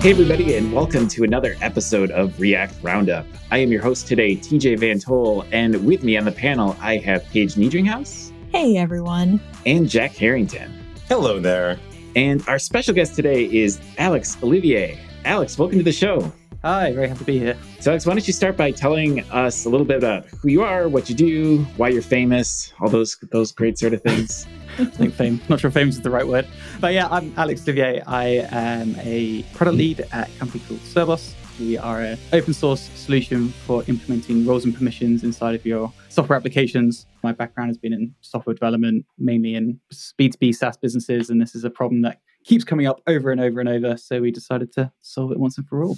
Hey, 0.00 0.12
everybody, 0.12 0.54
and 0.54 0.72
welcome 0.72 1.08
to 1.08 1.24
another 1.24 1.56
episode 1.60 2.12
of 2.12 2.38
React 2.38 2.74
Roundup. 2.80 3.26
I 3.50 3.58
am 3.58 3.72
your 3.72 3.82
host 3.82 4.06
today, 4.06 4.36
TJ 4.36 4.78
VanToll, 4.78 5.48
and 5.50 5.84
with 5.84 6.04
me 6.04 6.16
on 6.16 6.24
the 6.24 6.30
panel, 6.30 6.76
I 6.80 6.98
have 6.98 7.24
Paige 7.30 7.54
Niedringhaus. 7.54 8.30
Hey, 8.52 8.76
everyone. 8.76 9.40
And 9.64 9.88
Jack 9.88 10.14
Herrington. 10.14 10.72
Hello 11.08 11.40
there. 11.40 11.80
And 12.14 12.46
our 12.46 12.60
special 12.60 12.94
guest 12.94 13.16
today 13.16 13.46
is 13.46 13.80
Alex 13.98 14.36
Olivier. 14.44 15.00
Alex, 15.24 15.58
welcome 15.58 15.78
to 15.78 15.84
the 15.84 15.90
show. 15.92 16.32
Hi, 16.66 16.90
very 16.92 17.06
happy 17.06 17.20
to 17.20 17.24
be 17.24 17.38
here. 17.38 17.56
So, 17.78 17.92
Alex, 17.92 18.06
why 18.06 18.14
don't 18.14 18.26
you 18.26 18.32
start 18.32 18.56
by 18.56 18.72
telling 18.72 19.20
us 19.30 19.66
a 19.66 19.68
little 19.68 19.86
bit 19.86 19.98
about 19.98 20.26
who 20.26 20.48
you 20.48 20.64
are, 20.64 20.88
what 20.88 21.08
you 21.08 21.14
do, 21.14 21.58
why 21.76 21.90
you're 21.90 22.02
famous, 22.02 22.72
all 22.80 22.88
those 22.88 23.16
those 23.30 23.52
great 23.52 23.78
sort 23.78 23.94
of 23.94 24.02
things. 24.02 24.48
I 24.80 24.86
think 24.86 25.14
fame. 25.14 25.40
Not 25.48 25.60
sure 25.60 25.70
famous 25.70 25.94
is 25.94 26.02
the 26.02 26.10
right 26.10 26.26
word, 26.26 26.44
but 26.80 26.92
yeah, 26.92 27.06
I'm 27.08 27.32
Alex 27.36 27.62
Olivier. 27.62 28.02
I 28.08 28.48
am 28.50 28.96
a 28.98 29.44
product 29.54 29.76
lead 29.76 30.00
at 30.10 30.28
a 30.28 30.38
company 30.40 30.64
called 30.66 30.80
Cerbos. 30.80 31.34
We 31.60 31.78
are 31.78 32.00
an 32.00 32.18
open 32.32 32.52
source 32.52 32.80
solution 32.80 33.50
for 33.50 33.84
implementing 33.86 34.44
roles 34.44 34.64
and 34.64 34.74
permissions 34.74 35.22
inside 35.22 35.54
of 35.54 35.64
your 35.64 35.92
software 36.08 36.36
applications. 36.36 37.06
My 37.22 37.30
background 37.30 37.70
has 37.70 37.78
been 37.78 37.92
in 37.92 38.12
software 38.22 38.54
development, 38.54 39.06
mainly 39.18 39.54
in 39.54 39.78
B2B 40.18 40.52
SaaS 40.52 40.76
businesses, 40.76 41.30
and 41.30 41.40
this 41.40 41.54
is 41.54 41.62
a 41.62 41.70
problem 41.70 42.02
that 42.02 42.18
keeps 42.42 42.64
coming 42.64 42.88
up 42.88 43.02
over 43.06 43.30
and 43.30 43.40
over 43.40 43.60
and 43.60 43.68
over. 43.68 43.96
So 43.96 44.20
we 44.20 44.32
decided 44.32 44.72
to 44.72 44.90
solve 45.00 45.30
it 45.30 45.38
once 45.38 45.58
and 45.58 45.68
for 45.68 45.84
all. 45.84 45.96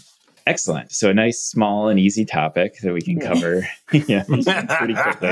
Excellent. 0.48 0.91
So 0.93 1.11
a 1.11 1.15
nice, 1.15 1.38
small, 1.45 1.88
and 1.88 2.01
easy 2.01 2.25
topic 2.25 2.79
that 2.83 2.95
we 2.95 3.02
can 3.02 3.20
cover. 3.20 3.69
yeah, 3.93 4.25
pretty 4.79 4.95
quickly. 4.95 5.29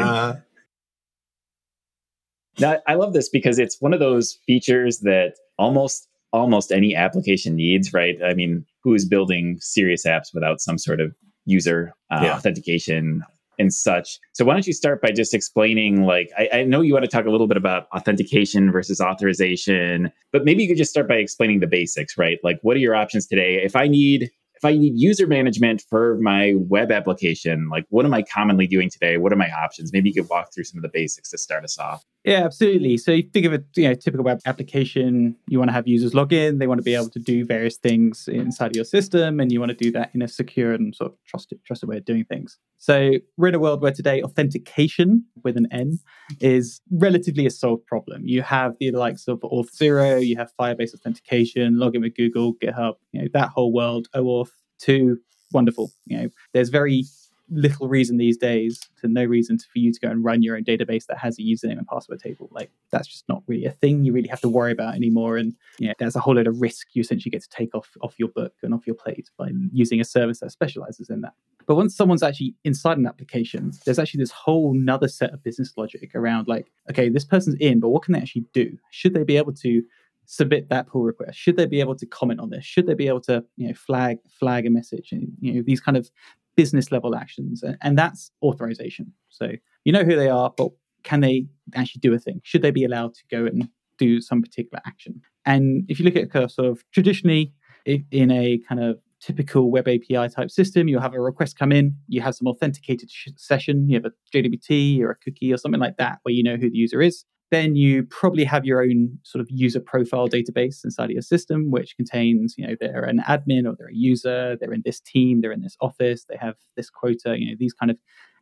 Now, 2.58 2.80
I 2.86 2.94
love 2.94 3.14
this 3.14 3.30
because 3.30 3.58
it's 3.58 3.80
one 3.80 3.94
of 3.94 4.00
those 4.00 4.38
features 4.46 5.00
that 5.00 5.34
almost 5.58 6.06
almost 6.32 6.70
any 6.70 6.94
application 6.94 7.56
needs, 7.56 7.94
right? 7.94 8.16
I 8.22 8.34
mean, 8.34 8.66
who 8.82 8.92
is 8.92 9.06
building 9.06 9.56
serious 9.60 10.04
apps 10.04 10.34
without 10.34 10.60
some 10.60 10.76
sort 10.76 11.00
of 11.00 11.14
user 11.46 11.94
uh, 12.10 12.20
yeah. 12.22 12.36
authentication 12.36 13.22
and 13.58 13.72
such? 13.72 14.18
So 14.34 14.44
why 14.44 14.52
don't 14.52 14.66
you 14.66 14.74
start 14.74 15.00
by 15.00 15.12
just 15.12 15.32
explaining, 15.32 16.04
like, 16.04 16.30
I, 16.36 16.48
I 16.52 16.64
know 16.64 16.82
you 16.82 16.92
want 16.92 17.06
to 17.06 17.10
talk 17.10 17.24
a 17.24 17.30
little 17.30 17.46
bit 17.46 17.56
about 17.56 17.88
authentication 17.94 18.70
versus 18.70 19.00
authorization, 19.00 20.12
but 20.30 20.44
maybe 20.44 20.62
you 20.62 20.68
could 20.68 20.76
just 20.76 20.90
start 20.90 21.08
by 21.08 21.16
explaining 21.16 21.60
the 21.60 21.66
basics, 21.66 22.18
right? 22.18 22.38
Like, 22.44 22.58
what 22.60 22.76
are 22.76 22.80
your 22.80 22.94
options 22.94 23.26
today? 23.26 23.62
If 23.64 23.76
I 23.76 23.88
need 23.88 24.30
if 24.56 24.64
I 24.64 24.72
need 24.72 24.94
user 24.96 25.26
management 25.26 25.82
for 25.88 26.16
my 26.18 26.54
web 26.56 26.90
application, 26.90 27.68
like 27.68 27.84
what 27.90 28.06
am 28.06 28.14
I 28.14 28.22
commonly 28.22 28.66
doing 28.66 28.90
today? 28.90 29.18
What 29.18 29.32
are 29.32 29.36
my 29.36 29.50
options? 29.50 29.92
Maybe 29.92 30.08
you 30.08 30.14
could 30.14 30.30
walk 30.30 30.52
through 30.54 30.64
some 30.64 30.78
of 30.78 30.82
the 30.82 30.88
basics 30.88 31.30
to 31.30 31.38
start 31.38 31.64
us 31.64 31.78
off. 31.78 32.02
Yeah, 32.26 32.44
absolutely. 32.44 32.96
So 32.96 33.12
you 33.12 33.22
think 33.22 33.46
of 33.46 33.52
a 33.52 33.62
you 33.76 33.88
know, 33.88 33.94
typical 33.94 34.24
web 34.24 34.40
application, 34.46 35.36
you 35.46 35.58
want 35.58 35.68
to 35.68 35.72
have 35.72 35.86
users 35.86 36.12
log 36.12 36.32
in, 36.32 36.58
they 36.58 36.66
want 36.66 36.78
to 36.78 36.82
be 36.82 36.96
able 36.96 37.08
to 37.10 37.20
do 37.20 37.44
various 37.44 37.76
things 37.76 38.26
inside 38.26 38.72
of 38.72 38.74
your 38.74 38.84
system, 38.84 39.38
and 39.38 39.52
you 39.52 39.60
want 39.60 39.70
to 39.70 39.76
do 39.76 39.92
that 39.92 40.10
in 40.12 40.22
a 40.22 40.26
secure 40.26 40.72
and 40.72 40.92
sort 40.92 41.12
of 41.12 41.18
trusted, 41.24 41.64
trusted 41.64 41.88
way 41.88 41.98
of 41.98 42.04
doing 42.04 42.24
things. 42.24 42.58
So 42.78 43.12
we're 43.36 43.46
in 43.46 43.54
a 43.54 43.60
world 43.60 43.80
where 43.80 43.92
today 43.92 44.22
authentication 44.22 45.24
with 45.44 45.56
an 45.56 45.68
N 45.70 46.00
is 46.40 46.80
relatively 46.90 47.46
a 47.46 47.50
solved 47.50 47.86
problem. 47.86 48.22
You 48.26 48.42
have 48.42 48.74
the 48.80 48.90
likes 48.90 49.28
of 49.28 49.38
Auth0, 49.42 50.26
you 50.26 50.36
have 50.36 50.50
Firebase 50.60 50.94
authentication, 50.94 51.74
login 51.74 52.00
with 52.00 52.16
Google, 52.16 52.54
GitHub, 52.54 52.94
you 53.12 53.22
know, 53.22 53.28
that 53.34 53.50
whole 53.50 53.72
world, 53.72 54.08
OAuth 54.16 54.50
2, 54.80 55.16
wonderful. 55.52 55.92
You 56.06 56.18
know, 56.18 56.28
there's 56.52 56.70
very 56.70 57.04
little 57.50 57.88
reason 57.88 58.16
these 58.16 58.36
days 58.36 58.80
to 59.00 59.08
no 59.08 59.24
reason 59.24 59.58
for 59.58 59.78
you 59.78 59.92
to 59.92 60.00
go 60.00 60.08
and 60.08 60.24
run 60.24 60.42
your 60.42 60.56
own 60.56 60.64
database 60.64 61.06
that 61.06 61.18
has 61.18 61.38
a 61.38 61.42
username 61.42 61.78
and 61.78 61.86
password 61.86 62.20
table. 62.20 62.48
Like 62.50 62.70
that's 62.90 63.06
just 63.06 63.24
not 63.28 63.42
really 63.46 63.66
a 63.66 63.70
thing 63.70 64.04
you 64.04 64.12
really 64.12 64.28
have 64.28 64.40
to 64.40 64.48
worry 64.48 64.72
about 64.72 64.94
anymore. 64.94 65.36
And 65.36 65.54
yeah, 65.78 65.92
there's 65.98 66.16
a 66.16 66.20
whole 66.20 66.34
load 66.34 66.46
of 66.46 66.60
risk 66.60 66.88
you 66.94 67.00
essentially 67.00 67.30
get 67.30 67.42
to 67.42 67.48
take 67.48 67.74
off 67.74 67.90
off 68.02 68.14
your 68.18 68.28
book 68.28 68.54
and 68.62 68.74
off 68.74 68.86
your 68.86 68.96
plate 68.96 69.30
by 69.38 69.50
using 69.72 70.00
a 70.00 70.04
service 70.04 70.40
that 70.40 70.50
specializes 70.50 71.08
in 71.08 71.20
that. 71.20 71.34
But 71.66 71.76
once 71.76 71.96
someone's 71.96 72.22
actually 72.22 72.54
inside 72.64 72.98
an 72.98 73.06
application, 73.06 73.72
there's 73.84 73.98
actually 73.98 74.22
this 74.22 74.30
whole 74.30 74.74
nother 74.74 75.08
set 75.08 75.32
of 75.32 75.42
business 75.42 75.72
logic 75.76 76.14
around 76.14 76.48
like, 76.48 76.70
okay, 76.90 77.08
this 77.08 77.24
person's 77.24 77.56
in, 77.60 77.80
but 77.80 77.88
what 77.88 78.02
can 78.02 78.14
they 78.14 78.20
actually 78.20 78.44
do? 78.52 78.78
Should 78.90 79.14
they 79.14 79.24
be 79.24 79.36
able 79.36 79.52
to 79.54 79.82
submit 80.26 80.68
that 80.68 80.86
pull 80.88 81.02
request? 81.02 81.38
Should 81.38 81.56
they 81.56 81.66
be 81.66 81.80
able 81.80 81.96
to 81.96 82.06
comment 82.06 82.40
on 82.40 82.50
this? 82.50 82.64
Should 82.64 82.86
they 82.86 82.94
be 82.94 83.08
able 83.08 83.20
to, 83.22 83.44
you 83.56 83.68
know, 83.68 83.74
flag 83.74 84.18
flag 84.28 84.66
a 84.66 84.70
message? 84.70 85.12
And 85.12 85.32
you 85.40 85.54
know, 85.54 85.62
these 85.62 85.80
kind 85.80 85.96
of 85.96 86.10
business 86.56 86.90
level 86.90 87.14
actions, 87.14 87.62
and, 87.82 87.98
that's 87.98 88.30
authorization. 88.42 89.12
So 89.28 89.52
you 89.84 89.92
know 89.92 90.04
who 90.04 90.16
they 90.16 90.28
are, 90.28 90.52
but 90.56 90.70
can 91.02 91.20
they 91.20 91.46
actually 91.74 92.00
do 92.00 92.14
a 92.14 92.18
thing? 92.18 92.40
Should 92.42 92.62
they 92.62 92.70
be 92.70 92.84
allowed 92.84 93.14
to 93.14 93.22
go 93.30 93.46
and 93.46 93.68
do 93.98 94.20
some 94.20 94.42
particular 94.42 94.82
action? 94.86 95.20
And 95.44 95.84
if 95.88 95.98
you 95.98 96.04
look 96.04 96.16
at 96.16 96.30
kind 96.30 96.50
sort 96.50 96.68
of 96.68 96.84
traditionally 96.92 97.52
in 97.84 98.30
a 98.30 98.58
kind 98.68 98.82
of 98.82 98.98
typical 99.20 99.70
web 99.70 99.88
API 99.88 100.28
type 100.28 100.50
system, 100.50 100.88
you'll 100.88 101.00
have 101.00 101.14
a 101.14 101.20
request 101.20 101.58
come 101.58 101.72
in, 101.72 101.96
you 102.08 102.20
have 102.20 102.34
some 102.34 102.46
authenticated 102.46 103.10
sh- 103.10 103.28
session, 103.36 103.88
you 103.88 103.96
have 103.96 104.04
a 104.04 104.12
JWT 104.34 105.00
or 105.00 105.10
a 105.10 105.16
cookie 105.16 105.52
or 105.52 105.56
something 105.56 105.80
like 105.80 105.96
that 105.96 106.18
where 106.22 106.34
you 106.34 106.42
know 106.42 106.56
who 106.56 106.70
the 106.70 106.76
user 106.76 107.00
is. 107.00 107.24
Then 107.50 107.76
you 107.76 108.02
probably 108.04 108.44
have 108.44 108.64
your 108.64 108.82
own 108.82 109.18
sort 109.22 109.40
of 109.40 109.48
user 109.50 109.80
profile 109.80 110.28
database 110.28 110.84
inside 110.84 111.06
of 111.06 111.10
your 111.12 111.22
system, 111.22 111.70
which 111.70 111.96
contains, 111.96 112.54
you 112.58 112.66
know, 112.66 112.74
they're 112.80 113.04
an 113.04 113.22
admin 113.28 113.66
or 113.66 113.76
they're 113.78 113.88
a 113.88 113.94
user, 113.94 114.56
they're 114.60 114.72
in 114.72 114.82
this 114.84 115.00
team, 115.00 115.40
they're 115.40 115.52
in 115.52 115.62
this 115.62 115.76
office, 115.80 116.24
they 116.28 116.36
have 116.36 116.56
this 116.76 116.90
quota, 116.90 117.36
you 117.38 117.48
know, 117.48 117.56
these 117.58 117.72
kind 117.72 117.90
of 117.90 117.98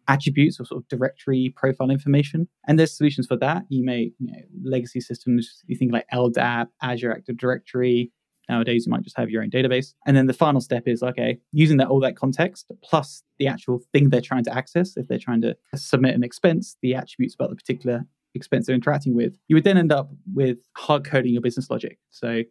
attributes 0.09 0.61
or 0.61 0.65
sort 0.65 0.83
of 0.83 0.89
directory 0.89 1.53
profile 1.57 1.91
information. 1.91 2.49
And 2.67 2.79
there's 2.79 2.97
solutions 2.97 3.27
for 3.27 3.37
that. 3.39 3.65
You 3.69 3.85
may, 3.85 4.13
you 4.19 4.33
know, 4.33 4.39
legacy 4.63 5.01
systems, 5.01 5.63
you 5.67 5.77
think 5.77 5.93
like 5.93 6.07
LDAP, 6.13 6.69
Azure 6.83 7.13
Active 7.13 7.37
Directory. 7.37 8.11
Nowadays, 8.49 8.85
you 8.87 8.91
might 8.91 9.03
just 9.03 9.17
have 9.17 9.31
your 9.31 9.43
own 9.43 9.51
database. 9.51 9.95
And 10.07 10.15
then 10.17 10.27
the 10.27 10.35
final 10.35 10.61
step 10.61 10.83
is 10.87 11.03
okay, 11.03 11.39
using 11.53 11.79
that 11.79 11.89
all 11.89 12.01
that 12.01 12.17
context 12.17 12.71
plus 12.83 13.23
the 13.39 13.47
actual 13.47 13.81
thing 13.93 14.11
they're 14.11 14.21
trying 14.21 14.45
to 14.45 14.55
access. 14.55 14.97
If 14.97 15.09
they're 15.09 15.19
trying 15.19 15.41
to 15.43 15.57
submit 15.75 16.15
an 16.15 16.23
expense, 16.23 16.77
the 16.83 16.95
attributes 16.95 17.35
about 17.35 17.49
the 17.51 17.57
particular 17.57 18.05
expense 18.35 18.67
they're 18.67 18.75
interacting 18.75 19.15
with, 19.15 19.37
you 19.49 19.57
would 19.57 19.65
then 19.65 19.79
end 19.79 19.93
up 19.93 20.11
with 20.35 20.59
hard 20.77 21.05
coding 21.05 21.33
your 21.33 21.43
business 21.43 21.71
logic. 21.71 21.99
So 22.11 22.43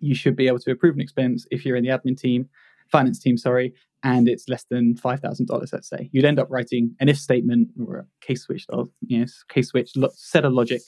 you 0.00 0.14
should 0.14 0.36
be 0.36 0.46
able 0.46 0.58
to 0.60 0.70
approve 0.70 0.94
an 0.94 1.00
expense 1.00 1.46
if 1.50 1.64
you're 1.64 1.76
in 1.76 1.84
the 1.84 1.90
admin 1.90 2.18
team, 2.18 2.48
finance 2.90 3.18
team, 3.18 3.36
sorry, 3.36 3.74
and 4.02 4.28
it's 4.28 4.48
less 4.48 4.64
than 4.64 4.96
five 4.96 5.20
thousand 5.20 5.46
dollars. 5.46 5.72
Let's 5.72 5.88
say 5.88 6.10
you'd 6.12 6.24
end 6.24 6.38
up 6.38 6.48
writing 6.50 6.94
an 7.00 7.08
if 7.08 7.18
statement 7.18 7.68
or 7.86 7.98
a 7.98 8.06
case 8.20 8.42
switch, 8.42 8.66
you 9.06 9.20
know, 9.20 9.26
case 9.48 9.68
switch 9.68 9.92
set 10.14 10.44
of 10.44 10.52
logic 10.52 10.82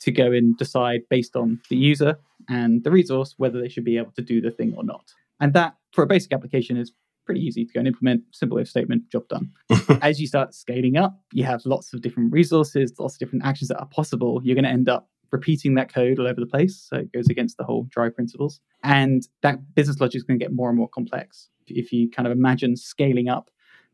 to 0.00 0.10
go 0.10 0.32
and 0.32 0.56
decide 0.56 1.02
based 1.10 1.36
on 1.36 1.60
the 1.68 1.76
user 1.76 2.18
and 2.48 2.84
the 2.84 2.90
resource 2.90 3.34
whether 3.36 3.60
they 3.60 3.68
should 3.68 3.84
be 3.84 3.98
able 3.98 4.12
to 4.12 4.22
do 4.22 4.40
the 4.40 4.50
thing 4.50 4.74
or 4.76 4.82
not. 4.82 5.12
And 5.40 5.52
that, 5.54 5.76
for 5.92 6.02
a 6.02 6.06
basic 6.06 6.32
application, 6.32 6.76
is 6.76 6.92
pretty 7.30 7.46
easy 7.46 7.64
to 7.64 7.72
go 7.72 7.78
and 7.78 7.86
implement. 7.86 8.22
Simple 8.32 8.58
if 8.58 8.68
statement, 8.68 9.08
job 9.08 9.28
done. 9.28 9.52
As 10.02 10.20
you 10.20 10.26
start 10.26 10.52
scaling 10.52 10.96
up, 10.96 11.16
you 11.32 11.44
have 11.44 11.64
lots 11.64 11.92
of 11.92 12.02
different 12.02 12.32
resources, 12.32 12.92
lots 12.98 13.14
of 13.14 13.20
different 13.20 13.44
actions 13.44 13.68
that 13.68 13.78
are 13.78 13.86
possible. 13.86 14.40
You're 14.42 14.56
going 14.56 14.64
to 14.64 14.70
end 14.70 14.88
up 14.88 15.08
repeating 15.30 15.76
that 15.76 15.94
code 15.94 16.18
all 16.18 16.26
over 16.26 16.40
the 16.40 16.46
place. 16.46 16.88
So 16.90 16.96
it 16.96 17.12
goes 17.12 17.28
against 17.28 17.56
the 17.56 17.62
whole 17.62 17.86
dry 17.88 18.08
principles. 18.08 18.58
And 18.82 19.22
that 19.42 19.60
business 19.76 20.00
logic 20.00 20.16
is 20.16 20.22
going 20.24 20.40
to 20.40 20.44
get 20.44 20.52
more 20.52 20.70
and 20.70 20.76
more 20.76 20.88
complex. 20.88 21.50
If 21.68 21.92
you 21.92 22.10
kind 22.10 22.26
of 22.26 22.32
imagine 22.32 22.76
scaling 22.76 23.28
up 23.28 23.48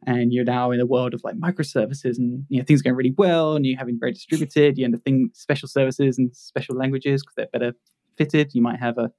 and 0.07 0.33
you're 0.33 0.45
now 0.45 0.71
in 0.71 0.81
a 0.81 0.87
world 0.87 1.13
of 1.13 1.23
like 1.23 1.37
microservices 1.37 2.17
and 2.17 2.47
you 2.49 2.59
know 2.59 2.65
things 2.65 2.81
going 2.81 2.97
really 2.97 3.15
well 3.19 3.55
and 3.55 3.67
you're 3.67 3.79
having 3.79 3.99
very 4.01 4.13
distributed, 4.13 4.79
you 4.79 4.87
end 4.87 4.95
up 4.95 5.03
thinking 5.05 5.29
special 5.35 5.69
services 5.69 6.17
and 6.17 6.35
special 6.35 6.75
languages 6.75 7.23
because 7.23 7.35
they're 7.35 7.49
better 7.53 7.75
fitted. 8.17 8.55
You 8.55 8.63
might 8.63 8.81
have 8.81 8.97
a 8.97 9.11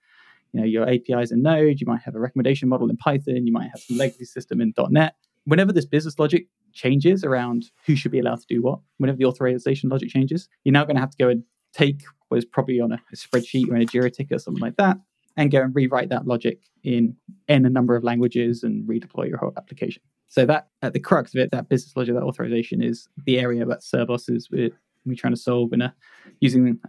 you 0.58 0.64
know 0.64 0.68
your 0.68 0.90
APIs 0.90 1.32
in 1.32 1.42
Node, 1.42 1.80
you 1.80 1.88
might 1.88 2.02
have 2.02 2.16
a 2.16 2.20
recommendation 2.20 2.68
model 2.68 2.90
in 2.90 2.98
Python, 2.98 3.46
you 3.46 3.54
might 3.54 3.70
have 3.70 3.80
some 3.80 3.98
legacy 3.98 4.26
system 4.26 4.60
in 4.62 4.74
.NET. 4.90 5.16
Whenever 5.46 5.72
this 5.72 5.86
business 5.86 6.20
logic 6.20 6.48
changes 6.74 7.24
around 7.24 7.72
who 7.86 7.96
should 7.96 8.12
be 8.12 8.20
allowed 8.20 8.40
to 8.40 8.48
do 8.48 8.62
what, 8.62 8.80
whenever 8.98 9.18
the 9.18 9.26
authorization 9.26 9.90
logic 9.90 10.10
changes, 10.10 10.50
you're 10.64 10.74
now 10.74 10.84
going 10.84 10.96
to 10.96 11.02
have 11.02 11.12
to 11.12 11.18
go 11.18 11.30
and 11.30 11.44
take 11.74 12.04
what 12.28 12.38
is 12.38 12.46
probably 12.46 12.82
on 12.82 12.92
a, 12.92 13.00
spreadsheet 13.16 13.70
or 13.70 13.76
in 13.76 13.82
a 13.84 13.86
Jira 13.86 14.12
ticket 14.12 14.36
or 14.36 14.40
something 14.40 14.62
like 14.62 14.76
that, 14.78 14.98
and 15.38 15.52
go 15.52 15.62
and 15.62 15.74
rewrite 15.76 16.10
that 16.10 16.28
logic 16.28 16.60
in 16.84 17.16
n 17.48 17.66
a 17.66 17.70
number 17.70 17.96
of 17.96 18.04
languages 18.04 18.64
and 18.64 18.88
redeploy 18.88 19.30
your 19.30 19.38
whole 19.38 19.54
application. 19.58 20.02
So 20.28 20.46
that 20.46 20.68
at 20.82 20.94
the 20.94 21.00
crux 21.00 21.34
of 21.34 21.40
it, 21.40 21.52
that 21.52 21.70
business 21.70 21.96
logic, 21.96 22.16
that 22.16 22.24
authorization 22.24 22.82
is 22.82 23.08
the 23.26 23.40
area 23.40 23.66
that 23.66 23.80
Cerbos 23.80 24.30
is 24.30 24.50
we're, 24.52 24.72
we're 25.06 25.16
trying 25.16 25.34
to 25.34 25.40
solve 25.40 25.72
in 25.72 25.82
a 25.82 25.96
using 26.42 26.80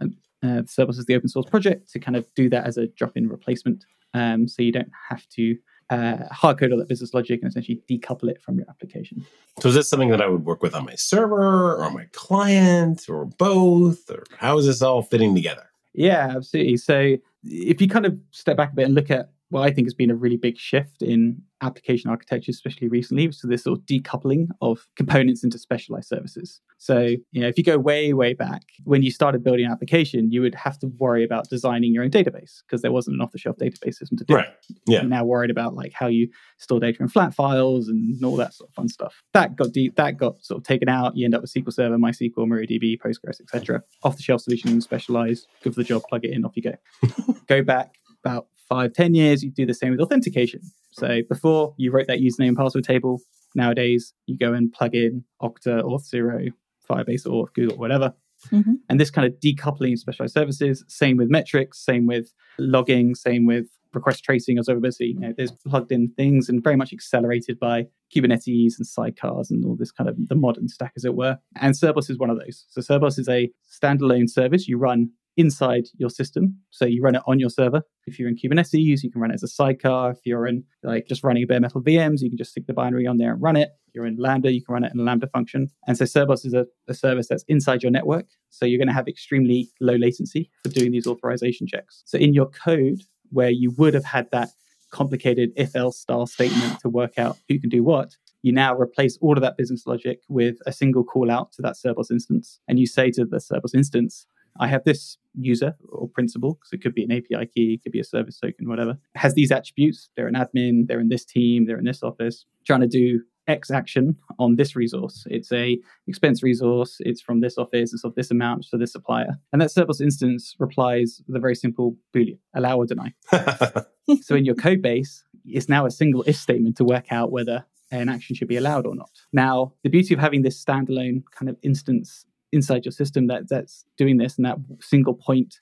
uh, 0.43 0.63
is 0.65 1.05
the 1.05 1.15
open 1.15 1.29
source 1.29 1.45
project 1.45 1.91
to 1.91 1.99
kind 1.99 2.15
of 2.15 2.27
do 2.35 2.49
that 2.49 2.65
as 2.65 2.77
a 2.77 2.87
drop-in 2.87 3.27
replacement. 3.27 3.85
Um, 4.13 4.47
so 4.47 4.61
you 4.61 4.71
don't 4.71 4.91
have 5.09 5.27
to 5.29 5.57
uh, 5.89 6.25
hard 6.31 6.59
code 6.59 6.71
all 6.71 6.77
that 6.77 6.87
business 6.87 7.13
logic 7.13 7.41
and 7.41 7.49
essentially 7.49 7.81
decouple 7.89 8.29
it 8.29 8.41
from 8.41 8.57
your 8.57 8.69
application. 8.69 9.25
So 9.59 9.69
is 9.69 9.75
this 9.75 9.89
something 9.89 10.09
that 10.09 10.21
I 10.21 10.27
would 10.27 10.45
work 10.45 10.61
with 10.61 10.75
on 10.75 10.85
my 10.85 10.95
server 10.95 11.75
or 11.75 11.91
my 11.91 12.07
client 12.13 13.09
or 13.09 13.25
both? 13.25 14.09
Or 14.09 14.23
how 14.37 14.57
is 14.57 14.65
this 14.65 14.81
all 14.81 15.01
fitting 15.01 15.35
together? 15.35 15.69
Yeah, 15.93 16.33
absolutely. 16.35 16.77
So 16.77 17.17
if 17.43 17.81
you 17.81 17.87
kind 17.87 18.05
of 18.05 18.17
step 18.31 18.57
back 18.57 18.71
a 18.71 18.75
bit 18.75 18.85
and 18.85 18.95
look 18.95 19.09
at 19.09 19.31
what 19.49 19.61
I 19.61 19.71
think 19.71 19.87
has 19.87 19.93
been 19.93 20.11
a 20.11 20.15
really 20.15 20.37
big 20.37 20.57
shift 20.57 21.01
in 21.01 21.41
application 21.61 22.09
architecture, 22.09 22.51
especially 22.51 22.87
recently, 22.87 23.31
so 23.31 23.47
this 23.47 23.63
sort 23.63 23.79
of 23.79 23.85
decoupling 23.85 24.47
of 24.61 24.87
components 24.95 25.43
into 25.43 25.57
specialized 25.57 26.07
services. 26.07 26.61
So, 26.77 27.15
you 27.31 27.41
know, 27.41 27.47
if 27.47 27.57
you 27.57 27.63
go 27.63 27.77
way, 27.77 28.13
way 28.13 28.33
back, 28.33 28.61
when 28.83 29.01
you 29.01 29.11
started 29.11 29.43
building 29.43 29.65
an 29.65 29.71
application, 29.71 30.31
you 30.31 30.41
would 30.41 30.55
have 30.55 30.79
to 30.79 30.87
worry 30.99 31.23
about 31.23 31.49
designing 31.49 31.93
your 31.93 32.03
own 32.03 32.11
database 32.11 32.61
because 32.65 32.81
there 32.81 32.91
wasn't 32.91 33.15
an 33.15 33.21
off-the-shelf 33.21 33.57
database 33.57 33.95
system 33.95 34.17
to 34.17 34.23
do. 34.23 34.35
Right. 34.35 34.47
Yeah. 34.87 35.01
You're 35.01 35.09
now 35.09 35.25
worried 35.25 35.51
about 35.51 35.73
like 35.73 35.91
how 35.93 36.07
you 36.07 36.29
store 36.57 36.79
data 36.79 37.01
in 37.01 37.09
flat 37.09 37.33
files 37.33 37.87
and 37.89 38.23
all 38.23 38.37
that 38.37 38.53
sort 38.53 38.69
of 38.69 38.75
fun 38.75 38.87
stuff. 38.87 39.21
That 39.33 39.55
got 39.55 39.73
deep, 39.73 39.95
that 39.95 40.17
got 40.17 40.43
sort 40.43 40.59
of 40.59 40.63
taken 40.63 40.87
out. 40.87 41.17
You 41.17 41.25
end 41.25 41.35
up 41.35 41.41
with 41.41 41.51
SQL 41.51 41.73
Server, 41.73 41.97
MySQL, 41.97 42.35
MariaDB, 42.37 42.99
Postgres, 42.99 43.41
etc. 43.41 43.83
Off-the-shelf 44.03 44.41
solution, 44.41 44.79
specialized, 44.79 45.47
good 45.63 45.73
for 45.73 45.81
the 45.81 45.85
job, 45.85 46.03
plug 46.07 46.23
it 46.23 46.31
in, 46.31 46.45
off 46.45 46.55
you 46.55 46.63
go. 46.63 46.75
go 47.47 47.63
back 47.63 47.95
about 48.23 48.47
five, 48.69 48.93
ten 48.93 49.13
years, 49.13 49.43
you 49.43 49.51
do 49.51 49.65
the 49.65 49.73
same 49.73 49.91
with 49.91 49.99
authentication. 49.99 50.61
So 50.91 51.21
before 51.27 51.73
you 51.77 51.91
wrote 51.91 52.07
that 52.07 52.19
username 52.19 52.49
and 52.49 52.57
password 52.57 52.83
table, 52.83 53.19
nowadays 53.55 54.13
you 54.27 54.37
go 54.37 54.53
and 54.53 54.71
plug 54.71 54.95
in 54.95 55.23
Okta, 55.41 55.81
Auth0, 55.83 56.53
Firebase, 56.89 57.29
or 57.29 57.49
Google, 57.53 57.77
whatever. 57.77 58.13
Mm-hmm. 58.51 58.75
And 58.87 58.99
this 58.99 59.11
kind 59.11 59.27
of 59.27 59.33
decoupling 59.39 59.97
specialized 59.97 60.33
services, 60.33 60.85
same 60.87 61.17
with 61.17 61.29
metrics, 61.29 61.83
same 61.83 62.07
with 62.07 62.31
logging, 62.57 63.15
same 63.15 63.45
with 63.45 63.67
request 63.93 64.23
tracing, 64.23 64.57
observability. 64.57 65.13
You 65.13 65.19
know, 65.19 65.33
there's 65.35 65.51
plugged 65.51 65.91
in 65.91 66.11
things 66.15 66.47
and 66.47 66.63
very 66.63 66.75
much 66.75 66.93
accelerated 66.93 67.59
by 67.59 67.87
Kubernetes 68.15 68.73
and 68.77 68.87
sidecars 68.87 69.49
and 69.49 69.65
all 69.65 69.75
this 69.75 69.91
kind 69.91 70.09
of 70.09 70.15
the 70.27 70.35
modern 70.35 70.67
stack, 70.67 70.93
as 70.95 71.05
it 71.05 71.15
were. 71.15 71.37
And 71.55 71.73
Cerbos 71.73 72.09
is 72.09 72.17
one 72.17 72.29
of 72.29 72.39
those. 72.39 72.65
So 72.69 72.81
Cerbos 72.81 73.19
is 73.19 73.27
a 73.27 73.51
standalone 73.69 74.29
service 74.29 74.67
you 74.67 74.77
run 74.77 75.11
inside 75.39 75.87
your 75.97 76.09
system. 76.09 76.59
So 76.69 76.83
you 76.83 77.01
run 77.01 77.15
it 77.15 77.21
on 77.25 77.39
your 77.39 77.49
server. 77.49 77.81
If 78.05 78.19
you're 78.19 78.27
in 78.27 78.35
Kubernetes, 78.35 79.03
you 79.03 79.09
can 79.09 79.21
run 79.21 79.31
it 79.31 79.35
as 79.35 79.43
a 79.43 79.47
sidecar. 79.47 80.11
If 80.11 80.19
you're 80.25 80.45
in 80.45 80.65
like 80.83 81.07
just 81.07 81.23
running 81.23 81.47
bare 81.47 81.61
metal 81.61 81.81
VMs, 81.81 82.21
you 82.21 82.29
can 82.29 82.37
just 82.37 82.51
stick 82.51 82.67
the 82.67 82.73
binary 82.73 83.07
on 83.07 83.17
there 83.17 83.31
and 83.31 83.41
run 83.41 83.55
it. 83.55 83.69
If 83.87 83.95
you're 83.95 84.05
in 84.05 84.17
Lambda, 84.17 84.51
you 84.51 84.61
can 84.61 84.73
run 84.73 84.83
it 84.83 84.91
in 84.93 84.99
a 84.99 85.03
Lambda 85.03 85.27
function. 85.27 85.69
And 85.87 85.97
so 85.97 86.03
Cerbos 86.03 86.45
is 86.45 86.53
a, 86.53 86.67
a 86.89 86.93
service 86.93 87.29
that's 87.29 87.45
inside 87.47 87.81
your 87.81 87.91
network. 87.91 88.25
So 88.49 88.65
you're 88.65 88.77
going 88.77 88.89
to 88.89 88.93
have 88.93 89.07
extremely 89.07 89.69
low 89.79 89.95
latency 89.95 90.51
for 90.63 90.69
doing 90.69 90.91
these 90.91 91.07
authorization 91.07 91.67
checks. 91.67 92.03
So 92.05 92.17
in 92.17 92.33
your 92.33 92.47
code, 92.47 93.01
where 93.31 93.49
you 93.49 93.71
would 93.77 93.93
have 93.93 94.05
had 94.05 94.29
that 94.31 94.49
complicated 94.91 95.51
if 95.55 95.73
else 95.73 95.99
style 95.99 96.27
statement 96.27 96.81
to 96.81 96.89
work 96.89 97.17
out 97.17 97.37
who 97.47 97.59
can 97.59 97.69
do 97.69 97.81
what, 97.81 98.17
you 98.41 98.51
now 98.51 98.75
replace 98.75 99.17
all 99.21 99.37
of 99.37 99.41
that 99.41 99.57
business 99.57 99.85
logic 99.85 100.21
with 100.27 100.57
a 100.65 100.73
single 100.73 101.03
call 101.03 101.31
out 101.31 101.53
to 101.53 101.61
that 101.61 101.75
Cerbos 101.75 102.11
instance. 102.11 102.59
And 102.67 102.79
you 102.79 102.87
say 102.87 103.11
to 103.11 103.25
the 103.25 103.37
Cerbos 103.37 103.75
instance, 103.75 104.25
I 104.59 104.67
have 104.67 104.83
this 104.83 105.17
user 105.33 105.75
or 105.87 106.07
principal, 106.07 106.55
because 106.55 106.73
it 106.73 106.81
could 106.81 106.95
be 106.95 107.03
an 107.03 107.11
API 107.11 107.45
key, 107.47 107.73
it 107.73 107.83
could 107.83 107.91
be 107.91 107.99
a 107.99 108.03
service 108.03 108.39
token, 108.39 108.67
whatever, 108.67 108.97
has 109.15 109.33
these 109.33 109.51
attributes. 109.51 110.09
They're 110.15 110.27
an 110.27 110.35
admin, 110.35 110.87
they're 110.87 110.99
in 110.99 111.09
this 111.09 111.25
team, 111.25 111.65
they're 111.65 111.77
in 111.77 111.85
this 111.85 112.03
office, 112.03 112.45
trying 112.65 112.81
to 112.81 112.87
do 112.87 113.21
X 113.49 113.71
action 113.71 114.15
on 114.37 114.55
this 114.55 114.75
resource. 114.75 115.25
It's 115.29 115.51
a 115.51 115.79
expense 116.07 116.43
resource. 116.43 116.97
It's 116.99 117.19
from 117.19 117.41
this 117.41 117.57
office. 117.57 117.93
It's 117.93 118.03
of 118.03 118.15
this 118.15 118.31
amount 118.31 118.65
for 118.65 118.77
this 118.77 118.91
supplier. 118.91 119.39
And 119.51 119.61
that 119.61 119.71
Cerbos 119.71 119.99
instance 119.99 120.55
replies 120.59 121.21
with 121.27 121.35
a 121.35 121.39
very 121.39 121.55
simple 121.55 121.97
Boolean, 122.15 122.37
allow 122.53 122.77
or 122.77 122.85
deny. 122.85 123.13
so 124.21 124.35
in 124.35 124.45
your 124.45 124.55
code 124.55 124.81
base, 124.81 125.25
it's 125.45 125.67
now 125.67 125.85
a 125.85 125.91
single 125.91 126.23
if 126.27 126.35
statement 126.35 126.77
to 126.77 126.83
work 126.83 127.11
out 127.11 127.31
whether 127.31 127.65
an 127.91 128.07
action 128.07 128.35
should 128.35 128.47
be 128.47 128.57
allowed 128.57 128.85
or 128.85 128.95
not. 128.95 129.09
Now, 129.33 129.73
the 129.83 129.89
beauty 129.89 130.13
of 130.13 130.19
having 130.19 130.43
this 130.43 130.63
standalone 130.63 131.23
kind 131.31 131.49
of 131.49 131.57
instance 131.63 132.25
inside 132.51 132.85
your 132.85 132.91
system 132.91 133.27
that 133.27 133.49
that's 133.49 133.85
doing 133.97 134.17
this 134.17 134.37
and 134.37 134.45
that 134.45 134.57
single 134.81 135.13
point 135.13 135.55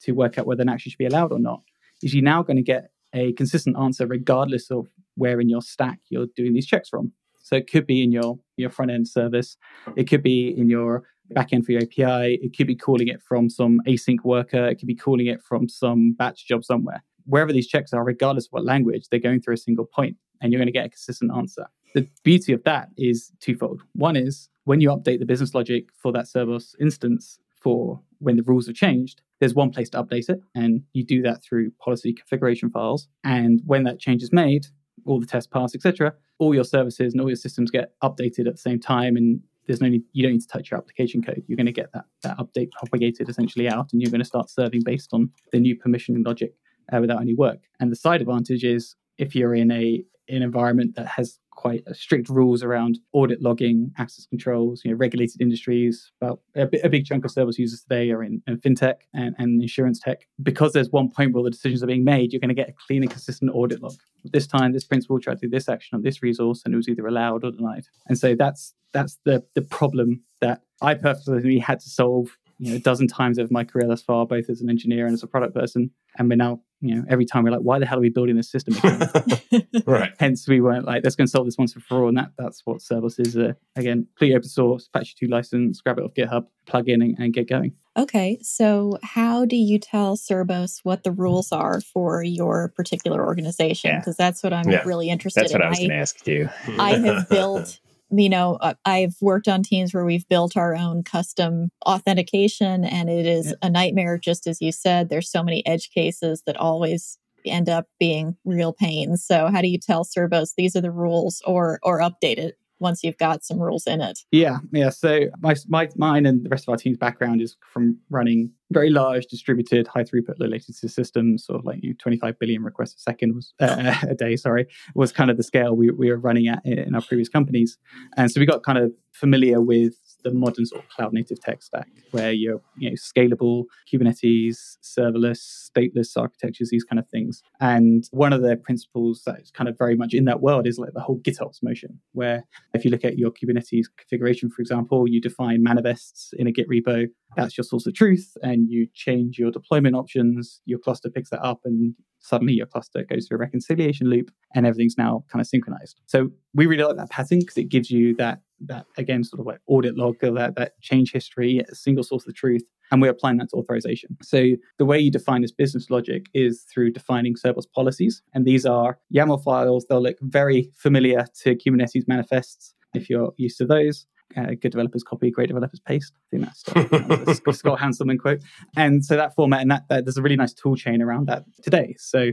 to 0.00 0.12
work 0.12 0.38
out 0.38 0.46
whether 0.46 0.62
an 0.62 0.68
action 0.68 0.90
should 0.90 0.98
be 0.98 1.06
allowed 1.06 1.32
or 1.32 1.38
not 1.38 1.62
is 2.02 2.14
you're 2.14 2.22
now 2.22 2.42
going 2.42 2.56
to 2.56 2.62
get 2.62 2.90
a 3.14 3.32
consistent 3.32 3.76
answer 3.78 4.06
regardless 4.06 4.70
of 4.70 4.86
where 5.16 5.40
in 5.40 5.48
your 5.48 5.62
stack 5.62 5.98
you're 6.10 6.26
doing 6.36 6.52
these 6.52 6.66
checks 6.66 6.88
from. 6.88 7.12
So 7.42 7.56
it 7.56 7.70
could 7.70 7.86
be 7.86 8.02
in 8.02 8.12
your 8.12 8.38
your 8.56 8.70
front 8.70 8.90
end 8.90 9.08
service, 9.08 9.56
it 9.96 10.04
could 10.04 10.22
be 10.22 10.54
in 10.56 10.68
your 10.68 11.04
backend 11.34 11.64
for 11.64 11.72
your 11.72 11.82
API, 11.82 12.38
it 12.42 12.56
could 12.56 12.66
be 12.66 12.76
calling 12.76 13.08
it 13.08 13.22
from 13.22 13.48
some 13.50 13.80
async 13.86 14.18
worker, 14.24 14.66
it 14.66 14.76
could 14.76 14.88
be 14.88 14.94
calling 14.94 15.26
it 15.26 15.42
from 15.42 15.68
some 15.68 16.14
batch 16.18 16.46
job 16.46 16.64
somewhere. 16.64 17.02
Wherever 17.24 17.52
these 17.52 17.66
checks 17.66 17.92
are, 17.92 18.04
regardless 18.04 18.46
of 18.46 18.52
what 18.52 18.64
language, 18.64 19.08
they're 19.10 19.20
going 19.20 19.40
through 19.40 19.54
a 19.54 19.58
single 19.58 19.84
point 19.84 20.16
and 20.40 20.52
you're 20.52 20.58
going 20.58 20.68
to 20.68 20.72
get 20.72 20.86
a 20.86 20.90
consistent 20.90 21.30
answer. 21.34 21.66
The 21.94 22.08
beauty 22.22 22.52
of 22.52 22.64
that 22.64 22.88
is 22.96 23.32
twofold. 23.40 23.82
One 23.94 24.16
is 24.16 24.48
when 24.64 24.80
you 24.80 24.90
update 24.90 25.18
the 25.18 25.26
business 25.26 25.54
logic 25.54 25.88
for 25.94 26.12
that 26.12 26.26
Cerbos 26.26 26.74
instance 26.80 27.38
for 27.60 28.00
when 28.18 28.36
the 28.36 28.42
rules 28.42 28.66
have 28.66 28.76
changed, 28.76 29.22
there's 29.40 29.54
one 29.54 29.70
place 29.70 29.90
to 29.90 30.02
update 30.02 30.28
it, 30.28 30.40
and 30.54 30.82
you 30.92 31.04
do 31.04 31.22
that 31.22 31.42
through 31.42 31.70
policy 31.82 32.12
configuration 32.12 32.70
files. 32.70 33.08
And 33.24 33.60
when 33.64 33.84
that 33.84 33.98
change 33.98 34.22
is 34.22 34.32
made, 34.32 34.66
all 35.04 35.20
the 35.20 35.26
tests 35.26 35.48
pass, 35.48 35.74
etc., 35.74 36.14
all 36.38 36.54
your 36.54 36.64
services 36.64 37.12
and 37.12 37.20
all 37.20 37.28
your 37.28 37.36
systems 37.36 37.70
get 37.70 37.92
updated 38.02 38.46
at 38.46 38.54
the 38.54 38.60
same 38.60 38.80
time, 38.80 39.16
and 39.16 39.40
there's 39.66 39.80
no 39.80 39.88
need, 39.88 40.02
you 40.12 40.22
don't 40.22 40.32
need 40.32 40.40
to 40.40 40.48
touch 40.48 40.70
your 40.70 40.78
application 40.78 41.22
code. 41.22 41.44
You're 41.46 41.56
going 41.56 41.66
to 41.66 41.72
get 41.72 41.92
that 41.92 42.06
that 42.22 42.38
update 42.38 42.70
propagated 42.72 43.28
essentially 43.28 43.68
out, 43.68 43.92
and 43.92 44.02
you're 44.02 44.10
going 44.10 44.20
to 44.20 44.26
start 44.26 44.50
serving 44.50 44.82
based 44.84 45.10
on 45.12 45.30
the 45.52 45.60
new 45.60 45.76
permissioning 45.78 46.26
logic 46.26 46.54
uh, 46.92 47.00
without 47.00 47.20
any 47.20 47.34
work. 47.34 47.60
And 47.80 47.92
the 47.92 47.96
side 47.96 48.20
advantage 48.20 48.64
is 48.64 48.96
if 49.18 49.34
you're 49.34 49.54
in 49.54 49.70
a 49.70 50.04
an 50.28 50.42
environment 50.42 50.94
that 50.96 51.06
has 51.06 51.38
quite 51.58 51.82
uh, 51.88 51.92
strict 51.92 52.28
rules 52.28 52.62
around 52.62 53.00
audit 53.12 53.42
logging, 53.42 53.90
access 53.98 54.26
controls, 54.26 54.82
you 54.84 54.92
know, 54.92 54.96
regulated 54.96 55.40
industries. 55.40 56.12
About 56.22 56.40
a, 56.54 56.68
a 56.84 56.88
big 56.88 57.04
chunk 57.04 57.24
of 57.24 57.32
Cerbos 57.32 57.58
users 57.58 57.82
today 57.82 58.12
are 58.12 58.22
in, 58.22 58.40
in 58.46 58.58
fintech 58.58 58.94
and, 59.12 59.34
and, 59.38 59.60
insurance 59.60 59.98
tech. 59.98 60.20
Because 60.40 60.72
there's 60.72 60.90
one 60.90 61.10
point 61.10 61.34
where 61.34 61.42
the 61.42 61.50
decisions 61.50 61.82
are 61.82 61.88
being 61.88 62.04
made, 62.04 62.32
you're 62.32 62.38
going 62.38 62.48
to 62.48 62.54
get 62.54 62.68
a 62.68 62.74
clean 62.86 63.02
and 63.02 63.10
consistent 63.10 63.50
audit 63.52 63.82
log. 63.82 63.96
This 64.22 64.46
time, 64.46 64.72
this 64.72 64.84
principal 64.84 65.18
tried 65.18 65.40
to 65.40 65.46
do 65.46 65.50
this 65.50 65.68
action 65.68 65.96
on 65.96 66.02
this 66.02 66.22
resource, 66.22 66.62
and 66.64 66.72
it 66.72 66.76
was 66.76 66.88
either 66.88 67.06
allowed 67.06 67.42
or 67.44 67.50
denied. 67.50 67.86
And 68.06 68.16
so 68.16 68.36
that's 68.36 68.74
that's 68.92 69.18
the 69.24 69.44
the 69.54 69.62
problem 69.62 70.22
that 70.40 70.62
I 70.80 70.94
personally 70.94 71.58
had 71.58 71.80
to 71.80 71.88
solve 71.88 72.36
you 72.58 72.70
know 72.70 72.76
a 72.76 72.80
dozen 72.80 73.08
times 73.08 73.38
over 73.38 73.48
my 73.50 73.64
career 73.64 73.88
thus 73.88 74.02
far, 74.02 74.26
both 74.26 74.48
as 74.48 74.60
an 74.60 74.70
engineer 74.70 75.06
and 75.06 75.14
as 75.14 75.22
a 75.22 75.26
product 75.26 75.54
person. 75.54 75.90
And 76.18 76.28
we're 76.28 76.36
now, 76.36 76.60
you 76.80 76.94
know, 76.94 77.04
every 77.08 77.24
time 77.24 77.44
we're 77.44 77.50
like, 77.50 77.60
why 77.60 77.78
the 77.78 77.86
hell 77.86 77.98
are 77.98 78.00
we 78.02 78.08
building 78.08 78.36
this 78.36 78.50
system 78.50 78.76
again? 78.76 79.66
right. 79.86 80.12
Hence, 80.18 80.46
we 80.46 80.60
weren't 80.60 80.84
like, 80.84 81.02
let's 81.02 81.16
go 81.16 81.22
and 81.22 81.30
solve 81.30 81.46
this 81.46 81.58
once 81.58 81.74
and 81.74 81.82
for 81.82 82.02
all. 82.02 82.08
And 82.08 82.16
that 82.16 82.32
that's 82.38 82.62
what 82.64 82.78
Cerbos 82.78 83.18
is. 83.18 83.36
Uh, 83.36 83.54
again, 83.76 84.06
completely 84.16 84.36
open 84.36 84.48
source, 84.48 84.88
Apache 84.92 85.14
2 85.18 85.26
license, 85.26 85.80
grab 85.80 85.98
it 85.98 86.04
off 86.04 86.14
GitHub, 86.14 86.46
plug 86.66 86.88
in, 86.88 87.02
and, 87.02 87.18
and 87.18 87.32
get 87.32 87.48
going. 87.48 87.72
Okay, 87.96 88.38
so 88.42 88.96
how 89.02 89.44
do 89.44 89.56
you 89.56 89.80
tell 89.80 90.16
Cerbos 90.16 90.80
what 90.84 91.02
the 91.02 91.10
rules 91.10 91.50
are 91.50 91.80
for 91.80 92.22
your 92.22 92.68
particular 92.76 93.26
organization? 93.26 93.96
Because 93.98 94.14
yeah. 94.18 94.26
that's 94.26 94.42
what 94.44 94.52
I'm 94.52 94.70
yeah. 94.70 94.84
really 94.84 95.10
interested 95.10 95.40
that's 95.40 95.52
in. 95.52 95.60
That's 95.60 95.64
what 95.64 95.66
I 95.66 95.70
was 95.70 95.78
going 95.78 95.90
to 95.90 95.96
ask 95.96 96.24
too. 96.24 96.48
I 96.80 97.14
have 97.16 97.28
built 97.30 97.80
you 98.10 98.28
know, 98.28 98.56
uh, 98.60 98.74
I've 98.84 99.16
worked 99.20 99.48
on 99.48 99.62
teams 99.62 99.92
where 99.92 100.04
we've 100.04 100.28
built 100.28 100.56
our 100.56 100.74
own 100.74 101.02
custom 101.02 101.70
authentication 101.86 102.84
and 102.84 103.10
it 103.10 103.26
is 103.26 103.54
a 103.62 103.70
nightmare, 103.70 104.18
just 104.18 104.46
as 104.46 104.60
you 104.60 104.72
said. 104.72 105.08
There's 105.08 105.30
so 105.30 105.42
many 105.42 105.66
edge 105.66 105.90
cases 105.90 106.42
that 106.46 106.56
always 106.56 107.18
end 107.44 107.68
up 107.68 107.86
being 108.00 108.36
real 108.44 108.72
pains. 108.72 109.24
So 109.24 109.48
how 109.48 109.60
do 109.60 109.68
you 109.68 109.78
tell 109.78 110.04
Cerbos 110.04 110.54
these 110.56 110.74
are 110.76 110.80
the 110.80 110.90
rules 110.90 111.42
or 111.46 111.78
or 111.82 112.00
update 112.00 112.38
it 112.38 112.58
once 112.80 113.02
you've 113.02 113.18
got 113.18 113.44
some 113.44 113.58
rules 113.60 113.86
in 113.86 114.00
it? 114.00 114.20
Yeah, 114.30 114.58
yeah. 114.72 114.90
So 114.90 115.26
my, 115.40 115.54
my 115.68 115.88
mine 115.96 116.26
and 116.26 116.44
the 116.44 116.48
rest 116.48 116.64
of 116.68 116.72
our 116.72 116.76
team's 116.76 116.98
background 116.98 117.40
is 117.40 117.56
from 117.72 117.98
running 118.10 118.52
very 118.70 118.90
large 118.90 119.26
distributed 119.26 119.86
high 119.86 120.04
throughput 120.04 120.34
low 120.38 120.46
latency 120.46 120.88
systems 120.88 121.46
sort 121.46 121.58
of 121.58 121.64
like 121.64 121.82
you 121.82 121.90
know, 121.90 121.96
25 121.98 122.38
billion 122.38 122.62
requests 122.62 122.96
a 122.96 122.98
second 122.98 123.34
was 123.34 123.54
uh, 123.60 123.94
a 124.08 124.14
day 124.14 124.36
sorry 124.36 124.66
was 124.94 125.10
kind 125.10 125.30
of 125.30 125.36
the 125.36 125.42
scale 125.42 125.74
we, 125.74 125.90
we 125.90 126.10
were 126.10 126.18
running 126.18 126.48
at 126.48 126.60
in 126.66 126.94
our 126.94 127.00
previous 127.00 127.28
companies 127.28 127.78
and 128.16 128.30
so 128.30 128.38
we 128.38 128.46
got 128.46 128.62
kind 128.62 128.78
of 128.78 128.92
familiar 129.12 129.60
with 129.60 129.94
the 130.24 130.32
modern 130.32 130.66
sort 130.66 130.82
of 130.82 130.88
cloud 130.90 131.12
native 131.12 131.40
tech 131.40 131.62
stack 131.62 131.88
where 132.10 132.32
you're 132.32 132.60
you 132.76 132.90
know 132.90 132.94
scalable 132.94 133.64
kubernetes 133.90 134.76
serverless 134.82 135.70
stateless 135.70 136.16
architectures 136.16 136.70
these 136.70 136.84
kind 136.84 136.98
of 136.98 137.08
things. 137.08 137.42
And 137.60 138.04
one 138.10 138.32
of 138.32 138.42
the 138.42 138.56
principles 138.56 139.22
that's 139.24 139.50
kind 139.50 139.68
of 139.68 139.76
very 139.78 139.96
much 139.96 140.14
in 140.14 140.24
that 140.24 140.40
world 140.40 140.66
is 140.66 140.78
like 140.78 140.92
the 140.94 141.00
whole 141.00 141.18
gitops 141.18 141.62
motion 141.62 142.00
where 142.12 142.44
if 142.74 142.84
you 142.84 142.90
look 142.90 143.04
at 143.04 143.18
your 143.18 143.30
kubernetes 143.30 143.86
configuration 143.96 144.50
for 144.50 144.62
example 144.62 145.08
you 145.08 145.20
define 145.20 145.62
manifests 145.62 146.32
in 146.36 146.46
a 146.46 146.52
git 146.52 146.68
repo 146.68 147.06
that's 147.36 147.56
your 147.56 147.64
source 147.64 147.86
of 147.86 147.94
truth 147.94 148.36
and 148.42 148.68
you 148.68 148.86
change 148.94 149.38
your 149.38 149.50
deployment 149.50 149.94
options 149.94 150.60
your 150.64 150.78
cluster 150.78 151.10
picks 151.10 151.30
that 151.30 151.42
up 151.42 151.60
and 151.64 151.94
suddenly 152.20 152.52
your 152.52 152.66
cluster 152.66 153.04
goes 153.04 153.26
through 153.26 153.36
a 153.36 153.40
reconciliation 153.40 154.08
loop 154.08 154.30
and 154.54 154.66
everything's 154.66 154.98
now 154.98 155.24
kind 155.30 155.40
of 155.40 155.46
synchronized. 155.46 156.00
So 156.06 156.30
we 156.54 156.66
really 156.66 156.84
like 156.84 156.96
that 156.96 157.10
pattern 157.10 157.40
because 157.40 157.56
it 157.56 157.68
gives 157.68 157.90
you 157.90 158.14
that 158.16 158.40
that 158.60 158.86
again 158.96 159.22
sort 159.22 159.38
of 159.38 159.46
like 159.46 159.60
audit 159.68 159.96
log 159.96 160.16
that 160.20 160.56
that 160.56 160.80
change 160.80 161.12
history 161.12 161.60
a 161.60 161.74
single 161.74 162.02
source 162.02 162.26
of 162.26 162.34
truth 162.34 162.64
and 162.90 163.00
we're 163.00 163.10
applying 163.10 163.36
that 163.36 163.50
to 163.50 163.56
authorization. 163.56 164.16
So 164.22 164.52
the 164.78 164.84
way 164.84 164.98
you 164.98 165.10
define 165.10 165.42
this 165.42 165.52
business 165.52 165.90
logic 165.90 166.26
is 166.34 166.62
through 166.62 166.92
defining 166.92 167.34
Cerbos 167.34 167.70
policies 167.72 168.22
and 168.34 168.44
these 168.44 168.66
are 168.66 168.98
yaml 169.14 169.42
files. 169.42 169.86
They'll 169.88 170.02
look 170.02 170.18
very 170.22 170.72
familiar 170.74 171.26
to 171.42 171.54
kubernetes 171.54 172.08
manifests 172.08 172.74
if 172.94 173.08
you're 173.08 173.32
used 173.36 173.58
to 173.58 173.66
those 173.66 174.06
uh, 174.36 174.54
good 174.60 174.70
developers 174.70 175.02
copy, 175.02 175.30
great 175.30 175.48
developers 175.48 175.80
paste. 175.80 176.12
I 176.16 176.36
think 176.36 176.44
that's 176.44 177.36
Scott, 177.38 177.54
Scott 177.56 177.78
Hanselman 177.78 178.18
quote. 178.18 178.40
And 178.76 179.04
so 179.04 179.16
that 179.16 179.34
format 179.34 179.62
and 179.62 179.70
that, 179.70 179.84
that, 179.88 180.04
there's 180.04 180.16
a 180.16 180.22
really 180.22 180.36
nice 180.36 180.52
tool 180.52 180.76
chain 180.76 181.02
around 181.02 181.28
that 181.28 181.44
today. 181.62 181.94
So 181.98 182.32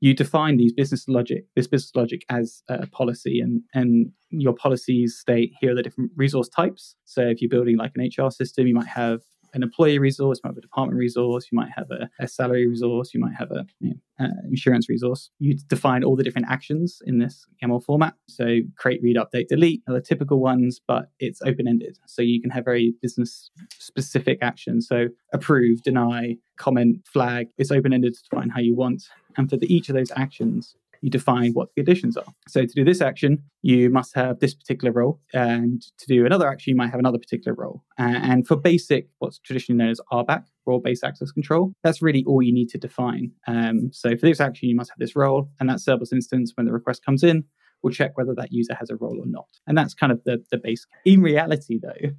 you 0.00 0.14
define 0.14 0.56
these 0.56 0.72
business 0.72 1.06
logic, 1.08 1.44
this 1.56 1.66
business 1.66 1.92
logic 1.94 2.24
as 2.28 2.62
a 2.68 2.86
policy, 2.86 3.40
and 3.40 3.62
and 3.74 4.12
your 4.30 4.54
policies 4.54 5.16
state 5.18 5.52
here 5.60 5.72
are 5.72 5.74
the 5.74 5.82
different 5.82 6.12
resource 6.16 6.48
types. 6.48 6.94
So 7.04 7.22
if 7.22 7.40
you're 7.40 7.48
building 7.48 7.76
like 7.76 7.92
an 7.96 8.08
HR 8.16 8.30
system, 8.30 8.66
you 8.66 8.74
might 8.74 8.86
have 8.86 9.22
an 9.54 9.62
employee 9.62 9.98
resource, 9.98 10.38
you 10.38 10.48
might 10.48 10.54
have 10.54 10.58
a 10.58 10.62
department 10.62 10.98
resource, 10.98 11.48
you 11.50 11.56
might 11.56 11.70
have 11.74 11.90
a, 11.90 12.08
a 12.18 12.28
salary 12.28 12.66
resource, 12.66 13.12
you 13.14 13.20
might 13.20 13.34
have 13.34 13.50
a 13.50 13.64
you 13.80 13.90
know, 13.90 14.26
uh, 14.26 14.28
insurance 14.48 14.88
resource. 14.88 15.30
You 15.38 15.56
define 15.68 16.04
all 16.04 16.16
the 16.16 16.22
different 16.22 16.48
actions 16.48 17.00
in 17.06 17.18
this 17.18 17.46
YAML 17.62 17.84
format. 17.84 18.14
So 18.28 18.60
create, 18.76 19.00
read, 19.02 19.16
update, 19.16 19.48
delete 19.48 19.82
are 19.88 19.94
the 19.94 20.00
typical 20.00 20.40
ones, 20.40 20.80
but 20.86 21.10
it's 21.18 21.40
open 21.42 21.68
ended. 21.68 21.98
So 22.06 22.22
you 22.22 22.40
can 22.40 22.50
have 22.50 22.64
very 22.64 22.94
business 23.00 23.50
specific 23.78 24.38
actions. 24.42 24.86
So 24.88 25.08
approve, 25.32 25.82
deny, 25.82 26.36
comment, 26.56 27.06
flag. 27.06 27.48
It's 27.58 27.70
open 27.70 27.92
ended 27.92 28.14
to 28.14 28.22
define 28.28 28.50
how 28.50 28.60
you 28.60 28.74
want. 28.74 29.04
And 29.36 29.48
for 29.48 29.56
the, 29.56 29.72
each 29.72 29.88
of 29.88 29.94
those 29.94 30.10
actions, 30.16 30.74
you 31.02 31.10
define 31.10 31.52
what 31.52 31.68
the 31.74 31.82
additions 31.82 32.16
are. 32.16 32.32
So 32.48 32.62
to 32.62 32.72
do 32.74 32.84
this 32.84 33.00
action, 33.00 33.42
you 33.62 33.90
must 33.90 34.14
have 34.14 34.40
this 34.40 34.54
particular 34.54 34.92
role, 34.92 35.20
and 35.32 35.82
to 35.98 36.06
do 36.06 36.26
another 36.26 36.48
action, 36.48 36.70
you 36.70 36.76
might 36.76 36.90
have 36.90 37.00
another 37.00 37.18
particular 37.18 37.54
role. 37.54 37.82
and 37.98 38.46
for 38.46 38.56
basic, 38.56 39.08
what's 39.18 39.38
traditionally 39.38 39.78
known 39.78 39.90
as 39.90 40.00
RBAC, 40.12 40.44
role-based 40.66 41.04
access 41.04 41.32
control, 41.32 41.72
that's 41.82 42.02
really 42.02 42.24
all 42.26 42.42
you 42.42 42.52
need 42.52 42.68
to 42.68 42.78
define. 42.78 43.32
Um, 43.46 43.90
so 43.92 44.10
for 44.10 44.26
this 44.26 44.40
action, 44.40 44.68
you 44.68 44.76
must 44.76 44.90
have 44.90 44.98
this 44.98 45.16
role, 45.16 45.50
and 45.60 45.68
that 45.68 45.78
serverless 45.78 46.12
instance, 46.12 46.52
when 46.54 46.66
the 46.66 46.72
request 46.72 47.04
comes 47.04 47.22
in, 47.22 47.44
will 47.82 47.90
check 47.90 48.16
whether 48.16 48.34
that 48.34 48.52
user 48.52 48.74
has 48.74 48.90
a 48.90 48.96
role 48.96 49.18
or 49.20 49.26
not. 49.26 49.48
And 49.66 49.76
that's 49.76 49.94
kind 49.94 50.12
of 50.12 50.22
the, 50.24 50.44
the 50.50 50.58
base. 50.58 50.86
In 51.04 51.22
reality, 51.22 51.78
though, 51.80 52.10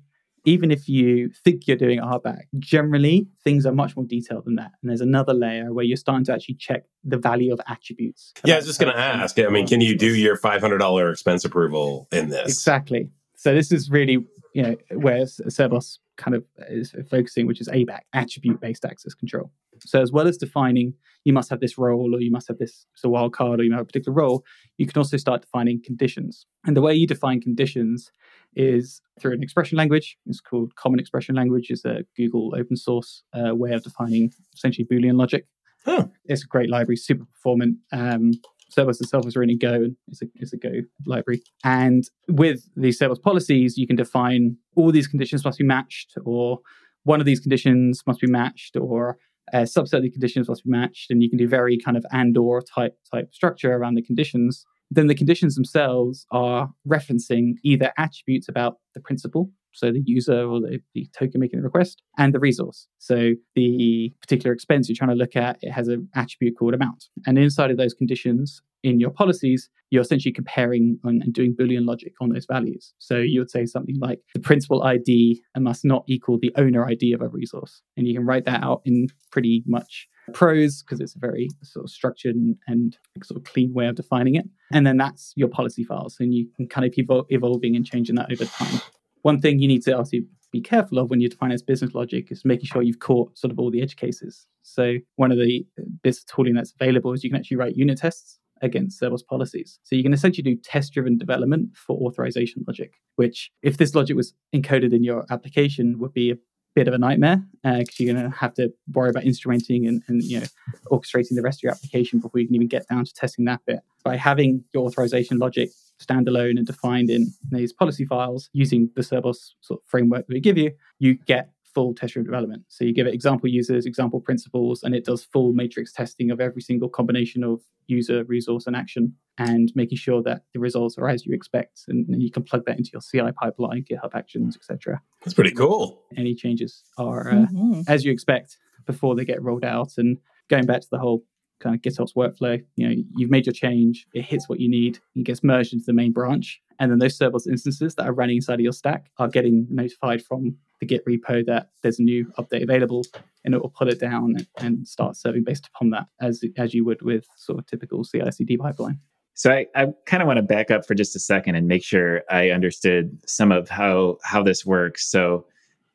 even 0.46 0.72
if 0.72 0.88
you 0.88 1.29
think 1.43 1.67
you're 1.67 1.77
doing 1.77 2.00
RBAC, 2.00 2.43
generally 2.58 3.27
things 3.43 3.65
are 3.65 3.72
much 3.72 3.96
more 3.96 4.05
detailed 4.05 4.46
than 4.46 4.55
that. 4.55 4.72
And 4.81 4.89
there's 4.89 5.01
another 5.01 5.34
layer 5.34 5.74
where 5.74 5.86
you're 5.86 5.98
starting 5.98 6.25
to 6.25 6.34
actually 6.34 6.55
check 6.55 6.84
the 7.03 7.17
value 7.17 7.53
of 7.53 7.60
attributes. 7.67 8.34
Yeah, 8.43 8.55
I 8.55 8.58
was 8.58 8.65
just 8.65 8.79
going 8.79 8.93
to 8.93 9.00
ask. 9.00 9.38
I 9.39 9.48
mean, 9.50 9.67
can 9.67 9.81
you 9.81 9.98
do 9.98 10.15
your 10.15 10.38
$500 10.38 11.12
expense 11.12 11.46
approval 11.46 12.08
in 12.12 12.29
this? 12.29 12.48
Exactly. 12.50 13.10
So 13.36 13.53
this 13.53 13.72
is 13.72 13.89
really, 13.89 14.25
you 14.53 14.63
know, 14.63 14.75
where 14.91 15.24
Cerbos 15.24 16.00
kind 16.20 16.36
of 16.36 16.44
is 16.70 16.94
focusing, 17.10 17.48
which 17.48 17.62
is 17.62 17.68
ABAC, 17.70 18.02
attribute-based 18.14 18.86
access 18.86 19.16
control. 19.16 19.52
So 19.86 20.02
as 20.02 20.12
well 20.12 20.28
as 20.28 20.38
defining 20.38 20.94
you 21.24 21.34
must 21.34 21.50
have 21.50 21.62
this 21.62 21.78
role 21.78 22.14
or 22.14 22.20
you 22.20 22.32
must 22.32 22.48
have 22.50 22.58
this 22.58 22.86
it's 22.94 23.04
a 23.04 23.10
wild 23.10 23.34
card 23.34 23.60
or 23.60 23.64
you 23.64 23.72
have 23.72 23.82
a 23.82 23.86
particular 23.86 24.16
role, 24.16 24.44
you 24.78 24.86
can 24.86 24.98
also 24.98 25.18
start 25.18 25.42
defining 25.42 25.82
conditions. 25.84 26.46
And 26.66 26.76
the 26.76 26.82
way 26.82 26.94
you 26.94 27.08
define 27.08 27.42
conditions 27.42 28.12
is 28.56 29.02
through 29.20 29.34
an 29.34 29.44
expression 29.44 29.78
language. 29.78 30.18
It's 30.26 30.42
called 30.42 30.76
Common 30.76 31.00
Expression 31.00 31.36
Language. 31.36 31.68
It's 31.70 31.86
a 31.86 32.04
Google 32.18 32.54
open 32.56 32.76
source 32.76 33.24
uh, 33.34 33.56
way 33.56 33.72
of 33.72 33.84
defining 33.84 34.32
essentially 34.54 34.86
Boolean 34.86 35.18
logic. 35.18 35.48
Huh. 35.86 36.08
It's 36.26 36.44
a 36.44 36.48
great 36.48 36.70
library, 36.70 36.98
super 36.98 37.26
performant. 37.26 37.78
Um, 37.94 38.32
Cerbos 38.76 39.02
itself 39.02 39.26
is 39.26 39.36
written 39.36 39.52
in 39.52 39.58
Go. 39.58 39.90
It's 40.08 40.22
a, 40.22 40.26
it's 40.36 40.54
a 40.54 40.58
Go 40.58 40.70
library. 41.06 41.42
And 41.64 42.04
with 42.28 42.62
these 42.76 43.00
Cerbos 43.00 43.22
policies, 43.22 43.78
you 43.78 43.88
can 43.88 43.96
define 43.96 44.58
all 44.76 44.92
these 44.92 45.08
conditions 45.08 45.44
must 45.44 45.58
be 45.58 45.66
matched, 45.66 46.14
or 46.26 46.60
one 47.04 47.20
of 47.20 47.26
these 47.26 47.40
conditions 47.40 48.02
must 48.06 48.22
be 48.22 48.28
matched, 48.28 48.76
or 48.76 49.18
a 49.52 49.62
subset 49.62 49.94
of 49.94 50.04
the 50.04 50.12
conditions 50.12 50.48
must 50.48 50.64
be 50.64 50.70
matched. 50.70 51.10
And 51.10 51.24
you 51.24 51.30
can 51.30 51.38
do 51.38 51.48
very 51.48 51.78
kind 51.78 51.98
of 51.98 52.06
and 52.12 52.38
or 52.38 52.62
type 52.62 52.98
type 53.12 53.34
structure 53.34 53.74
around 53.74 53.96
the 53.96 54.04
conditions 54.04 54.66
then 54.92 55.08
the 55.08 55.16
conditions 55.16 55.56
themselves 55.56 56.26
are 56.32 56.72
referencing 56.88 57.54
either 57.64 57.92
attributes 57.98 58.50
about 58.50 58.78
the 58.96 59.00
principal, 59.00 59.52
so 59.74 59.92
the 59.92 60.02
user 60.06 60.44
or 60.44 60.60
the, 60.60 60.80
the 60.94 61.08
token 61.18 61.40
making 61.40 61.60
the 61.60 61.64
request, 61.64 62.02
and 62.18 62.34
the 62.34 62.40
resource. 62.40 62.88
So 62.98 63.32
the 63.56 64.14
particular 64.22 64.54
expense 64.54 64.90
you're 64.90 64.96
trying 64.96 65.10
to 65.10 65.16
look 65.16 65.36
at, 65.36 65.58
it 65.62 65.72
has 65.72 65.88
an 65.88 66.10
attribute 66.16 66.58
called 66.58 66.74
amount. 66.74 67.06
And 67.26 67.38
inside 67.38 67.72
of 67.72 67.78
those 67.78 67.94
conditions 67.94 68.62
in 68.84 69.00
your 69.00 69.10
policies, 69.10 69.70
you're 69.90 70.02
essentially 70.02 70.32
comparing 70.32 71.00
and, 71.04 71.34
doing 71.34 71.56
Boolean 71.56 71.86
logic 71.86 72.14
on 72.22 72.30
those 72.30 72.46
values. 72.46 72.94
So 73.00 73.18
you 73.18 73.40
would 73.40 73.50
say 73.50 73.66
something 73.66 73.98
like 74.00 74.20
the 74.34 74.40
principal 74.40 74.84
ID 74.84 75.42
must 75.58 75.84
not 75.84 76.04
equal 76.08 76.38
the 76.40 76.54
owner 76.58 76.86
ID 76.88 77.14
of 77.14 77.22
a 77.22 77.28
resource. 77.28 77.82
And 77.98 78.08
you 78.08 78.16
can 78.16 78.26
write 78.26 78.46
that 78.46 78.64
out 78.64 78.82
in 78.86 79.08
pretty 79.32 79.64
much 79.66 80.08
prose 80.34 80.84
because 80.84 81.00
it's 81.00 81.16
a 81.16 81.20
very 81.20 81.50
sort 81.64 81.86
of 81.86 81.90
structured 81.90 82.36
and, 82.68 82.98
sort 83.24 83.38
of 83.38 83.44
clean 83.44 83.74
way 83.74 83.88
of 83.88 83.96
defining 83.96 84.36
it. 84.36 84.46
And 84.72 84.86
then 84.88 84.98
that's 84.98 85.34
your 85.36 85.50
policy 85.50 85.84
files, 85.84 86.16
and 86.20 86.34
you 86.34 86.48
can 86.56 86.68
kind 86.68 86.86
of 86.86 86.94
keep 86.94 87.10
evolving 87.30 87.76
and 87.76 87.86
changing 87.86 88.16
that 88.16 88.32
over 88.32 88.46
time. 88.46 88.80
One 89.22 89.40
thing 89.40 89.60
you 89.60 89.68
need 89.68 89.84
to 89.84 89.94
obviously 89.94 90.26
be 90.52 90.62
careful 90.62 90.98
of 90.98 91.10
when 91.10 91.22
you 91.22 91.30
define 91.30 91.52
as 91.52 91.62
business 91.62 91.94
logic 91.94 92.32
is 92.32 92.44
making 92.44 92.66
sure 92.66 92.82
you've 92.82 93.00
caught 93.00 93.38
sort 93.38 93.52
of 93.52 93.60
all 93.60 93.70
the 93.70 93.82
edge 93.82 93.96
cases. 93.96 94.48
So 94.64 94.96
one 95.16 95.32
of 95.32 95.38
the 95.38 95.66
of 95.78 96.26
tooling 96.26 96.56
that's 96.56 96.74
available 96.80 97.14
is 97.14 97.24
you 97.24 97.30
can 97.30 97.40
actually 97.40 97.58
write 97.58 97.76
unit 97.76 98.00
tests 98.00 98.40
against 98.62 99.00
Cerbos 99.00 99.26
policies. 99.26 99.80
So 99.84 99.96
you 99.96 100.04
can 100.04 100.14
essentially 100.14 100.44
do 100.44 100.60
test-driven 100.62 101.18
development 101.18 101.70
for 101.76 101.98
authorization 102.06 102.64
logic, 102.68 102.96
which 103.16 103.52
if 103.62 103.78
this 103.78 103.96
logic 103.96 104.16
was 104.16 104.34
encoded 104.54 104.94
in 104.94 105.04
your 105.04 105.26
application 105.30 106.00
would 106.00 106.14
be 106.14 106.32
a 106.32 106.36
bit 106.76 106.88
of 106.88 106.94
a 106.94 106.98
nightmare 106.98 107.44
because 107.64 107.88
uh, 107.90 107.94
you're 108.00 108.14
going 108.14 108.30
to 108.30 108.38
have 108.38 108.54
to 108.54 108.72
worry 108.94 109.10
about 109.10 109.24
instrumenting 109.24 109.88
and, 109.88 110.04
and 110.08 110.24
you 110.24 110.40
know 110.40 110.46
orchestrating 110.92 111.36
the 111.36 111.42
rest 111.42 111.60
of 111.60 111.64
your 111.64 111.72
application 111.72 112.20
before 112.20 112.40
you 112.40 112.48
can 112.48 112.56
even 112.56 112.68
get 112.68 112.88
down 112.88 113.06
to 113.06 113.14
testing 113.14 113.46
that 113.46 113.62
bit. 113.66 113.80
By 114.04 114.18
having 114.18 114.64
your 114.74 114.86
authorization 114.86 115.40
logic 115.40 115.72
standalone 116.01 116.58
and 116.58 116.65
defined 116.65 117.10
in 117.10 117.34
these 117.51 117.74
policy 117.74 118.06
files 118.06 118.50
using 118.53 118.89
the 118.96 119.01
Cerbos 119.01 119.51
sort 119.62 119.82
of 119.82 119.88
framework 119.88 120.27
that 120.27 120.34
we 120.34 120.39
give 120.39 120.58
you, 120.58 120.72
you 121.00 121.15
get 121.15 121.51
full 121.74 121.94
test 121.94 122.13
driven 122.13 122.25
development. 122.25 122.63
So 122.68 122.84
you 122.84 122.94
give 122.94 123.08
it 123.08 123.13
example 123.13 123.48
users, 123.48 123.86
example 123.86 124.20
principles, 124.20 124.84
and 124.84 124.96
it 124.96 125.06
does 125.06 125.24
full 125.24 125.53
matrix 125.53 125.94
testing 125.94 126.32
of 126.32 126.41
every 126.41 126.62
single 126.62 126.89
combination 126.89 127.44
of 127.44 127.62
user, 127.88 128.24
resource, 128.25 128.68
and 128.68 128.75
action, 128.75 129.13
and 129.38 129.72
making 129.75 129.98
sure 129.98 130.22
that 130.24 130.44
the 130.53 130.60
results 130.60 130.98
are 130.98 131.08
as 131.08 131.25
you 131.25 131.34
expect. 131.34 131.84
And, 131.88 132.08
and 132.10 132.22
you 132.22 132.32
can 132.32 132.44
plug 132.44 132.65
that 132.65 132.77
into 132.77 132.91
your 132.94 133.01
CI 133.01 133.32
pipeline, 133.34 133.86
GitHub 133.89 134.15
Actions, 134.15 134.56
etc. 134.56 135.01
That's 135.24 135.34
pretty 135.34 135.51
cool. 135.51 136.01
Any 136.18 136.36
changes 136.36 136.84
are 136.98 137.29
uh, 137.29 137.34
mm-hmm. 137.34 137.82
as 137.88 138.03
you 138.03 138.12
expect 138.12 138.58
before 138.86 139.15
they 139.15 139.25
get 139.25 139.41
rolled 139.41 139.65
out. 139.65 139.94
And 139.98 140.18
going 140.50 140.65
back 140.65 140.82
to 140.82 140.88
the 140.91 141.00
whole 141.00 141.24
kind 141.60 141.75
of 141.75 141.82
GitOps 141.82 142.16
workflow, 142.16 142.63
you 142.75 142.88
know, 142.88 142.96
you've 143.16 143.30
made 143.30 143.46
your 143.46 143.54
change, 143.54 144.08
it 144.13 144.24
hits 144.24 144.48
what 144.50 144.60
you 144.60 144.70
need, 144.70 145.00
it 145.16 145.24
gets 145.24 145.44
merged 145.44 145.74
into 145.74 145.86
the 145.86 145.94
main 145.94 146.12
branch. 146.12 146.62
And 146.80 146.92
then 146.92 147.00
those 147.00 147.18
Cerbos 147.18 147.48
instances 147.48 147.96
that 147.96 148.08
are 148.08 148.13
running 148.13 148.38
inside 148.38 148.56
of 148.56 148.62
your 148.62 148.72
stack 148.72 149.12
are 149.18 149.28
getting 149.28 149.68
notified 149.70 150.24
from 150.24 150.56
the 150.80 150.86
Git 150.86 151.06
repo 151.06 151.46
that 151.46 151.70
there's 151.84 152.00
a 152.00 152.04
new 152.04 152.25
update 152.38 152.63
available, 152.63 153.04
and 153.44 153.54
it 153.54 153.62
will 153.62 153.70
pull 153.70 153.89
it 153.89 154.00
down 154.00 154.36
and 154.58 154.88
start 154.88 155.18
serving 155.18 155.44
based 155.44 155.68
upon 155.68 155.89
that, 155.89 156.08
as 156.22 156.42
as 156.58 156.74
you 156.74 156.86
would 156.86 157.01
with 157.01 157.28
sort 157.36 157.60
of 157.60 157.66
typical 157.66 158.04
CI/CD 158.06 158.58
pipeline. 158.58 159.00
So 159.34 159.51
I, 159.51 159.68
I 159.75 159.88
kind 160.06 160.22
of 160.22 160.28
want 160.28 160.38
to 160.38 160.44
back 160.44 160.72
up 160.72 160.86
for 160.86 160.96
just 160.96 161.16
a 161.16 161.20
second 161.20 161.56
and 161.56 161.68
make 161.68 161.84
sure 161.84 162.24
I 162.30 162.50
understood 162.50 163.20
some 163.25 163.51
of 163.51 163.70
how 163.70 164.18
how 164.24 164.42
this 164.42 164.66
works. 164.66 165.10
So 165.10 165.46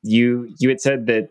you 0.03 0.55
you 0.59 0.69
had 0.69 0.81
said 0.81 1.07
that 1.07 1.31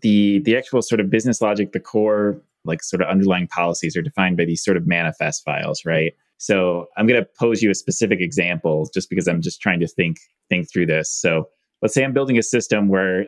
the 0.00 0.40
the 0.40 0.56
actual 0.56 0.82
sort 0.82 1.00
of 1.00 1.10
business 1.10 1.40
logic, 1.42 1.72
the 1.72 1.80
core 1.80 2.40
like 2.64 2.82
sort 2.82 3.02
of 3.02 3.08
underlying 3.08 3.46
policies 3.48 3.96
are 3.96 4.02
defined 4.02 4.36
by 4.36 4.44
these 4.44 4.64
sort 4.64 4.76
of 4.76 4.86
manifest 4.86 5.44
files, 5.44 5.84
right? 5.84 6.12
So 6.38 6.86
I'm 6.96 7.06
going 7.06 7.20
to 7.20 7.28
pose 7.38 7.62
you 7.62 7.70
a 7.70 7.74
specific 7.74 8.20
example 8.20 8.88
just 8.92 9.08
because 9.08 9.28
I'm 9.28 9.40
just 9.40 9.60
trying 9.60 9.80
to 9.80 9.88
think 9.88 10.18
think 10.50 10.70
through 10.70 10.86
this. 10.86 11.10
So 11.10 11.48
let's 11.80 11.94
say 11.94 12.04
I'm 12.04 12.12
building 12.12 12.38
a 12.38 12.42
system 12.42 12.88
where 12.88 13.26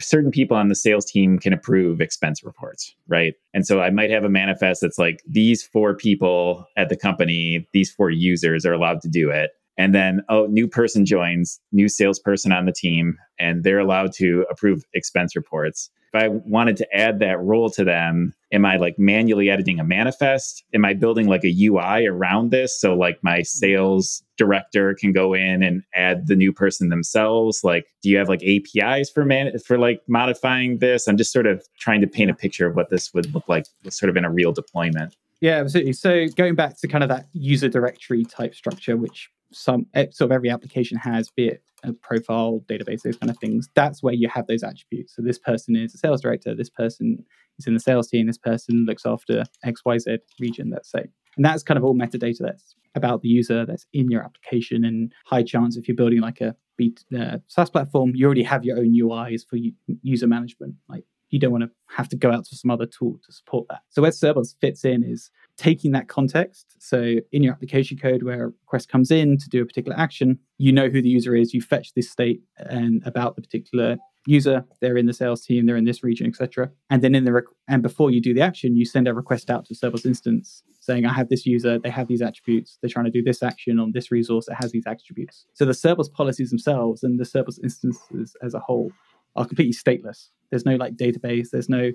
certain 0.00 0.30
people 0.30 0.56
on 0.56 0.68
the 0.68 0.74
sales 0.74 1.04
team 1.04 1.38
can 1.38 1.52
approve 1.52 2.00
expense 2.00 2.44
reports, 2.44 2.94
right? 3.08 3.34
And 3.52 3.66
so 3.66 3.80
I 3.80 3.90
might 3.90 4.10
have 4.10 4.24
a 4.24 4.28
manifest 4.28 4.80
that's 4.80 4.98
like 4.98 5.22
these 5.28 5.62
four 5.62 5.94
people 5.94 6.66
at 6.76 6.88
the 6.88 6.96
company, 6.96 7.66
these 7.72 7.90
four 7.90 8.10
users 8.10 8.64
are 8.64 8.72
allowed 8.72 9.00
to 9.02 9.08
do 9.08 9.30
it. 9.30 9.50
And 9.78 9.94
then, 9.94 10.22
oh, 10.28 10.46
new 10.46 10.66
person 10.68 11.04
joins, 11.04 11.60
new 11.72 11.88
salesperson 11.88 12.52
on 12.52 12.64
the 12.64 12.72
team, 12.72 13.18
and 13.38 13.62
they're 13.62 13.78
allowed 13.78 14.12
to 14.14 14.46
approve 14.50 14.84
expense 14.94 15.36
reports. 15.36 15.90
If 16.14 16.22
I 16.22 16.28
wanted 16.28 16.76
to 16.78 16.96
add 16.96 17.18
that 17.18 17.40
role 17.40 17.68
to 17.70 17.84
them, 17.84 18.32
am 18.52 18.64
I 18.64 18.76
like 18.76 18.98
manually 18.98 19.50
editing 19.50 19.80
a 19.80 19.84
manifest? 19.84 20.64
Am 20.74 20.84
I 20.84 20.94
building 20.94 21.26
like 21.26 21.44
a 21.44 21.66
UI 21.66 22.06
around 22.06 22.50
this? 22.50 22.78
So 22.80 22.94
like 22.94 23.18
my 23.22 23.38
mm-hmm. 23.38 23.44
sales 23.44 24.22
director 24.36 24.94
can 24.94 25.12
go 25.12 25.34
in 25.34 25.62
and 25.62 25.82
add 25.94 26.26
the 26.26 26.36
new 26.36 26.52
person 26.52 26.88
themselves. 26.88 27.60
Like, 27.64 27.86
do 28.02 28.10
you 28.10 28.18
have 28.18 28.28
like 28.28 28.42
APIs 28.42 29.10
for 29.10 29.24
man 29.24 29.58
for 29.58 29.78
like 29.78 30.00
modifying 30.08 30.78
this? 30.78 31.08
I'm 31.08 31.16
just 31.16 31.32
sort 31.32 31.46
of 31.46 31.64
trying 31.78 32.00
to 32.00 32.06
paint 32.06 32.30
a 32.30 32.34
picture 32.34 32.66
of 32.66 32.76
what 32.76 32.90
this 32.90 33.12
would 33.14 33.32
look 33.34 33.48
like 33.48 33.66
sort 33.88 34.10
of 34.10 34.16
in 34.16 34.24
a 34.24 34.30
real 34.30 34.52
deployment. 34.52 35.16
Yeah, 35.40 35.58
absolutely. 35.58 35.92
So 35.92 36.26
going 36.36 36.54
back 36.54 36.78
to 36.80 36.88
kind 36.88 37.04
of 37.04 37.08
that 37.10 37.26
user 37.32 37.68
directory 37.68 38.24
type 38.24 38.54
structure, 38.54 38.96
which 38.96 39.30
some 39.52 39.86
eh, 39.94 40.06
sort 40.10 40.30
of 40.30 40.34
every 40.34 40.50
application 40.50 40.98
has, 40.98 41.30
be 41.30 41.48
it 41.48 41.62
a 41.84 41.92
profile, 41.92 42.64
database, 42.68 43.02
those 43.02 43.16
kind 43.16 43.30
of 43.30 43.38
things. 43.38 43.68
That's 43.74 44.02
where 44.02 44.14
you 44.14 44.28
have 44.28 44.46
those 44.46 44.62
attributes. 44.62 45.14
So 45.14 45.22
this 45.22 45.38
person 45.38 45.76
is 45.76 45.94
a 45.94 45.98
sales 45.98 46.20
director, 46.20 46.54
this 46.54 46.70
person 46.70 47.24
is 47.58 47.66
in 47.66 47.74
the 47.74 47.80
sales 47.80 48.08
team, 48.08 48.26
this 48.26 48.38
person 48.38 48.84
looks 48.86 49.06
after 49.06 49.44
XYZ 49.64 50.18
region, 50.40 50.70
let's 50.70 50.90
say. 50.90 51.04
And 51.36 51.44
that's 51.44 51.62
kind 51.62 51.78
of 51.78 51.84
all 51.84 51.94
metadata 51.94 52.38
that's 52.40 52.74
about 52.94 53.20
the 53.20 53.28
user 53.28 53.66
that's 53.66 53.86
in 53.92 54.10
your 54.10 54.22
application. 54.22 54.84
And 54.84 55.12
high 55.26 55.42
chance 55.42 55.76
if 55.76 55.86
you're 55.86 55.96
building 55.96 56.20
like 56.20 56.40
a 56.40 56.56
B, 56.76 56.96
uh, 57.16 57.38
SaaS 57.46 57.70
platform, 57.70 58.12
you 58.14 58.24
already 58.24 58.42
have 58.42 58.64
your 58.64 58.78
own 58.78 58.94
UIs 58.94 59.42
for 59.48 59.58
user 60.02 60.26
management. 60.26 60.74
Like 60.88 61.04
you 61.28 61.38
don't 61.38 61.52
want 61.52 61.64
to 61.64 61.70
have 61.94 62.08
to 62.08 62.16
go 62.16 62.30
out 62.30 62.44
to 62.46 62.56
some 62.56 62.70
other 62.70 62.86
tool 62.86 63.18
to 63.24 63.32
support 63.32 63.66
that. 63.68 63.80
So 63.90 64.02
where 64.02 64.10
Cerbos 64.10 64.54
fits 64.60 64.84
in 64.84 65.04
is 65.04 65.30
taking 65.56 65.92
that 65.92 66.08
context. 66.08 66.76
So 66.78 67.16
in 67.32 67.42
your 67.42 67.52
application 67.52 67.98
code 67.98 68.22
where 68.22 68.44
a 68.44 68.46
request 68.48 68.88
comes 68.88 69.10
in 69.10 69.38
to 69.38 69.48
do 69.48 69.62
a 69.62 69.66
particular 69.66 69.98
action, 69.98 70.38
you 70.58 70.72
know 70.72 70.88
who 70.88 71.00
the 71.00 71.08
user 71.08 71.34
is, 71.34 71.54
you 71.54 71.62
fetch 71.62 71.94
this 71.94 72.10
state 72.10 72.42
and 72.58 73.02
about 73.06 73.36
the 73.36 73.42
particular 73.42 73.96
user, 74.26 74.64
they're 74.80 74.96
in 74.96 75.06
the 75.06 75.12
sales 75.12 75.44
team, 75.44 75.66
they're 75.66 75.76
in 75.76 75.84
this 75.84 76.02
region, 76.02 76.26
etc. 76.26 76.70
And 76.90 77.02
then 77.02 77.14
in 77.14 77.24
the 77.24 77.32
rec- 77.32 77.44
and 77.68 77.82
before 77.82 78.10
you 78.10 78.20
do 78.20 78.34
the 78.34 78.42
action, 78.42 78.76
you 78.76 78.84
send 78.84 79.08
a 79.08 79.14
request 79.14 79.50
out 79.50 79.64
to 79.66 79.74
Cerbos 79.74 80.04
instance 80.04 80.62
saying, 80.80 81.06
I 81.06 81.12
have 81.12 81.28
this 81.28 81.46
user, 81.46 81.78
they 81.78 81.90
have 81.90 82.08
these 82.08 82.22
attributes, 82.22 82.78
they're 82.80 82.90
trying 82.90 83.06
to 83.06 83.10
do 83.10 83.22
this 83.22 83.42
action 83.42 83.78
on 83.78 83.92
this 83.92 84.10
resource 84.10 84.46
that 84.46 84.56
has 84.60 84.72
these 84.72 84.86
attributes. 84.86 85.46
So 85.54 85.64
the 85.64 85.72
Cerbos 85.72 86.12
policies 86.12 86.50
themselves 86.50 87.02
and 87.02 87.18
the 87.18 87.24
Cerbos 87.24 87.58
instances 87.62 88.36
as 88.42 88.54
a 88.54 88.60
whole 88.60 88.90
are 89.36 89.46
completely 89.46 89.74
stateless. 89.74 90.28
There's 90.50 90.64
no 90.64 90.76
like 90.76 90.96
database, 90.96 91.50
there's 91.50 91.68
no 91.68 91.90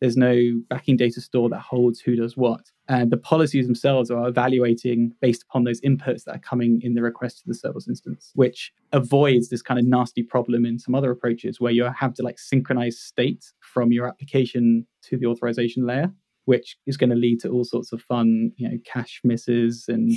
there's 0.00 0.16
no 0.16 0.60
backing 0.68 0.96
data 0.96 1.20
store 1.20 1.48
that 1.48 1.60
holds 1.60 2.00
who 2.00 2.16
does 2.16 2.36
what. 2.36 2.70
And 2.88 3.10
the 3.10 3.16
policies 3.16 3.66
themselves 3.66 4.10
are 4.10 4.28
evaluating 4.28 5.12
based 5.22 5.42
upon 5.42 5.64
those 5.64 5.80
inputs 5.80 6.24
that 6.24 6.36
are 6.36 6.40
coming 6.40 6.80
in 6.82 6.94
the 6.94 7.02
request 7.02 7.38
to 7.38 7.44
the 7.46 7.54
Cerbos 7.54 7.88
instance, 7.88 8.30
which 8.34 8.72
avoids 8.92 9.48
this 9.48 9.62
kind 9.62 9.80
of 9.80 9.86
nasty 9.86 10.22
problem 10.22 10.66
in 10.66 10.78
some 10.78 10.94
other 10.94 11.10
approaches 11.10 11.60
where 11.60 11.72
you 11.72 11.84
have 11.84 12.14
to 12.14 12.22
like 12.22 12.38
synchronize 12.38 12.98
state 12.98 13.52
from 13.60 13.92
your 13.92 14.06
application 14.06 14.86
to 15.02 15.16
the 15.16 15.26
authorization 15.26 15.86
layer 15.86 16.12
which 16.46 16.76
is 16.86 16.96
going 16.96 17.10
to 17.10 17.16
lead 17.16 17.40
to 17.40 17.48
all 17.48 17.64
sorts 17.64 17.92
of 17.92 18.02
fun, 18.02 18.52
you 18.56 18.68
know, 18.68 18.76
cache 18.84 19.20
misses 19.24 19.86
and 19.88 20.12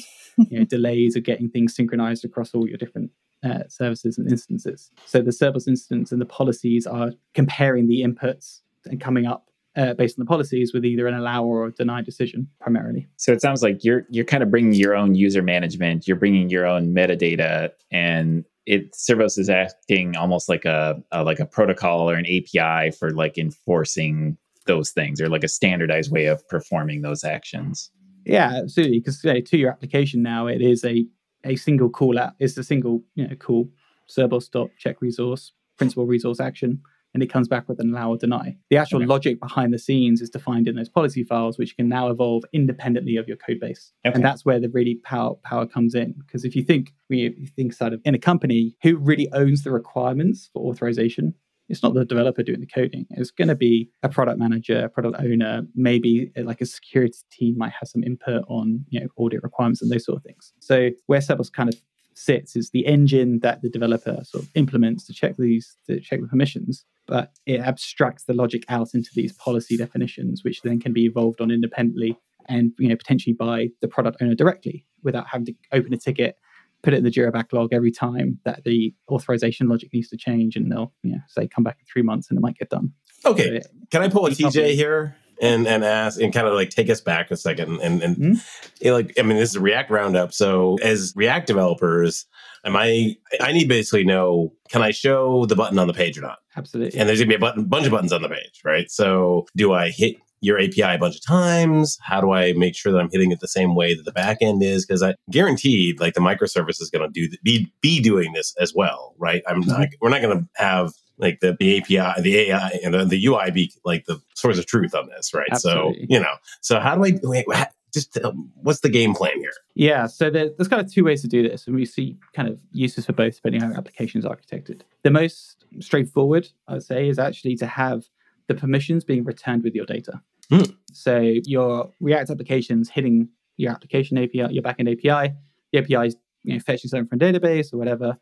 you 0.50 0.60
know, 0.60 0.66
delays 0.70 1.16
of 1.16 1.24
getting 1.24 1.50
things 1.50 1.74
synchronized 1.76 2.26
across 2.26 2.54
all 2.54 2.68
your 2.68 2.78
different 2.78 3.12
uh, 3.44 3.64
services 3.70 4.18
and 4.18 4.30
instances. 4.30 4.92
So 5.06 5.22
the 5.22 5.32
Cerbos 5.32 5.68
instance 5.68 6.12
and 6.12 6.20
the 6.20 6.26
policies 6.26 6.86
are 6.86 7.12
comparing 7.34 7.88
the 7.88 8.02
inputs 8.02 8.62
and 8.86 9.00
coming 9.00 9.26
up 9.26 9.50
uh, 9.78 9.94
based 9.94 10.18
on 10.18 10.26
the 10.26 10.28
policies 10.28 10.74
with 10.74 10.84
either 10.84 11.08
an 11.08 11.14
allow 11.14 11.44
or 11.44 11.70
deny 11.70 12.02
decision 12.02 12.50
primarily. 12.60 13.08
So 13.18 13.32
it 13.32 13.42
sounds 13.42 13.62
like 13.62 13.84
you're 13.84 14.06
you're 14.10 14.26
kind 14.26 14.44
of 14.44 14.50
bringing 14.50 14.74
your 14.74 14.96
own 14.96 15.16
user 15.16 15.42
management, 15.42 16.08
you're 16.08 16.18
bringing 16.18 16.50
your 16.50 16.66
own 16.66 16.94
metadata, 16.94 17.70
and 17.92 18.44
it 18.66 18.94
Cerbos 18.94 19.38
is 19.38 19.50
acting 19.50 20.18
almost 20.18 20.50
like 20.50 20.66
a, 20.66 21.02
a 21.12 21.24
like 21.24 21.40
a 21.40 21.46
protocol 21.46 22.10
or 22.10 22.16
an 22.16 22.26
API 22.26 22.92
for 22.92 23.12
like 23.12 23.38
enforcing 23.38 24.38
those 24.66 24.90
things, 24.90 25.22
or 25.22 25.30
like 25.30 25.44
a 25.44 25.48
standardized 25.48 26.12
way 26.12 26.26
of 26.26 26.46
performing 26.50 27.02
those 27.02 27.24
actions. 27.24 27.92
Yeah, 28.26 28.62
absolutely. 28.64 29.00
Because 29.00 29.22
to 29.22 29.58
your 29.58 29.72
application 29.72 30.22
now, 30.22 30.48
it 30.48 30.62
is 30.62 30.84
a 30.84 31.06
a 31.46 31.56
single 31.56 31.90
call 31.90 32.18
out. 32.18 32.34
It's 32.40 32.58
a 32.58 32.64
single 32.64 33.04
you 33.14 33.28
know 33.28 33.36
call 33.36 33.70
Cerbos 34.10 34.50
dot 34.50 34.70
check 34.80 35.02
resource 35.02 35.54
principal 35.78 36.08
resource 36.08 36.40
action 36.40 36.82
and 37.14 37.24
it 37.24 37.28
comes 37.28 37.48
back 37.48 37.68
with 37.68 37.80
an 37.80 37.90
allow 37.90 38.12
or 38.12 38.18
deny. 38.18 38.56
The 38.70 38.78
actual 38.78 39.00
okay. 39.00 39.08
logic 39.08 39.40
behind 39.40 39.74
the 39.74 39.80
scenes 39.80 40.22
is 40.22 40.30
defined 40.30 40.68
in 40.68 40.76
those 40.76 40.90
policy 40.90 41.24
files, 41.24 41.58
which 41.58 41.76
can 41.76 41.90
now 41.90 42.10
evolve 42.10 42.44
independently 42.54 43.16
of 43.18 43.28
your 43.28 43.38
code 43.38 43.60
base. 43.60 43.92
Okay. 44.06 44.14
And 44.14 44.24
that's 44.24 44.46
where 44.46 44.60
the 44.60 44.70
really 44.70 44.96
power 45.04 45.36
power 45.44 45.66
comes 45.66 45.96
in. 45.96 46.14
Because 46.20 46.46
if 46.46 46.56
you 46.56 46.64
think 46.64 46.94
you 47.10 47.48
think 47.56 47.74
sort 47.74 47.94
of 47.94 48.02
in 48.06 48.14
a 48.14 48.20
company, 48.20 48.76
who 48.84 48.98
really 48.98 49.32
owns 49.34 49.64
the 49.64 49.72
requirements 49.72 50.50
for 50.54 50.70
authorization? 50.70 51.34
It's 51.70 51.84
not 51.84 51.94
the 51.94 52.06
developer 52.06 52.44
doing 52.44 52.62
the 52.62 52.68
coding. 52.68 53.06
It's 53.10 53.30
going 53.30 53.50
to 53.50 53.56
be 53.56 53.90
a 54.02 54.08
product 54.08 54.40
manager, 54.40 54.86
a 54.86 54.90
product 54.90 55.18
owner, 55.20 55.64
maybe 55.76 56.32
uh, 56.38 56.44
like 56.44 56.62
a 56.62 56.66
security 56.66 57.18
team 57.30 57.58
might 57.58 57.74
have 57.78 57.90
some 57.90 58.04
input 58.04 58.46
on 58.48 58.86
you 58.90 59.00
know 59.00 59.08
audit 59.18 59.44
requirements 59.44 59.82
and 59.82 59.92
those 59.92 60.06
sort 60.06 60.18
of 60.18 60.24
things. 60.24 60.54
So 60.60 60.92
where 61.08 61.20
Cerbos 61.20 61.52
kind 61.52 61.68
of 61.68 61.76
sits 62.14 62.56
is 62.56 62.72
the 62.72 62.86
engine 62.86 63.40
that 63.40 63.62
the 63.62 63.70
developer 63.70 64.20
sort 64.24 64.44
of 64.44 64.50
implements 64.56 65.06
to 65.06 65.14
check 65.14 65.36
these 65.38 65.78
to 65.88 66.00
check 66.00 66.20
the 66.22 66.28
permissions 66.28 66.86
but 67.08 67.32
it 67.46 67.60
abstracts 67.60 68.26
the 68.26 68.34
logic 68.34 68.64
out 68.70 68.94
into 68.94 69.10
these 69.16 69.34
policy 69.34 69.78
definitions, 69.78 70.44
which 70.44 70.62
then 70.62 70.80
can 70.80 70.94
be 70.94 71.06
evolved 71.06 71.42
on 71.42 71.52
independently 71.52 72.18
and 72.50 72.72
you 72.80 72.88
know 72.88 72.96
potentially 72.96 73.34
by 73.34 73.70
the 73.82 73.88
product 73.88 74.22
owner 74.22 74.36
directly 74.36 74.86
without 75.04 75.28
having 75.28 75.46
to 75.46 75.54
open 75.72 75.94
a 75.94 75.98
ticket, 75.98 76.38
put 76.84 76.94
it 76.94 76.98
in 76.98 77.04
the 77.04 77.12
Jira 77.12 77.32
backlog 77.32 77.74
every 77.74 77.92
time 77.92 78.40
that 78.46 78.64
the 78.64 78.94
authorization 79.10 79.68
logic 79.68 79.90
needs 79.94 80.10
to 80.10 80.18
change, 80.18 80.56
and 80.56 80.72
they'll 80.72 80.94
you 81.04 81.12
know, 81.12 81.20
say 81.28 81.48
come 81.48 81.64
back 81.64 81.78
in 81.80 81.86
three 81.86 82.02
months 82.02 82.30
and 82.30 82.38
it 82.38 82.42
might 82.42 82.58
get 82.58 82.70
done. 82.70 82.94
Okay, 83.26 83.62
so 83.62 83.70
can 83.92 84.02
I 84.02 84.10
pull 84.10 84.26
a 84.26 84.32
TJ 84.32 84.76
here? 84.76 85.16
And 85.42 85.68
and 85.68 85.84
ask 85.84 86.20
and 86.20 86.34
kind 86.34 86.48
of 86.48 86.54
like 86.54 86.70
take 86.70 86.90
us 86.90 87.02
back 87.02 87.32
a 87.32 87.38
second 87.38 87.82
and 87.82 88.02
and 88.02 88.16
mm-hmm. 88.18 88.88
know, 88.88 88.94
like 88.94 89.14
I 89.20 89.24
mean 89.24 89.38
this 89.38 89.52
is 89.52 89.56
a 89.56 89.62
React 89.62 89.92
roundup. 89.92 90.34
So 90.34 90.78
as 90.82 91.14
React 91.16 91.48
developers, 91.48 92.26
am 92.66 92.76
I 92.76 93.16
I 93.40 93.52
need 93.52 93.68
basically 93.68 94.04
know 94.04 94.54
can 94.70 94.82
I 94.82 94.92
show 94.92 95.46
the 95.46 95.56
button 95.56 95.80
on 95.80 95.88
the 95.88 95.94
page 95.94 96.18
or 96.18 96.22
not? 96.22 96.40
Absolutely. 96.56 97.00
And 97.00 97.08
there's 97.08 97.20
gonna 97.20 97.30
be 97.30 97.36
a 97.36 97.40
button, 97.40 97.66
bunch 97.66 97.86
of 97.86 97.92
buttons 97.92 98.14
on 98.14 98.22
the 98.22 98.30
page, 98.30 98.62
right? 98.64 98.90
So 98.90 99.46
do 99.56 99.74
I 99.74 99.90
hit 99.90 100.18
your 100.42 100.60
API 100.60 100.82
a 100.82 100.98
bunch 100.98 101.16
of 101.16 101.26
times? 101.26 101.98
How 102.02 102.22
do 102.22 102.32
I 102.32 102.54
make 102.54 102.76
sure 102.76 102.92
that 102.92 103.00
I'm 103.00 103.10
hitting 103.12 103.32
it 103.32 103.40
the 103.40 103.48
same 103.48 103.76
way 103.76 103.96
that 103.96 104.04
the 104.04 104.12
backend 104.12 104.64
is? 104.64 104.86
Because 104.86 105.02
I 105.02 105.16
guaranteed, 105.32 106.00
like 106.00 106.14
the 106.14 106.20
microservice 106.20 106.82
is 106.82 106.90
going 106.92 107.12
to 107.12 107.28
do 107.28 107.36
be 107.44 107.72
be 107.82 108.00
doing 108.00 108.34
this 108.34 108.54
as 108.60 108.74
well, 108.74 109.16
right? 109.18 109.42
I'm 109.48 109.62
mm-hmm. 109.62 109.72
not. 109.72 109.88
We're 110.02 110.10
not 110.10 110.22
going 110.22 110.40
to 110.40 110.48
have 110.56 110.94
like 111.18 111.40
the, 111.40 111.56
the 111.60 111.78
API, 111.78 112.22
the 112.22 112.38
AI, 112.38 112.70
and 112.84 112.94
the, 112.94 113.06
the 113.06 113.26
UI 113.26 113.52
be 113.52 113.72
like 113.84 114.06
the 114.06 114.22
source 114.36 114.58
of 114.58 114.66
truth 114.66 114.94
on 114.94 115.08
this, 115.08 115.34
right? 115.34 115.48
Absolutely. 115.52 116.02
So 116.02 116.06
you 116.10 116.20
know, 116.20 116.34
so 116.62 116.80
how 116.80 116.96
do 116.96 117.06
I 117.06 117.20
wait? 117.24 117.46
Just 117.94 118.18
uh, 118.18 118.32
what's 118.62 118.82
the 118.82 118.90
game 118.90 119.14
plan 119.14 119.40
here? 119.40 119.52
Yeah, 119.74 120.08
so 120.08 120.30
there, 120.30 120.50
there's 120.56 120.68
kind 120.68 120.82
of 120.82 120.92
two 120.92 121.06
ways 121.06 121.22
to 121.22 121.28
do 121.28 121.48
this, 121.48 121.68
and 121.68 121.76
we 121.76 121.86
see 121.86 122.18
kind 122.34 122.50
of 122.50 122.60
uses 122.72 123.06
for 123.06 123.14
both 123.14 123.36
depending 123.36 123.64
on 123.64 123.72
how 123.72 123.78
applications 123.78 124.26
are 124.26 124.36
architected. 124.36 124.82
The 125.04 125.12
most 125.12 125.66
straightforward, 125.80 126.50
I 126.68 126.74
would 126.74 126.84
say, 126.84 127.08
is 127.08 127.18
actually 127.18 127.56
to 127.58 127.66
have 127.66 128.06
the 128.48 128.56
permissions 128.56 129.04
being 129.04 129.24
returned 129.24 129.64
with 129.64 129.74
your 129.74 129.86
data. 129.86 130.22
Mm. 130.52 130.76
So 130.92 131.20
your 131.46 131.92
React 132.00 132.32
applications 132.32 132.90
hitting 132.90 133.30
your 133.58 133.72
application 133.72 134.18
API, 134.18 134.48
your 134.54 134.64
backend 134.64 134.92
API, 134.92 135.34
the 135.72 135.80
API 135.80 136.08
is 136.08 136.18
you 136.44 136.54
know, 136.54 136.60
fetching 136.60 136.90
something 136.90 137.08
from 137.08 137.22
a 137.22 137.34
database 137.34 137.74
or 137.74 137.78
whatever. 137.78 138.18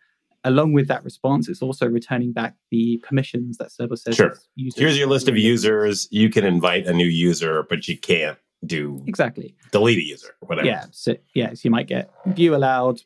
Along 0.46 0.74
with 0.74 0.88
that 0.88 1.04
response, 1.04 1.50
it's 1.50 1.62
also 1.62 1.88
returning 1.88 2.32
back 2.32 2.56
the 2.72 2.98
permissions 3.04 3.58
that 3.58 3.70
Cerbos 3.70 4.00
says. 4.00 4.16
Sure. 4.16 4.38
Here's 4.56 4.98
your 4.98 5.08
list 5.08 5.28
of 5.28 5.36
users. 5.36 6.08
You 6.12 6.30
can 6.30 6.46
invite 6.46 6.86
a 6.86 6.94
new 6.94 7.08
user, 7.08 7.66
but 7.68 7.88
you 7.88 7.98
can't 7.98 8.38
do 8.66 9.04
exactly 9.06 9.56
delete 9.72 9.98
a 9.98 10.04
user, 10.04 10.36
whatever. 10.42 10.68
Yeah. 10.68 10.86
So 10.92 11.16
yeah, 11.34 11.50
so 11.50 11.62
you 11.64 11.72
might 11.72 11.88
get 11.88 12.10
view 12.28 12.56
allowed, 12.56 13.02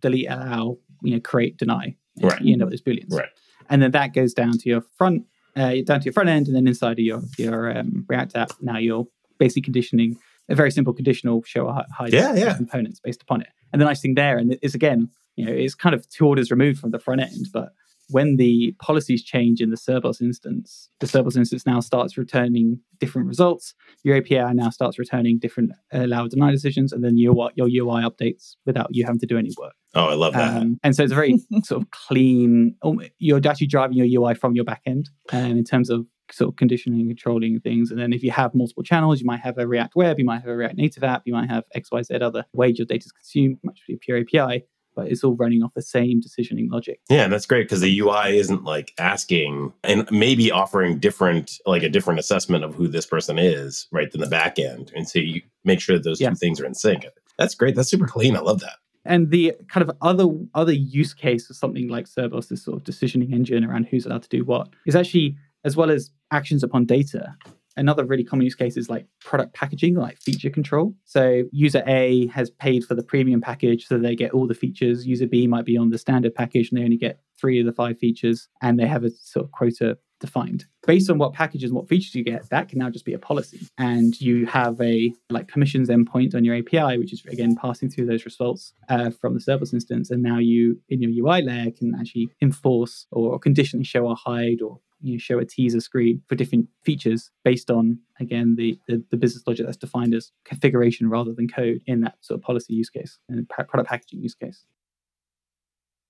delete 0.00 0.28
allow, 0.28 0.78
you 1.02 1.14
know, 1.14 1.20
create 1.20 1.56
deny. 1.56 1.96
Right. 2.20 2.40
You 2.40 2.52
end 2.52 2.62
up 2.62 2.70
with 2.70 2.84
booleans. 2.84 3.12
Right. 3.12 3.28
And 3.68 3.80
then 3.80 3.92
that 3.92 4.12
goes 4.12 4.34
down 4.34 4.58
to 4.58 4.68
your 4.68 4.82
front 4.98 5.24
uh, 5.56 5.76
down 5.84 6.00
to 6.00 6.04
your 6.04 6.12
front 6.12 6.28
end, 6.28 6.46
and 6.46 6.56
then 6.56 6.66
inside 6.66 6.98
of 6.98 7.04
your 7.04 7.22
your 7.38 7.76
um, 7.76 8.04
React 8.08 8.36
app, 8.36 8.52
now 8.60 8.78
you're 8.78 9.06
basically 9.38 9.62
conditioning 9.62 10.18
a 10.48 10.54
very 10.54 10.70
simple 10.70 10.92
conditional 10.92 11.42
show 11.44 11.72
hide 11.92 12.12
yeah, 12.12 12.34
yeah. 12.34 12.54
components 12.54 13.00
based 13.00 13.22
upon 13.22 13.40
it. 13.40 13.48
And 13.72 13.80
the 13.80 13.86
nice 13.86 14.00
thing 14.00 14.14
there, 14.14 14.36
and 14.36 14.58
it's 14.62 14.74
again, 14.74 15.08
you 15.40 15.46
know, 15.46 15.52
it's 15.52 15.74
kind 15.74 15.94
of 15.94 16.08
two 16.08 16.26
orders 16.26 16.50
removed 16.50 16.78
from 16.78 16.90
the 16.90 16.98
front 16.98 17.20
end, 17.20 17.46
but 17.52 17.72
when 18.10 18.36
the 18.36 18.74
policies 18.80 19.22
change 19.22 19.60
in 19.60 19.70
the 19.70 19.76
Cerbos 19.76 20.20
instance, 20.20 20.90
the 21.00 21.06
Cerbos 21.06 21.36
instance 21.36 21.64
now 21.64 21.80
starts 21.80 22.18
returning 22.18 22.80
different 22.98 23.28
results. 23.28 23.74
Your 24.02 24.16
API 24.16 24.52
now 24.54 24.70
starts 24.70 24.98
returning 24.98 25.38
different 25.38 25.72
allow 25.92 26.26
deny 26.26 26.50
decisions, 26.50 26.92
and 26.92 27.02
then 27.04 27.16
your 27.16 27.50
your 27.54 27.68
UI 27.68 28.02
updates 28.02 28.56
without 28.66 28.88
you 28.90 29.04
having 29.04 29.20
to 29.20 29.26
do 29.26 29.38
any 29.38 29.50
work. 29.56 29.74
Oh, 29.94 30.06
I 30.06 30.14
love 30.14 30.34
that. 30.34 30.60
Um, 30.60 30.78
and 30.82 30.94
so 30.94 31.02
it's 31.02 31.12
a 31.12 31.14
very 31.14 31.38
sort 31.64 31.82
of 31.82 31.90
clean. 31.90 32.74
You're 33.18 33.40
actually 33.46 33.68
driving 33.68 33.96
your 33.96 34.22
UI 34.22 34.34
from 34.34 34.54
your 34.54 34.64
backend, 34.64 35.06
um, 35.32 35.52
in 35.52 35.64
terms 35.64 35.88
of 35.90 36.06
sort 36.32 36.48
of 36.48 36.56
conditioning 36.56 37.08
controlling 37.08 37.58
things. 37.60 37.90
And 37.90 37.98
then 37.98 38.12
if 38.12 38.22
you 38.22 38.30
have 38.30 38.54
multiple 38.54 38.84
channels, 38.84 39.20
you 39.20 39.26
might 39.26 39.40
have 39.40 39.58
a 39.58 39.66
React 39.66 39.96
Web, 39.96 40.18
you 40.18 40.24
might 40.24 40.40
have 40.40 40.48
a 40.48 40.56
React 40.56 40.76
Native 40.76 41.04
app, 41.04 41.22
you 41.24 41.32
might 41.32 41.50
have 41.50 41.64
X, 41.74 41.90
Y, 41.90 42.02
Z 42.02 42.14
other 42.16 42.44
ways 42.52 42.78
your 42.78 42.86
data 42.86 43.04
is 43.04 43.12
consumed, 43.12 43.58
much 43.64 43.80
pure 44.00 44.18
API 44.18 44.64
but 45.00 45.10
it's 45.10 45.24
all 45.24 45.34
running 45.34 45.62
off 45.62 45.72
the 45.74 45.80
same 45.80 46.20
decisioning 46.20 46.70
logic. 46.70 47.00
Yeah, 47.08 47.24
and 47.24 47.32
that's 47.32 47.46
great 47.46 47.64
because 47.64 47.80
the 47.80 48.00
UI 48.00 48.38
isn't 48.38 48.64
like 48.64 48.92
asking 48.98 49.72
and 49.82 50.06
maybe 50.10 50.50
offering 50.50 50.98
different, 50.98 51.52
like 51.64 51.82
a 51.82 51.88
different 51.88 52.20
assessment 52.20 52.64
of 52.64 52.74
who 52.74 52.86
this 52.86 53.06
person 53.06 53.38
is, 53.38 53.86
right, 53.92 54.10
than 54.10 54.20
the 54.20 54.28
back 54.28 54.58
end. 54.58 54.92
And 54.94 55.08
so 55.08 55.18
you 55.18 55.40
make 55.64 55.80
sure 55.80 55.96
that 55.96 56.04
those 56.04 56.20
yeah. 56.20 56.28
two 56.28 56.36
things 56.36 56.60
are 56.60 56.66
in 56.66 56.74
sync. 56.74 57.06
That's 57.38 57.54
great. 57.54 57.76
That's 57.76 57.88
super 57.88 58.06
clean. 58.06 58.36
I 58.36 58.40
love 58.40 58.60
that. 58.60 58.76
And 59.06 59.30
the 59.30 59.54
kind 59.68 59.88
of 59.88 59.96
other 60.02 60.26
other 60.54 60.74
use 60.74 61.14
case 61.14 61.48
of 61.48 61.56
something 61.56 61.88
like 61.88 62.04
Cerbos, 62.04 62.48
this 62.48 62.62
sort 62.62 62.76
of 62.76 62.84
decisioning 62.84 63.32
engine 63.32 63.64
around 63.64 63.86
who's 63.86 64.04
allowed 64.04 64.24
to 64.24 64.28
do 64.28 64.44
what, 64.44 64.68
is 64.84 64.94
actually 64.94 65.36
as 65.64 65.76
well 65.76 65.90
as 65.90 66.10
actions 66.30 66.62
upon 66.62 66.84
data, 66.84 67.34
Another 67.80 68.04
really 68.04 68.24
common 68.24 68.44
use 68.44 68.54
case 68.54 68.76
is 68.76 68.90
like 68.90 69.06
product 69.24 69.54
packaging, 69.54 69.94
like 69.94 70.18
feature 70.20 70.50
control. 70.50 70.94
So 71.06 71.44
user 71.50 71.82
A 71.86 72.26
has 72.26 72.50
paid 72.50 72.84
for 72.84 72.94
the 72.94 73.02
premium 73.02 73.40
package, 73.40 73.86
so 73.86 73.98
they 73.98 74.14
get 74.14 74.32
all 74.32 74.46
the 74.46 74.54
features. 74.54 75.06
User 75.06 75.26
B 75.26 75.46
might 75.46 75.64
be 75.64 75.78
on 75.78 75.88
the 75.88 75.96
standard 75.96 76.34
package 76.34 76.70
and 76.70 76.78
they 76.78 76.84
only 76.84 76.98
get 76.98 77.20
three 77.40 77.58
of 77.58 77.64
the 77.64 77.72
five 77.72 77.98
features, 77.98 78.48
and 78.60 78.78
they 78.78 78.86
have 78.86 79.02
a 79.02 79.10
sort 79.10 79.46
of 79.46 79.52
quota 79.52 79.96
defined. 80.20 80.66
Based 80.86 81.10
on 81.10 81.18
what 81.18 81.32
packages 81.32 81.70
and 81.70 81.76
what 81.76 81.88
features 81.88 82.14
you 82.14 82.22
get, 82.22 82.48
that 82.50 82.68
can 82.68 82.78
now 82.78 82.90
just 82.90 83.04
be 83.04 83.14
a 83.14 83.18
policy. 83.18 83.66
And 83.78 84.18
you 84.20 84.46
have 84.46 84.80
a 84.80 85.12
like 85.30 85.48
permissions 85.48 85.88
endpoint 85.88 86.34
on 86.34 86.44
your 86.44 86.56
API, 86.56 86.98
which 86.98 87.12
is 87.12 87.24
again 87.26 87.56
passing 87.56 87.90
through 87.90 88.06
those 88.06 88.24
results 88.24 88.72
uh, 88.88 89.10
from 89.10 89.34
the 89.34 89.40
Cerbos 89.40 89.72
instance. 89.72 90.10
And 90.10 90.22
now 90.22 90.38
you 90.38 90.80
in 90.88 91.02
your 91.02 91.26
UI 91.26 91.42
layer 91.42 91.70
can 91.70 91.94
actually 91.98 92.30
enforce 92.40 93.06
or 93.10 93.38
conditionally 93.38 93.84
show 93.84 94.06
or 94.06 94.16
hide 94.16 94.62
or 94.62 94.80
you 95.02 95.12
know, 95.12 95.18
show 95.18 95.38
a 95.38 95.44
teaser 95.44 95.80
screen 95.80 96.22
for 96.28 96.34
different 96.34 96.68
features 96.84 97.30
based 97.44 97.70
on 97.70 97.98
again 98.20 98.56
the, 98.56 98.78
the, 98.86 99.02
the 99.10 99.16
business 99.16 99.42
logic 99.46 99.66
that's 99.66 99.78
defined 99.78 100.14
as 100.14 100.30
configuration 100.44 101.08
rather 101.08 101.32
than 101.32 101.48
code 101.48 101.80
in 101.86 102.02
that 102.02 102.16
sort 102.20 102.38
of 102.38 102.44
policy 102.44 102.74
use 102.74 102.90
case 102.90 103.18
and 103.28 103.48
product 103.48 103.88
packaging 103.88 104.20
use 104.20 104.34
case. 104.34 104.64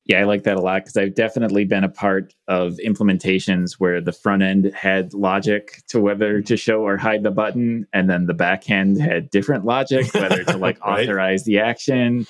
Yeah, 0.06 0.20
I 0.20 0.24
like 0.24 0.42
that 0.44 0.56
a 0.56 0.60
lot 0.60 0.82
because 0.82 0.96
I've 0.96 1.14
definitely 1.14 1.64
been 1.64 1.84
a 1.84 1.88
part 1.88 2.34
of 2.48 2.78
implementations 2.84 3.74
where 3.78 4.00
the 4.00 4.12
front 4.12 4.42
end 4.42 4.72
had 4.74 5.14
logic 5.14 5.82
to 5.88 6.00
whether 6.00 6.40
to 6.42 6.56
show 6.56 6.82
or 6.82 6.96
hide 6.96 7.22
the 7.22 7.30
button, 7.30 7.86
and 7.92 8.08
then 8.10 8.26
the 8.26 8.34
back 8.34 8.70
end 8.70 9.00
had 9.00 9.30
different 9.30 9.64
logic, 9.64 10.12
whether 10.14 10.42
to 10.44 10.56
like 10.56 10.80
right? 10.86 11.02
authorize 11.08 11.44
the 11.44 11.58
action. 11.58 12.26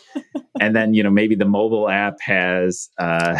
and 0.61 0.77
then, 0.77 0.95
you 0.95 1.03
know, 1.03 1.11
maybe 1.11 1.35
the 1.35 1.45
mobile 1.47 1.89
app 1.89 2.21
has 2.21 2.91
uh 2.99 3.39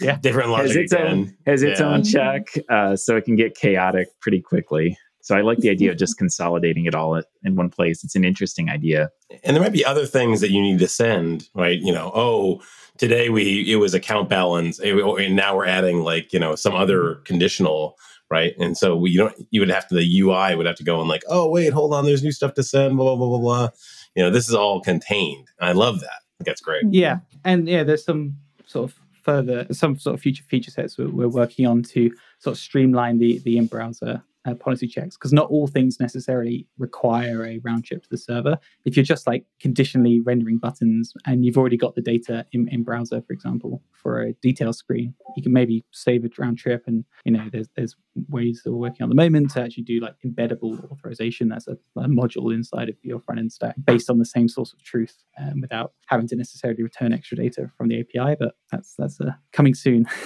yeah, 0.00 0.18
different 0.20 0.50
logic 0.50 0.66
has 0.68 0.76
its 0.76 0.92
again. 0.92 1.06
own 1.06 1.36
has 1.46 1.62
its 1.62 1.80
yeah. 1.80 1.86
own 1.86 2.02
check, 2.02 2.48
uh, 2.68 2.96
so 2.96 3.16
it 3.16 3.24
can 3.24 3.36
get 3.36 3.54
chaotic 3.54 4.08
pretty 4.20 4.40
quickly. 4.40 4.98
So 5.26 5.34
I 5.34 5.40
like 5.40 5.58
the 5.58 5.70
idea 5.70 5.90
of 5.90 5.94
mm-hmm. 5.94 6.04
just 6.04 6.18
consolidating 6.18 6.84
it 6.84 6.94
all 6.94 7.20
in 7.42 7.56
one 7.56 7.68
place. 7.68 8.04
It's 8.04 8.14
an 8.14 8.24
interesting 8.24 8.70
idea. 8.70 9.10
And 9.42 9.56
there 9.56 9.62
might 9.62 9.72
be 9.72 9.84
other 9.84 10.06
things 10.06 10.40
that 10.40 10.52
you 10.52 10.62
need 10.62 10.78
to 10.78 10.86
send, 10.86 11.48
right? 11.52 11.80
You 11.80 11.92
know, 11.92 12.12
oh, 12.14 12.62
today 12.96 13.28
we 13.28 13.68
it 13.68 13.74
was 13.76 13.92
account 13.92 14.28
balance, 14.28 14.78
eh, 14.80 14.92
oh, 14.92 15.16
and 15.16 15.34
now 15.34 15.56
we're 15.56 15.66
adding 15.66 16.02
like 16.04 16.32
you 16.32 16.38
know 16.38 16.54
some 16.54 16.76
other 16.76 17.02
mm-hmm. 17.02 17.22
conditional, 17.24 17.96
right? 18.30 18.54
And 18.60 18.78
so 18.78 18.94
we 18.94 19.10
you 19.10 19.18
don't 19.18 19.34
you 19.50 19.60
would 19.60 19.68
have 19.68 19.88
to 19.88 19.96
the 19.96 20.20
UI 20.20 20.54
would 20.54 20.66
have 20.66 20.76
to 20.76 20.84
go 20.84 21.00
and 21.00 21.08
like, 21.08 21.24
oh 21.28 21.50
wait, 21.50 21.72
hold 21.72 21.92
on, 21.92 22.04
there's 22.04 22.22
new 22.22 22.30
stuff 22.30 22.54
to 22.54 22.62
send, 22.62 22.96
blah 22.96 23.16
blah 23.16 23.16
blah 23.16 23.26
blah 23.26 23.38
blah. 23.40 23.68
You 24.14 24.22
know, 24.22 24.30
this 24.30 24.48
is 24.48 24.54
all 24.54 24.80
contained. 24.80 25.48
I 25.60 25.72
love 25.72 26.02
that. 26.02 26.22
That's 26.38 26.60
great. 26.60 26.84
Mm-hmm. 26.84 26.94
Yeah, 26.94 27.18
and 27.44 27.68
yeah, 27.68 27.82
there's 27.82 28.04
some 28.04 28.36
sort 28.66 28.92
of 28.92 29.00
further 29.24 29.66
some 29.72 29.98
sort 29.98 30.14
of 30.14 30.20
future 30.20 30.44
feature 30.44 30.70
sets 30.70 30.96
we're, 30.96 31.10
we're 31.10 31.26
working 31.26 31.66
on 31.66 31.82
to 31.82 32.12
sort 32.38 32.54
of 32.56 32.60
streamline 32.60 33.18
the 33.18 33.40
the 33.40 33.58
in 33.58 33.66
browser 33.66 34.22
uh, 34.46 34.54
policy 34.54 34.86
checks 34.86 35.16
because 35.16 35.32
not 35.32 35.50
all 35.50 35.66
things 35.66 35.98
necessarily 36.00 36.66
require 36.78 37.44
a 37.44 37.58
round 37.58 37.84
trip 37.84 38.02
to 38.02 38.08
the 38.08 38.16
server. 38.16 38.58
If 38.84 38.96
you're 38.96 39.04
just 39.04 39.26
like 39.26 39.44
conditionally 39.60 40.20
rendering 40.20 40.58
buttons 40.58 41.12
and 41.26 41.44
you've 41.44 41.58
already 41.58 41.76
got 41.76 41.94
the 41.94 42.02
data 42.02 42.46
in, 42.52 42.68
in 42.68 42.82
browser, 42.82 43.22
for 43.22 43.32
example, 43.32 43.82
for 43.92 44.22
a 44.22 44.32
detail 44.34 44.72
screen, 44.72 45.14
you 45.36 45.42
can 45.42 45.52
maybe 45.52 45.84
save 45.90 46.24
a 46.24 46.28
round 46.38 46.58
trip. 46.58 46.84
And 46.86 47.04
you 47.24 47.32
know, 47.32 47.48
there's 47.50 47.68
there's 47.76 47.96
ways 48.28 48.62
that 48.64 48.72
we're 48.72 48.78
working 48.78 49.02
on 49.02 49.08
the 49.08 49.14
moment 49.14 49.50
to 49.52 49.62
actually 49.62 49.84
do 49.84 50.00
like 50.00 50.14
embeddable 50.24 50.90
authorization 50.90 51.52
as 51.52 51.66
a, 51.66 51.72
a 51.98 52.08
module 52.08 52.54
inside 52.54 52.88
of 52.88 52.96
your 53.02 53.20
front 53.20 53.40
end 53.40 53.52
stack 53.52 53.74
based 53.84 54.08
on 54.08 54.18
the 54.18 54.24
same 54.24 54.48
source 54.48 54.72
of 54.72 54.82
truth 54.82 55.24
um, 55.38 55.60
without 55.60 55.92
having 56.06 56.28
to 56.28 56.36
necessarily 56.36 56.82
return 56.82 57.12
extra 57.12 57.36
data 57.36 57.70
from 57.76 57.88
the 57.88 58.00
API. 58.00 58.36
But 58.38 58.54
that's 58.70 58.94
that's 58.94 59.20
uh, 59.20 59.32
coming 59.52 59.74
soon. 59.74 60.06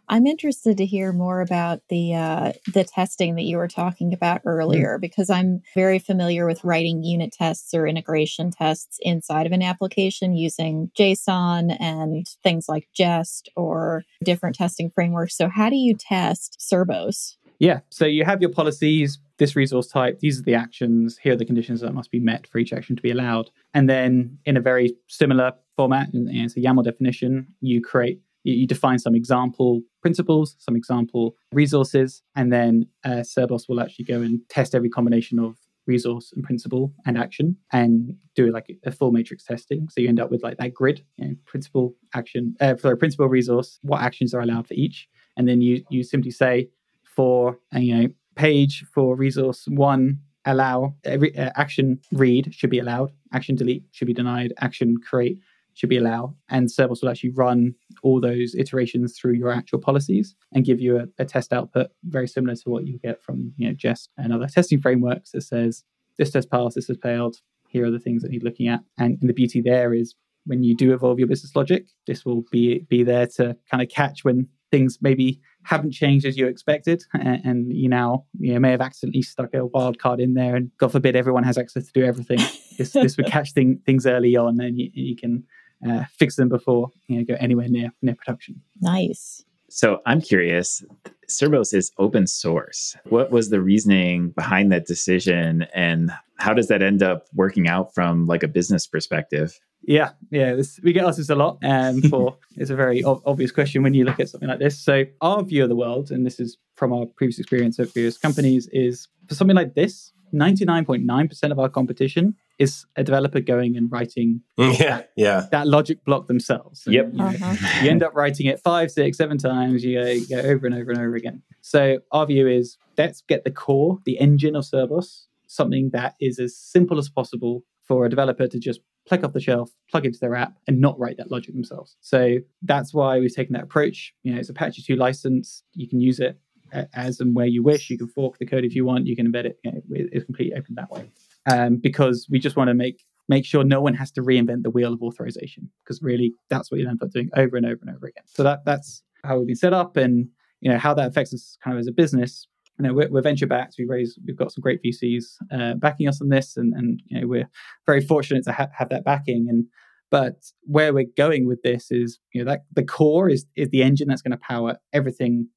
I'm 0.09 0.27
interested 0.27 0.77
to 0.79 0.87
hear 0.87 1.13
more 1.13 1.41
about 1.41 1.81
the 1.89 2.15
uh, 2.15 2.53
the 2.73 2.85
testing 2.85 3.37
that 3.37 3.43
you 3.45 3.57
were 3.57 3.69
talking 3.69 4.13
about 4.13 4.43
mm. 4.43 4.47
earlier, 4.47 4.99
because 4.99 5.31
I'm 5.31 5.63
very 5.75 5.99
familiar 5.99 6.47
with 6.47 6.65
writing 6.65 7.03
unit 7.03 7.33
tests 7.33 7.73
or 7.75 7.87
integration 7.87 8.51
tests 8.51 8.99
inside 9.01 9.47
of 9.47 9.53
an 9.53 9.63
application 9.63 10.37
using 10.37 10.91
JSON 10.99 11.77
and 11.81 12.27
things 12.43 12.67
like 12.69 12.89
Jest 12.95 13.49
or 13.57 14.05
different 14.23 14.57
testing 14.57 14.91
frameworks. 14.91 15.37
So, 15.37 15.49
how 15.49 15.71
do 15.71 15.77
you 15.77 15.95
test 15.95 16.59
Cerbos? 16.61 17.37
Yeah, 17.59 17.81
so 17.89 18.05
you 18.05 18.25
have 18.25 18.41
your 18.41 18.51
policies, 18.51 19.19
this 19.39 19.55
resource 19.57 19.87
type, 19.87 20.19
these 20.19 20.41
are 20.41 20.43
the 20.43 20.55
actions, 20.55 21.19
here 21.19 21.35
are 21.35 21.37
the 21.37 21.45
conditions 21.45 21.81
that 21.81 21.95
must 21.95 22.11
be 22.11 22.19
met 22.19 22.47
for 22.49 22.59
each 22.59 22.73
action 22.73 22.97
to 22.97 23.03
be 23.03 23.11
allowed. 23.11 23.51
And 23.73 23.89
then 23.89 24.39
in 24.45 24.57
a 24.57 24.61
very 24.61 24.97
similar 25.09 25.53
format, 25.77 26.09
it's 26.13 26.57
a 26.57 26.61
YAML 26.61 26.85
definition, 26.85 27.47
you 27.61 27.81
create 27.81 28.21
you, 28.45 28.67
define 28.67 28.99
some 28.99 29.15
example 29.15 29.83
principles, 30.01 30.57
some 30.59 30.77
example 30.77 31.35
resources, 31.53 32.23
and 32.37 32.53
then 32.53 32.87
uh, 33.05 33.23
Cerbos 33.23 33.69
will 33.69 33.81
actually 33.81 34.05
go 34.05 34.21
and 34.21 34.41
test 34.49 34.75
every 34.75 34.91
combination 34.91 35.39
of 35.39 35.57
resource 35.87 36.33
and 36.35 36.45
principle 36.45 36.93
and 37.05 37.19
action 37.19 37.57
and 37.73 38.17
do 38.35 38.51
like 38.51 38.75
a 38.85 38.93
full 38.93 39.13
matrix 39.13 39.45
testing. 39.45 39.89
So 39.91 40.01
you 40.01 40.09
end 40.09 40.21
up 40.21 40.31
with 40.31 40.43
like 40.43 40.57
that 40.59 40.73
grid, 40.73 41.05
you 41.17 41.29
know, 41.29 41.35
principle, 41.45 41.95
action, 42.15 42.57
uh, 42.61 42.75
for 42.77 42.93
a 42.93 42.97
principle 42.97 43.29
resource, 43.29 43.79
what 43.83 44.01
actions 44.01 44.33
are 44.35 44.41
allowed 44.41 44.67
for 44.67 44.75
each. 44.75 45.09
And 45.37 45.49
then 45.49 45.61
you, 45.61 45.85
you 45.91 46.03
simply 46.03 46.31
say 46.31 46.69
for, 47.03 47.59
uh, 47.75 47.81
you 47.81 47.95
know, 47.95 48.09
page 48.35 48.85
for 48.95 49.15
resource 49.17 49.67
one, 49.69 50.21
allow 50.47 50.95
every 51.05 51.37
uh, 51.39 51.51
action 51.57 52.01
read 52.13 52.55
should 52.55 52.71
be 52.71 52.79
allowed, 52.79 53.13
action 53.33 53.55
delete 53.55 53.85
should 53.93 54.07
be 54.07 54.15
denied, 54.15 54.53
action 54.61 54.97
create 54.99 55.39
should 55.75 55.89
be 55.89 55.97
allowed. 55.97 56.35
And 56.49 56.69
Cerbos 56.69 57.03
will 57.03 57.11
actually 57.11 57.31
run 57.31 57.75
all 58.03 58.21
those 58.21 58.55
iterations 58.55 59.17
through 59.19 59.35
your 59.35 59.51
actual 59.51 59.79
policies 59.79 60.35
and 60.53 60.65
give 60.65 60.81
you 60.81 60.99
a, 60.99 61.05
a, 61.19 61.25
test 61.25 61.53
output 61.53 61.89
very 62.05 62.29
similar 62.29 62.55
to 62.55 62.71
what 62.71 62.87
you 62.87 62.99
get 62.99 63.23
from 63.23 63.53
you 63.57 63.69
know 63.69 63.75
Jest 63.75 64.11
and 64.17 64.33
other 64.33 64.47
testing 64.47 64.81
frameworks 64.81 65.33
that 65.33 65.43
says 65.43 65.85
this 66.19 66.31
test 66.31 66.51
passed, 66.51 66.77
this 66.77 66.89
has 66.89 66.99
failed. 67.03 67.37
Here 67.69 67.85
are 67.85 67.91
the 67.91 67.99
things 67.99 68.23
that 68.23 68.31
need 68.31 68.45
looking 68.45 68.69
at. 68.69 68.81
And, 68.99 69.19
and 69.21 69.29
the 69.29 69.35
beauty 69.35 69.61
there 69.61 69.93
is 69.93 70.15
when 70.47 70.63
you 70.63 70.77
do 70.77 70.95
evolve 70.95 71.19
your 71.19 71.27
business 71.29 71.57
logic, 71.57 71.87
this 72.07 72.25
will 72.25 72.45
be 72.51 72.87
be 72.89 73.03
there 73.03 73.27
to 73.37 73.57
kind 73.71 73.83
of 73.83 73.89
catch 73.89 74.25
when 74.25 74.49
things 74.71 74.99
maybe 75.01 75.41
haven't 75.63 75.93
changed 75.93 76.27
as 76.27 76.37
you 76.37 76.47
expected, 76.47 77.05
and, 77.15 77.41
and, 77.45 77.73
you 77.73 77.89
now 77.89 78.25
you 78.41 78.53
know, 78.53 78.59
may 78.59 78.73
have 78.73 78.81
accidentally 78.81 79.23
stuck 79.23 79.55
a 79.55 79.67
wild 79.67 79.99
card 79.99 80.21
in 80.21 80.35
there, 80.35 80.57
and 80.57 80.71
God 80.79 80.93
forbid 80.93 81.15
everyone 81.15 81.45
has 81.45 81.57
access 81.57 81.87
to 81.87 81.93
do 81.93 82.05
everything. 82.05 82.39
this 82.77 82.93
this 82.93 83.17
would 83.17 83.27
catch 83.27 83.53
thing, 83.53 83.81
things 83.87 84.05
early 84.05 84.37
on, 84.37 84.61
and 84.61 84.79
you, 84.79 84.91
you 84.93 85.17
can 85.17 85.45
uh, 85.89 86.05
fix 86.19 86.37
them 86.37 86.49
before 86.49 86.91
you 87.09 87.19
know 87.19 87.25
go 87.25 87.37
anywhere 87.41 87.69
near 87.69 87.91
near 88.03 88.15
production. 88.15 88.61
Nice. 88.81 89.45
So 89.69 90.01
I'm 90.07 90.21
curious. 90.21 90.85
Cerbos 91.29 91.75
is 91.75 91.91
open 91.99 92.27
source. 92.27 92.97
What 93.07 93.31
was 93.31 93.51
the 93.51 93.61
reasoning 93.61 94.31
behind 94.31 94.71
that 94.73 94.87
decision, 94.87 95.67
and 95.75 96.13
how 96.37 96.55
does 96.55 96.69
that 96.69 96.83
end 96.83 97.03
up 97.03 97.27
working 97.35 97.69
out 97.69 97.95
from 97.95 98.27
like 98.27 98.43
a 98.43 98.49
business 98.49 98.87
perspective? 98.87 99.59
Yeah, 99.87 100.11
yeah, 100.31 100.55
this, 100.55 100.81
we 100.83 100.93
get 100.93 101.05
asked 101.05 101.19
this 101.19 101.31
a 101.31 101.35
lot, 101.35 101.59
and 101.63 102.05
for 102.11 102.37
it's 102.57 102.71
a 102.71 102.77
very 102.77 103.05
o- 103.05 103.23
obvious 103.27 103.51
question 103.51 103.83
when 103.83 103.95
you 103.95 104.05
look 104.05 104.21
at 104.21 104.29
something 104.29 104.49
like 104.49 104.59
this. 104.59 104.79
So 104.79 105.05
our 105.21 105.43
view 105.43 105.63
of 105.63 105.69
the 105.69 105.77
world, 105.77 106.11
and 106.11 106.25
this 106.25 106.41
is 106.41 106.57
from 106.77 106.93
our 106.93 107.07
previous 107.07 107.39
experience 107.39 107.79
at 107.79 107.93
various 107.93 108.17
companies, 108.17 108.69
is 108.73 109.09
for 109.29 109.35
something 109.35 109.57
like 109.57 109.75
this, 109.75 110.13
99.9% 110.35 111.51
of 111.51 111.59
our 111.59 111.69
competition 111.69 112.35
is 112.59 112.87
a 112.97 113.05
developer 113.05 113.41
going 113.41 113.77
and 113.77 113.91
writing 113.91 114.41
yeah, 114.59 115.03
yeah. 115.17 115.47
that 115.51 115.67
logic 115.67 116.05
block 116.05 116.29
themselves. 116.29 116.83
And, 116.87 116.95
yep. 116.95 117.09
You, 117.13 117.19
know, 117.19 117.27
uh-huh. 117.27 117.85
you, 117.85 117.91
end 117.91 118.03
up 118.03 118.15
writing 118.15 118.47
it 118.47 118.61
five, 118.61 118.91
six, 118.91 119.17
seven 119.17 119.39
times. 119.39 119.85
You 119.85 120.01
go, 120.01 120.09
you 120.09 120.29
go 120.29 120.39
over 120.39 120.67
and 120.67 120.75
over 120.75 120.91
and 120.91 121.01
over 121.01 121.15
again. 121.17 121.43
So 121.63 121.99
our 122.13 122.27
view 122.27 122.47
is 122.49 122.77
let's 122.99 123.23
get 123.23 123.45
the 123.45 123.51
core, 123.51 123.99
the 124.05 124.19
engine 124.19 124.55
of 124.55 124.65
Cerbos 124.65 125.27
something 125.55 125.91
that 125.93 126.15
is 126.21 126.39
as 126.39 126.57
simple 126.57 126.99
as 126.99 127.09
possible 127.09 127.63
for 127.87 128.05
a 128.05 128.11
developer 128.11 128.47
to 128.47 128.59
just 128.59 128.81
pluck 129.07 129.23
off 129.23 129.33
the 129.33 129.41
shelf, 129.41 129.71
plug 129.91 130.07
into 130.07 130.19
their 130.19 130.35
app, 130.35 130.55
and 130.67 130.81
not 130.81 130.99
write 130.99 131.19
that 131.19 131.31
logic 131.31 131.55
themselves. 131.55 131.97
So 132.01 132.39
that's 132.63 132.95
why 132.95 133.19
we've 133.19 133.35
taken 133.35 133.53
that 133.53 133.65
approach. 133.65 134.15
You 134.23 134.33
know, 134.33 134.41
it's 134.41 134.49
Apache 134.49 134.83
2 134.83 134.97
license. 134.97 135.63
You 135.75 135.89
can 135.89 136.01
use 136.01 136.21
it 136.21 136.39
as 136.73 137.21
and 137.21 137.35
where 137.35 137.47
you 137.47 137.63
wish. 137.63 137.91
You 137.91 137.99
can 137.99 138.09
fork 138.09 138.39
the 138.39 138.47
code 138.47 138.65
if 138.65 138.75
you 138.75 138.85
want. 138.85 139.07
You 139.07 139.17
can 139.17 139.31
embed 139.31 139.45
it. 139.45 139.59
You 139.65 139.73
know, 139.73 139.81
it's 139.91 140.25
completely 140.25 140.57
open 140.57 140.75
that 140.77 140.91
way. 140.91 141.11
Um, 141.51 141.77
because 141.77 142.27
we 142.31 142.39
just 142.39 142.57
want 142.57 142.69
to 142.69 142.75
make 142.75 143.05
make 143.29 143.45
sure 143.47 143.65
no 143.65 143.81
one 143.81 143.95
has 143.95 144.11
to 144.13 144.23
reinvent 144.23 144.63
the 144.63 144.71
wheel 144.71 144.93
of 144.93 145.03
authorization. 145.03 145.71
Because 145.83 146.03
really, 146.03 146.35
that's 146.51 146.71
what 146.71 146.81
you 146.81 146.89
end 146.89 147.03
up 147.03 147.11
doing 147.11 147.31
over 147.37 147.57
and 147.57 147.67
over 147.67 147.81
and 147.83 147.95
over 147.95 148.07
again. 148.07 148.25
So 148.27 148.43
that 148.43 148.65
that's 148.65 149.03
how 149.25 149.39
we've 149.39 149.47
been 149.47 149.57
set 149.57 149.73
up, 149.73 149.97
and 149.97 150.29
you 150.61 150.71
know 150.71 150.79
how 150.79 150.95
that 150.95 151.09
affects 151.09 151.35
us 151.35 151.59
kind 151.63 151.77
of 151.77 151.81
as 151.81 151.87
a 151.87 151.93
business. 151.93 152.47
You 152.79 152.89
know, 152.89 152.95
we're, 152.95 153.09
we're 153.09 153.23
venture 153.23 153.47
backed. 153.47 153.77
We 153.79 153.85
raise, 153.85 154.19
we've 154.27 154.37
got 154.37 154.51
some 154.51 154.61
great 154.61 154.81
VCs 154.83 155.25
uh, 155.53 155.75
backing 155.75 156.09
us 156.09 156.21
on 156.21 156.29
this, 156.29 156.57
and 156.57 156.73
and 156.75 157.01
you 157.07 157.21
know 157.21 157.27
we're 157.27 157.49
very 157.87 158.01
fortunate 158.01 158.45
to 158.45 158.53
ha- 158.53 158.69
have 158.77 158.89
that 158.89 159.05
backing. 159.05 159.47
And 159.49 159.67
but 160.11 160.37
where 160.63 160.95
we're 160.95 161.07
going 161.17 161.47
with 161.47 161.63
this 161.63 161.91
is, 161.91 162.19
you 162.33 162.43
know, 162.45 162.51
that 162.51 162.61
the 162.73 162.85
core 162.85 163.29
is 163.29 163.47
is 163.57 163.71
the 163.71 163.83
engine 163.83 164.09
that's 164.09 164.23
going 164.23 164.33
to 164.33 164.39
power 164.39 164.77
everything 164.93 165.49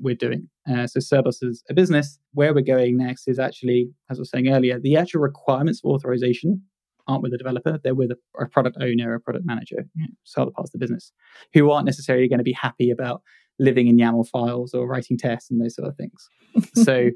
we're 0.00 0.14
doing. 0.14 0.48
Uh, 0.70 0.86
so 0.86 1.00
Cerbos 1.00 1.42
is 1.42 1.62
a 1.68 1.74
business. 1.74 2.18
Where 2.34 2.54
we're 2.54 2.62
going 2.62 2.96
next 2.96 3.28
is 3.28 3.38
actually, 3.38 3.90
as 4.10 4.18
I 4.18 4.20
was 4.20 4.30
saying 4.30 4.48
earlier, 4.48 4.78
the 4.78 4.96
actual 4.96 5.20
requirements 5.20 5.80
for 5.80 5.94
authorization 5.94 6.62
aren't 7.08 7.22
with 7.22 7.32
the 7.32 7.38
developer; 7.38 7.78
they're 7.82 7.94
with 7.94 8.10
a, 8.10 8.16
a 8.42 8.46
product 8.46 8.76
owner, 8.80 9.14
a 9.14 9.20
product 9.20 9.44
manager, 9.46 9.84
you 9.94 10.04
know, 10.04 10.12
so 10.24 10.42
other 10.42 10.50
parts 10.50 10.70
of 10.70 10.72
the 10.72 10.78
business, 10.78 11.12
who 11.52 11.70
aren't 11.70 11.86
necessarily 11.86 12.28
going 12.28 12.38
to 12.38 12.44
be 12.44 12.52
happy 12.52 12.90
about 12.90 13.22
living 13.58 13.86
in 13.86 13.96
YAML 13.96 14.28
files 14.28 14.74
or 14.74 14.86
writing 14.86 15.18
tests 15.18 15.50
and 15.50 15.60
those 15.60 15.74
sort 15.76 15.88
of 15.88 15.96
things. 15.96 16.28
so 16.74 17.10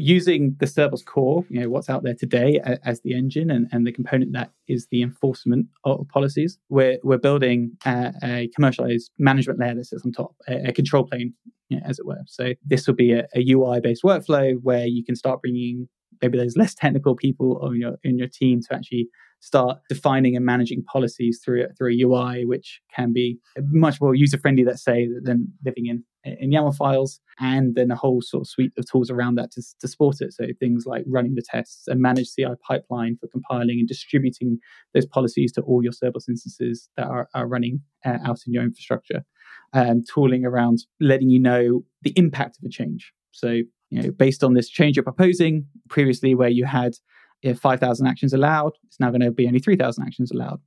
using 0.00 0.56
the 0.58 0.66
Cerbos 0.66 1.04
core, 1.04 1.44
you 1.48 1.60
know, 1.60 1.68
what's 1.68 1.88
out 1.88 2.02
there 2.02 2.14
today 2.14 2.60
as 2.84 3.00
the 3.02 3.14
engine 3.14 3.50
and, 3.50 3.68
and 3.72 3.86
the 3.86 3.92
component 3.92 4.32
that 4.32 4.50
is 4.68 4.86
the 4.90 5.02
enforcement 5.02 5.66
of 5.84 6.06
policies, 6.08 6.58
we're, 6.68 6.98
we're 7.02 7.18
building 7.18 7.72
a, 7.84 8.12
a 8.22 8.50
commercialized 8.54 9.10
management 9.18 9.58
layer 9.58 9.74
that 9.74 9.84
sits 9.84 10.04
on 10.04 10.12
top, 10.12 10.34
a, 10.48 10.68
a 10.68 10.72
control 10.72 11.04
plane, 11.04 11.34
you 11.68 11.76
know, 11.76 11.82
as 11.86 11.98
it 11.98 12.06
were. 12.06 12.22
So 12.26 12.54
this 12.64 12.86
will 12.86 12.94
be 12.94 13.12
a, 13.12 13.26
a 13.34 13.44
UI 13.50 13.80
based 13.80 14.02
workflow 14.02 14.56
where 14.62 14.86
you 14.86 15.04
can 15.04 15.16
start 15.16 15.40
bringing 15.40 15.88
maybe 16.20 16.38
there's 16.38 16.56
less 16.56 16.74
technical 16.74 17.16
people 17.16 17.58
on 17.62 17.78
your 17.78 17.96
in 18.02 18.18
your 18.18 18.28
team 18.28 18.60
to 18.60 18.74
actually 18.74 19.08
start 19.40 19.78
defining 19.88 20.36
and 20.36 20.44
managing 20.44 20.82
policies 20.84 21.40
through 21.42 21.66
through 21.76 21.92
a 21.92 22.02
UI, 22.02 22.44
which 22.44 22.80
can 22.94 23.12
be 23.12 23.38
much 23.70 24.00
more 24.00 24.14
user 24.14 24.38
friendly, 24.38 24.64
let's 24.64 24.84
say, 24.84 25.08
than 25.22 25.48
living 25.64 25.86
in 25.86 26.04
in 26.24 26.50
YAML 26.50 26.76
files, 26.76 27.20
and 27.38 27.74
then 27.74 27.90
a 27.90 27.96
whole 27.96 28.20
sort 28.20 28.42
of 28.42 28.48
suite 28.48 28.72
of 28.76 28.90
tools 28.90 29.10
around 29.10 29.36
that 29.36 29.50
to, 29.52 29.62
to 29.80 29.88
support 29.88 30.20
it. 30.20 30.32
So 30.32 30.44
things 30.58 30.84
like 30.86 31.04
running 31.06 31.34
the 31.34 31.42
tests 31.42 31.88
and 31.88 32.00
manage 32.00 32.34
CI 32.34 32.54
pipeline 32.66 33.16
for 33.20 33.28
compiling 33.28 33.78
and 33.78 33.88
distributing 33.88 34.58
those 34.94 35.06
policies 35.06 35.52
to 35.52 35.62
all 35.62 35.82
your 35.82 35.92
Cerbos 35.92 36.28
instances 36.28 36.88
that 36.96 37.06
are, 37.06 37.28
are 37.34 37.46
running 37.46 37.80
uh, 38.04 38.18
out 38.24 38.40
in 38.46 38.52
your 38.52 38.62
infrastructure. 38.62 39.24
Um, 39.72 40.02
tooling 40.02 40.44
around 40.44 40.80
letting 41.00 41.30
you 41.30 41.38
know 41.38 41.84
the 42.02 42.12
impact 42.16 42.58
of 42.58 42.66
a 42.66 42.68
change. 42.68 43.12
So 43.30 43.60
you 43.90 44.02
know, 44.02 44.10
based 44.10 44.44
on 44.44 44.54
this 44.54 44.68
change 44.68 44.96
you're 44.96 45.04
proposing, 45.04 45.66
previously 45.88 46.34
where 46.34 46.48
you 46.48 46.64
had 46.64 46.94
you 47.42 47.50
know, 47.50 47.56
5,000 47.56 48.06
actions 48.06 48.32
allowed, 48.32 48.72
it's 48.86 49.00
now 49.00 49.10
going 49.10 49.20
to 49.20 49.30
be 49.30 49.46
only 49.46 49.58
3,000 49.58 50.04
actions 50.04 50.30
allowed. 50.30 50.60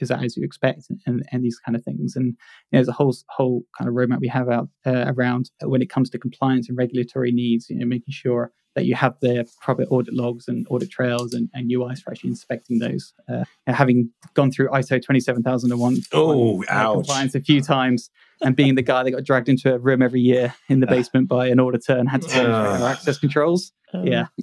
Is 0.00 0.08
that 0.08 0.22
as 0.22 0.36
you 0.36 0.44
expect? 0.44 0.86
And, 1.06 1.22
and 1.30 1.44
these 1.44 1.58
kind 1.64 1.76
of 1.76 1.84
things. 1.84 2.14
And 2.16 2.26
you 2.26 2.32
know, 2.72 2.78
there's 2.78 2.88
a 2.88 2.92
whole 2.92 3.14
whole 3.28 3.62
kind 3.76 3.88
of 3.88 3.94
roadmap 3.94 4.20
we 4.20 4.28
have 4.28 4.48
out 4.48 4.68
uh, 4.86 5.12
around 5.16 5.50
when 5.62 5.82
it 5.82 5.90
comes 5.90 6.10
to 6.10 6.18
compliance 6.18 6.68
and 6.68 6.78
regulatory 6.78 7.32
needs. 7.32 7.68
You 7.70 7.78
know, 7.78 7.86
making 7.86 8.12
sure 8.12 8.52
that 8.78 8.84
you 8.84 8.94
have 8.94 9.16
the 9.20 9.44
proper 9.60 9.82
audit 9.84 10.14
logs 10.14 10.46
and 10.46 10.64
audit 10.70 10.88
trails 10.88 11.34
and, 11.34 11.50
and 11.52 11.68
UIs 11.68 11.98
for 12.00 12.12
actually 12.12 12.30
inspecting 12.30 12.78
those. 12.78 13.12
Uh, 13.28 13.42
having 13.66 14.10
gone 14.34 14.52
through 14.52 14.68
ISO 14.68 15.02
27001 15.02 15.96
oh, 16.12 16.62
uh, 16.62 16.92
compliance 16.92 17.34
a 17.34 17.40
few 17.40 17.60
times 17.60 18.08
and 18.40 18.54
being 18.54 18.76
the 18.76 18.82
guy 18.82 19.02
that 19.02 19.10
got 19.10 19.24
dragged 19.24 19.48
into 19.48 19.74
a 19.74 19.78
room 19.78 20.00
every 20.00 20.20
year 20.20 20.54
in 20.68 20.78
the 20.78 20.86
basement 20.86 21.28
by 21.28 21.48
an 21.48 21.58
auditor 21.58 21.96
and 21.96 22.08
had 22.08 22.22
to 22.22 22.28
change 22.28 22.48
uh, 22.48 22.86
access 22.86 23.18
controls. 23.18 23.72
Um, 23.92 24.06
yeah, 24.06 24.26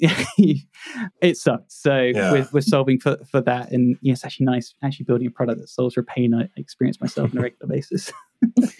it 1.21 1.37
sucked. 1.37 1.71
So 1.71 1.97
yeah. 1.97 2.33
we're, 2.33 2.47
we're 2.51 2.61
solving 2.61 2.99
for, 2.99 3.17
for 3.31 3.39
that, 3.41 3.71
and 3.71 3.95
yeah, 4.01 4.13
it's 4.13 4.25
actually 4.25 4.47
nice 4.47 4.73
actually 4.83 5.05
building 5.05 5.27
a 5.27 5.31
product 5.31 5.61
that 5.61 5.69
solves 5.69 5.93
for 5.93 6.03
pain 6.03 6.33
I 6.33 6.49
experience 6.57 6.99
myself 6.99 7.31
on 7.31 7.37
a 7.37 7.41
regular 7.41 7.73
basis. 7.73 8.11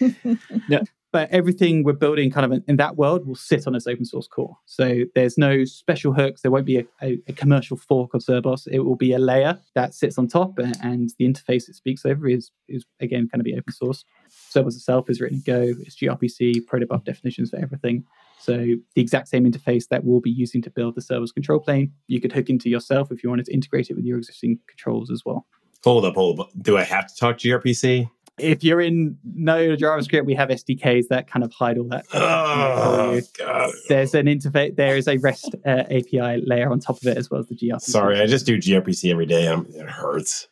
yeah, 0.68 0.80
but 1.16 1.30
everything 1.30 1.82
we're 1.82 1.94
building 1.94 2.30
kind 2.30 2.52
of 2.52 2.62
in 2.68 2.76
that 2.76 2.98
world 2.98 3.26
will 3.26 3.34
sit 3.34 3.66
on 3.66 3.72
this 3.72 3.86
open 3.86 4.04
source 4.04 4.28
core. 4.28 4.54
So 4.66 5.04
there's 5.14 5.38
no 5.38 5.64
special 5.64 6.12
hooks. 6.12 6.42
There 6.42 6.50
won't 6.50 6.66
be 6.66 6.80
a, 6.80 6.84
a, 7.00 7.18
a 7.26 7.32
commercial 7.32 7.78
fork 7.78 8.12
of 8.12 8.20
Cerbos. 8.20 8.68
It 8.70 8.80
will 8.80 8.96
be 8.96 9.14
a 9.14 9.18
layer 9.18 9.58
that 9.74 9.94
sits 9.94 10.18
on 10.18 10.28
top, 10.28 10.58
and, 10.58 10.76
and 10.82 11.08
the 11.18 11.24
interface 11.24 11.70
it 11.70 11.74
speaks 11.74 12.04
over 12.04 12.28
is 12.28 12.50
is 12.68 12.84
again 13.00 13.30
going 13.32 13.40
to 13.40 13.44
be 13.44 13.54
open 13.54 13.72
source. 13.72 14.04
Cerbos 14.28 14.74
itself 14.74 15.08
is 15.08 15.18
written 15.18 15.38
in 15.38 15.42
Go. 15.46 15.80
It's 15.86 15.96
gRPC, 15.96 16.66
protobuf 16.66 17.04
definitions 17.04 17.48
for 17.48 17.56
everything. 17.56 18.04
So 18.38 18.58
the 18.58 19.00
exact 19.00 19.28
same 19.28 19.50
interface 19.50 19.88
that 19.88 20.04
we'll 20.04 20.20
be 20.20 20.30
using 20.30 20.60
to 20.60 20.70
build 20.70 20.96
the 20.96 21.00
Cerbos 21.00 21.32
control 21.32 21.60
plane, 21.60 21.92
you 22.08 22.20
could 22.20 22.32
hook 22.32 22.50
into 22.50 22.68
yourself 22.68 23.10
if 23.10 23.24
you 23.24 23.30
wanted 23.30 23.46
to 23.46 23.54
integrate 23.54 23.88
it 23.88 23.94
with 23.94 24.04
your 24.04 24.18
existing 24.18 24.58
controls 24.68 25.10
as 25.10 25.22
well. 25.24 25.46
Hold 25.82 26.04
up, 26.04 26.16
hold 26.16 26.40
up. 26.40 26.50
Do 26.60 26.76
I 26.76 26.82
have 26.82 27.06
to 27.06 27.16
talk 27.16 27.38
gRPC? 27.38 28.10
If 28.38 28.62
you're 28.62 28.82
in 28.82 29.16
Node 29.24 29.70
or 29.70 29.76
JavaScript, 29.76 30.26
we 30.26 30.34
have 30.34 30.50
SDKs 30.50 31.08
that 31.08 31.26
kind 31.26 31.42
of 31.42 31.52
hide 31.52 31.78
all 31.78 31.88
that. 31.88 32.04
Oh, 32.12 33.20
God. 33.38 33.72
There's 33.88 34.14
an 34.14 34.26
interface. 34.26 34.76
There 34.76 34.96
is 34.96 35.08
a 35.08 35.16
REST 35.16 35.54
uh, 35.64 35.84
API 35.90 36.42
layer 36.46 36.70
on 36.70 36.80
top 36.80 36.96
of 36.98 37.06
it 37.06 37.16
as 37.16 37.30
well 37.30 37.40
as 37.40 37.46
the 37.46 37.56
gRPC. 37.56 37.80
Sorry, 37.80 38.20
I 38.20 38.26
just 38.26 38.44
do 38.44 38.58
gRPC 38.58 39.10
every 39.10 39.26
day. 39.26 39.48
I'm, 39.48 39.66
it 39.70 39.88
hurts. 39.88 40.48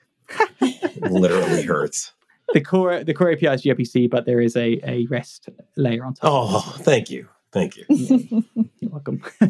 it 0.60 1.02
literally 1.10 1.62
hurts. 1.62 2.12
The 2.52 2.60
core 2.60 3.02
the 3.02 3.14
core 3.14 3.32
API 3.32 3.48
is 3.48 3.62
gRPC, 3.62 4.08
but 4.10 4.26
there 4.26 4.40
is 4.40 4.56
a, 4.56 4.80
a 4.84 5.06
REST 5.06 5.48
layer 5.76 6.04
on 6.04 6.14
top. 6.14 6.30
Oh, 6.30 6.60
thank 6.78 7.10
you. 7.10 7.28
Thank 7.52 7.76
you. 7.76 7.84
You're 8.80 8.90
welcome. 8.90 9.22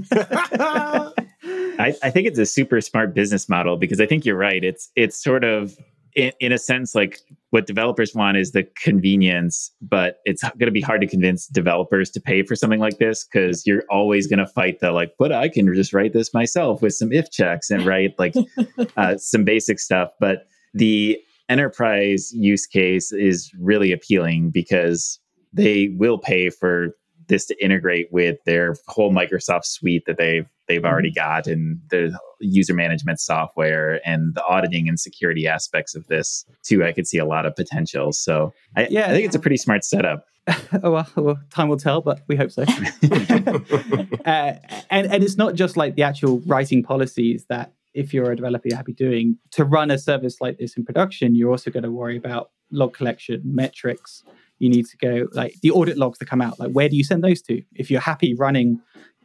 I, 1.76 1.94
I, 2.02 2.10
think 2.10 2.28
it's 2.28 2.38
a 2.38 2.46
super 2.46 2.80
smart 2.80 3.14
business 3.14 3.48
model 3.48 3.76
because 3.76 4.00
I 4.00 4.06
think 4.06 4.24
you're 4.24 4.36
right. 4.36 4.62
It's 4.62 4.90
it's 4.94 5.20
sort 5.20 5.42
of 5.42 5.76
in, 6.14 6.32
in 6.40 6.52
a 6.52 6.58
sense 6.58 6.94
like 6.94 7.20
what 7.50 7.66
developers 7.66 8.14
want 8.14 8.36
is 8.36 8.52
the 8.52 8.66
convenience, 8.82 9.70
but 9.80 10.16
it's 10.24 10.42
going 10.42 10.66
to 10.66 10.70
be 10.70 10.80
hard 10.80 11.00
to 11.00 11.06
convince 11.06 11.46
developers 11.46 12.10
to 12.10 12.20
pay 12.20 12.42
for 12.42 12.56
something 12.56 12.80
like 12.80 12.98
this 12.98 13.24
because 13.24 13.66
you're 13.66 13.84
always 13.90 14.26
going 14.26 14.38
to 14.38 14.46
fight 14.46 14.80
the 14.80 14.90
like, 14.92 15.12
but 15.18 15.32
I 15.32 15.48
can 15.48 15.72
just 15.74 15.92
write 15.92 16.12
this 16.12 16.34
myself 16.34 16.82
with 16.82 16.94
some 16.94 17.12
if 17.12 17.30
checks 17.30 17.70
and 17.70 17.84
write 17.84 18.14
like 18.18 18.34
uh, 18.96 19.16
some 19.18 19.44
basic 19.44 19.78
stuff. 19.78 20.10
But 20.18 20.46
the 20.72 21.18
enterprise 21.48 22.32
use 22.32 22.66
case 22.66 23.12
is 23.12 23.52
really 23.60 23.92
appealing 23.92 24.50
because 24.50 25.20
they 25.52 25.90
will 25.96 26.18
pay 26.18 26.50
for 26.50 26.96
this 27.28 27.46
to 27.46 27.64
integrate 27.64 28.12
with 28.12 28.38
their 28.44 28.74
whole 28.86 29.12
Microsoft 29.12 29.64
suite 29.64 30.04
that 30.06 30.18
they've 30.18 30.46
they've 30.68 30.80
mm-hmm. 30.80 30.86
already 30.86 31.12
got 31.12 31.46
and 31.46 31.80
the 31.90 32.18
user 32.40 32.74
management 32.74 33.20
software 33.20 34.00
and 34.06 34.34
the 34.34 34.44
auditing 34.44 34.88
and 34.88 34.98
security 34.98 35.46
aspects 35.46 35.94
of 35.94 36.06
this 36.06 36.44
too. 36.62 36.84
I 36.84 36.92
could 36.92 37.06
see 37.06 37.18
a 37.18 37.24
lot 37.24 37.46
of 37.46 37.54
potential. 37.54 38.12
So 38.12 38.52
I, 38.76 38.86
yeah, 38.90 39.06
I 39.06 39.10
think 39.10 39.26
it's 39.26 39.36
a 39.36 39.40
pretty 39.40 39.56
smart 39.56 39.84
setup. 39.84 40.26
oh 40.82 40.90
well, 40.90 41.08
well, 41.16 41.38
time 41.50 41.68
will 41.68 41.78
tell, 41.78 42.00
but 42.00 42.22
we 42.28 42.36
hope 42.36 42.50
so. 42.50 42.62
uh, 44.24 44.54
and 44.90 45.06
and 45.06 45.24
it's 45.24 45.36
not 45.36 45.54
just 45.54 45.76
like 45.76 45.94
the 45.94 46.02
actual 46.02 46.40
writing 46.46 46.82
policies 46.82 47.46
that 47.48 47.72
if 47.94 48.12
you're 48.12 48.30
a 48.30 48.36
developer 48.36 48.68
you're 48.68 48.76
happy 48.76 48.92
doing 48.92 49.38
to 49.52 49.64
run 49.64 49.90
a 49.90 49.98
service 49.98 50.40
like 50.40 50.58
this 50.58 50.76
in 50.76 50.84
production. 50.84 51.34
You're 51.34 51.50
also 51.50 51.70
going 51.70 51.84
to 51.84 51.90
worry 51.90 52.16
about 52.16 52.50
log 52.70 52.92
collection, 52.92 53.40
metrics, 53.44 54.24
you 54.58 54.68
need 54.68 54.86
to 54.86 54.96
go 54.96 55.28
like 55.32 55.54
the 55.62 55.70
audit 55.70 55.98
logs 55.98 56.18
that 56.18 56.26
come 56.26 56.40
out 56.40 56.58
like 56.58 56.72
where 56.72 56.88
do 56.88 56.96
you 56.96 57.04
send 57.04 57.22
those 57.22 57.42
to? 57.42 57.62
If 57.74 57.90
you're 57.90 58.00
happy 58.00 58.34
running 58.34 58.80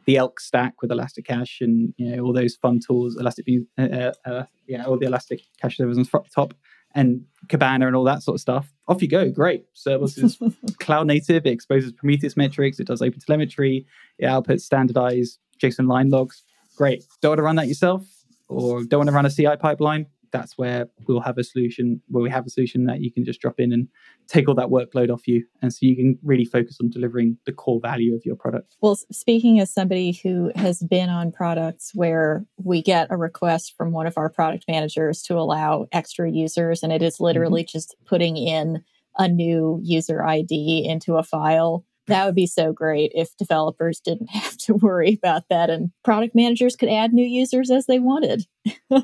the 0.06 0.18
elk 0.18 0.40
stack 0.40 0.82
with 0.82 0.92
elasticache 0.92 1.62
and 1.62 1.94
you 1.98 2.16
know 2.16 2.24
all 2.24 2.34
those 2.34 2.56
fun 2.56 2.80
tools 2.86 3.16
elastic 3.20 3.46
uh, 3.78 3.82
uh, 3.84 4.12
uh, 4.26 4.44
yeah 4.68 4.84
all 4.86 4.98
the 4.98 5.06
elastic 5.06 5.42
cache 5.62 5.78
servers 5.78 5.98
on 5.98 6.24
top 6.34 6.54
and 6.96 7.22
Kibana 7.48 7.86
and 7.86 7.96
all 7.96 8.04
that 8.06 8.24
sort 8.24 8.36
of 8.36 8.42
stuff 8.42 8.74
off 8.88 9.02
you 9.02 9.08
go 9.08 9.30
great. 9.30 9.66
Is 9.86 10.38
cloud 10.80 11.08
native 11.08 11.46
it 11.46 11.52
exposes 11.52 11.92
prometheus 11.92 12.36
metrics 12.36 12.80
it 12.80 12.88
does 12.88 13.02
open 13.02 13.20
telemetry 13.20 13.86
it 14.18 14.26
outputs 14.26 14.62
standardized 14.62 15.38
json 15.62 15.88
line 15.88 16.10
logs. 16.10 16.44
Great. 16.76 17.04
Don't 17.22 17.32
want 17.32 17.40
to 17.40 17.44
run 17.44 17.56
that 17.58 17.68
yourself 17.68 18.04
or 18.48 18.84
don't 18.84 19.00
want 19.00 19.10
to 19.10 19.14
run 19.14 19.26
a 19.26 19.30
ci 19.30 19.48
pipeline 19.60 20.08
that's 20.32 20.58
where 20.58 20.88
we'll 21.08 21.20
have 21.20 21.38
a 21.38 21.44
solution 21.44 22.02
where 22.08 22.24
we 22.24 22.30
have 22.30 22.46
a 22.46 22.50
solution 22.50 22.86
that 22.86 23.02
you 23.02 23.12
can 23.12 23.26
just 23.26 23.40
drop 23.40 23.60
in 23.60 23.72
and 23.72 23.88
take 24.28 24.48
all 24.48 24.56
that 24.56 24.68
workload 24.68 25.12
off 25.12 25.28
you 25.28 25.44
and 25.62 25.74
so 25.74 25.80
you 25.82 25.96
can 25.96 26.18
really 26.24 26.46
focus 26.46 26.78
on 26.82 26.90
delivering 26.90 27.38
the 27.46 27.52
core 27.52 27.80
value 27.82 28.16
of 28.16 28.26
your 28.26 28.36
product 28.36 28.76
well 28.82 28.98
speaking 29.12 29.60
as 29.60 29.74
somebody 29.74 30.20
who 30.24 30.52
has 30.56 30.82
been 30.84 31.10
on 31.10 31.32
products 31.32 31.92
where 31.94 32.46
we 32.58 32.82
get 32.82 33.08
a 33.10 33.18
request 33.18 33.74
from 33.78 33.92
one 33.92 34.08
of 34.08 34.18
our 34.18 34.30
product 34.30 34.66
managers 34.68 35.22
to 35.22 35.38
allow 35.38 35.88
extra 35.92 36.30
users 36.30 36.84
and 36.84 36.92
it 36.92 37.02
is 37.02 37.20
literally 37.20 37.64
mm-hmm. 37.64 37.78
just 37.78 37.96
putting 38.06 38.38
in 38.38 38.84
a 39.18 39.28
new 39.28 39.80
user 39.84 40.24
id 40.24 40.86
into 40.86 41.18
a 41.18 41.24
file 41.24 41.84
that 42.10 42.26
would 42.26 42.36
be 42.36 42.48
so 42.48 42.74
great 42.74 43.12
if 43.16 43.36
developers 43.38 44.00
didn't 44.00 44.30
have 44.32 44.58
to 44.58 44.74
worry 44.76 45.14
about 45.14 45.44
that 45.50 45.70
and 45.70 45.92
product 46.04 46.36
managers 46.36 46.76
could 46.76 46.90
add 46.90 47.14
new 47.14 47.26
users 47.26 47.72
as 47.72 47.86
they 47.86 48.00
wanted. 48.00 48.46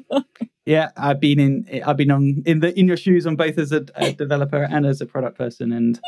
yeah, 0.65 0.89
I've 0.97 1.19
been 1.19 1.39
in 1.39 1.81
I've 1.85 1.97
been 1.97 2.11
on 2.11 2.43
in 2.45 2.59
the 2.59 2.77
in 2.77 2.87
your 2.87 2.97
shoes 2.97 3.25
on 3.25 3.35
both 3.35 3.57
as 3.57 3.71
a, 3.71 3.85
a 3.95 4.11
developer 4.23 4.63
and 4.63 4.85
as 4.85 5.01
a 5.01 5.05
product 5.05 5.37
person 5.37 5.71
and 5.71 5.99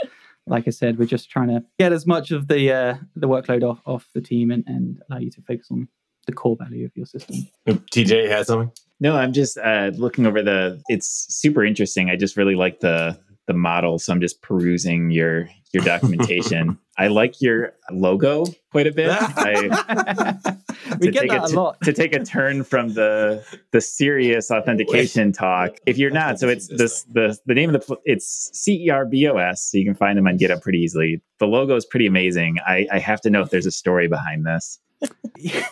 like 0.50 0.66
I 0.66 0.72
said, 0.72 0.98
we're 0.98 1.06
just 1.06 1.30
trying 1.30 1.50
to 1.50 1.64
get 1.78 1.92
as 1.92 2.08
much 2.08 2.32
of 2.32 2.48
the 2.48 2.72
uh, 2.72 2.96
the 3.16 3.28
workload 3.28 3.64
off 3.70 3.82
off 3.86 4.08
the 4.14 4.22
team 4.22 4.50
and, 4.52 4.64
and 4.66 5.02
allow 5.10 5.20
you 5.20 5.30
to 5.32 5.42
focus 5.42 5.68
on 5.72 5.90
the 6.26 6.34
core 6.34 6.56
value 6.58 6.86
of 6.86 6.92
your 6.96 7.06
system. 7.06 7.48
TJ 7.68 8.30
has 8.30 8.48
something. 8.48 8.72
No, 9.00 9.16
I'm 9.16 9.34
just 9.34 9.58
uh, 9.58 9.92
looking 9.96 10.26
over 10.26 10.42
the. 10.42 10.82
It's 10.88 11.26
super 11.30 11.64
interesting. 11.64 12.10
I 12.10 12.16
just 12.16 12.38
really 12.38 12.56
like 12.56 12.80
the 12.80 13.20
the 13.48 13.54
model, 13.54 13.98
so 13.98 14.14
I'm 14.14 14.22
just 14.22 14.42
perusing 14.42 15.10
your 15.10 15.50
your 15.74 15.84
documentation. 15.84 16.78
I 16.98 17.08
like 17.08 17.42
your 17.42 17.74
logo 17.92 18.46
quite 18.72 18.88
a 18.88 18.92
bit. 18.92 19.10
I, 19.12 20.34
we 21.00 21.12
get 21.12 21.28
that 21.30 21.52
a, 21.52 21.54
a 21.54 21.56
lot. 21.56 21.80
to 21.82 21.94
take 21.94 22.14
a 22.14 22.24
turn 22.24 22.64
from 22.64 22.94
the 22.94 23.44
the 23.72 23.82
serious 23.82 24.52
authentication 24.52 25.32
talk. 25.34 25.78
If 25.86 25.98
you're 25.98 26.12
not, 26.12 26.40
so 26.40 26.48
it's 26.48 26.68
this 26.68 27.04
the 27.04 27.38
the 27.46 27.54
name 27.54 27.74
of 27.74 27.86
the 27.86 27.98
it's 28.06 28.50
C 28.54 28.86
E 28.86 28.90
R 28.90 29.06
B 29.06 29.28
O 29.28 29.38
S. 29.38 29.72
So 29.72 29.78
you 29.78 29.86
can 29.86 29.96
find 29.96 30.18
them 30.18 30.28
on 30.28 30.38
GitHub 30.38 30.62
pretty 30.62 30.80
easily. 30.80 31.22
The 31.40 31.48
logo 31.48 31.76
is 31.76 31.86
pretty 31.86 32.08
amazing. 32.08 32.58
I, 32.66 32.88
I 32.92 33.00
have 33.00 33.22
to 33.22 33.30
know 33.30 33.42
if 33.42 33.50
there's 33.50 33.66
a 33.66 33.72
story 33.72 34.08
behind 34.08 34.46
this. 34.46 34.80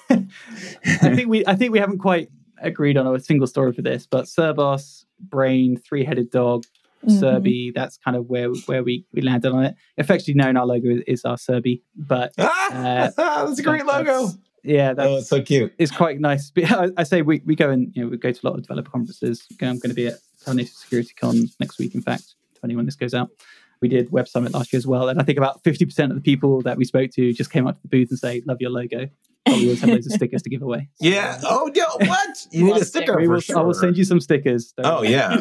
I 0.10 1.16
think 1.16 1.28
we 1.28 1.46
I 1.46 1.56
think 1.56 1.72
we 1.72 1.80
haven't 1.80 2.00
quite 2.00 2.30
agreed 2.62 2.98
on 2.98 3.14
a 3.14 3.20
single 3.20 3.48
story 3.48 3.74
for 3.74 3.82
this, 3.82 4.08
but 4.08 4.26
Cerbos, 4.26 5.06
brain, 5.20 5.78
three 5.78 6.04
headed 6.04 6.30
dog, 6.30 6.66
mm-hmm. 7.06 7.24
Serby. 7.24 7.74
That's 7.74 7.98
kind 7.98 8.18
of 8.18 8.28
where 8.28 8.50
where 8.66 8.84
we, 8.84 9.06
we 9.14 9.22
landed 9.22 9.52
on 9.52 9.66
it. 9.66 9.76
Effectively 9.98 10.34
known 10.34 10.58
our 10.58 10.66
logo 10.66 10.90
is, 10.90 11.02
is 11.08 11.26
our 11.26 11.38
Serby, 11.38 11.82
but 11.96 12.34
uh, 12.38 13.12
that's 13.18 13.60
a 13.60 13.64
great 13.64 13.86
logo. 13.86 14.30
Yeah, 14.64 14.94
that's 14.94 15.08
oh, 15.08 15.20
so 15.22 15.42
cute. 15.42 15.74
It's 15.78 15.92
quite 15.92 16.20
nice. 16.20 16.52
I, 16.58 16.90
I, 16.98 17.04
say 17.04 17.22
we, 17.22 17.42
we 17.46 17.56
go 17.56 17.70
and 17.70 17.96
you 17.96 18.04
know 18.04 18.10
we 18.10 18.18
go 18.18 18.32
to 18.32 18.40
a 18.44 18.46
lot 18.48 18.56
of 18.56 18.64
developer 18.64 18.90
conferences. 18.90 19.46
I'm 19.62 19.78
going 19.78 19.90
to 19.90 19.94
be 19.94 20.08
at 20.08 20.16
Cloud 20.44 20.60
Security 20.68 21.14
Con 21.16 21.50
next 21.60 21.78
week. 21.78 21.94
In 21.94 22.02
fact, 22.02 22.36
depending 22.56 22.78
when 22.78 22.88
this 22.88 22.96
goes 22.96 23.14
out, 23.14 23.30
we 23.80 23.88
did 23.88 24.12
Web 24.12 24.28
Summit 24.28 24.54
last 24.54 24.74
year 24.74 24.80
as 24.80 24.88
well, 24.88 25.08
and 25.08 25.22
I 25.22 25.24
think 25.24 25.38
about 25.38 25.64
50% 25.64 26.10
of 26.10 26.16
the 26.16 26.22
people 26.22 26.62
that 26.64 26.78
we 26.78 26.86
spoke 26.86 27.12
to 27.12 27.32
just 27.32 27.52
came 27.52 27.68
up 27.68 27.76
to 27.76 27.82
the 27.84 27.90
booth 27.90 28.10
and 28.10 28.18
say, 28.18 28.42
"Love 28.46 28.58
your 28.60 28.72
logo." 28.72 29.10
But 29.46 29.58
we 29.58 29.66
always 29.66 29.82
have 29.82 29.90
loads 29.92 30.08
of 30.08 30.14
stickers 30.14 30.42
to 30.42 30.50
give 30.50 30.64
away. 30.64 30.90
Yeah. 31.00 31.40
Oh, 31.44 31.70
yo, 31.76 31.84
what? 32.08 32.48
You 32.50 32.64
need 32.64 32.78
a 32.78 32.86
sticker 32.86 33.20
will, 33.20 33.40
sure. 33.40 33.60
I 33.60 33.62
will 33.62 33.76
send 33.76 33.96
you 33.96 34.04
some 34.04 34.20
stickers. 34.20 34.74
Oh, 34.80 35.04
yeah. 35.04 35.38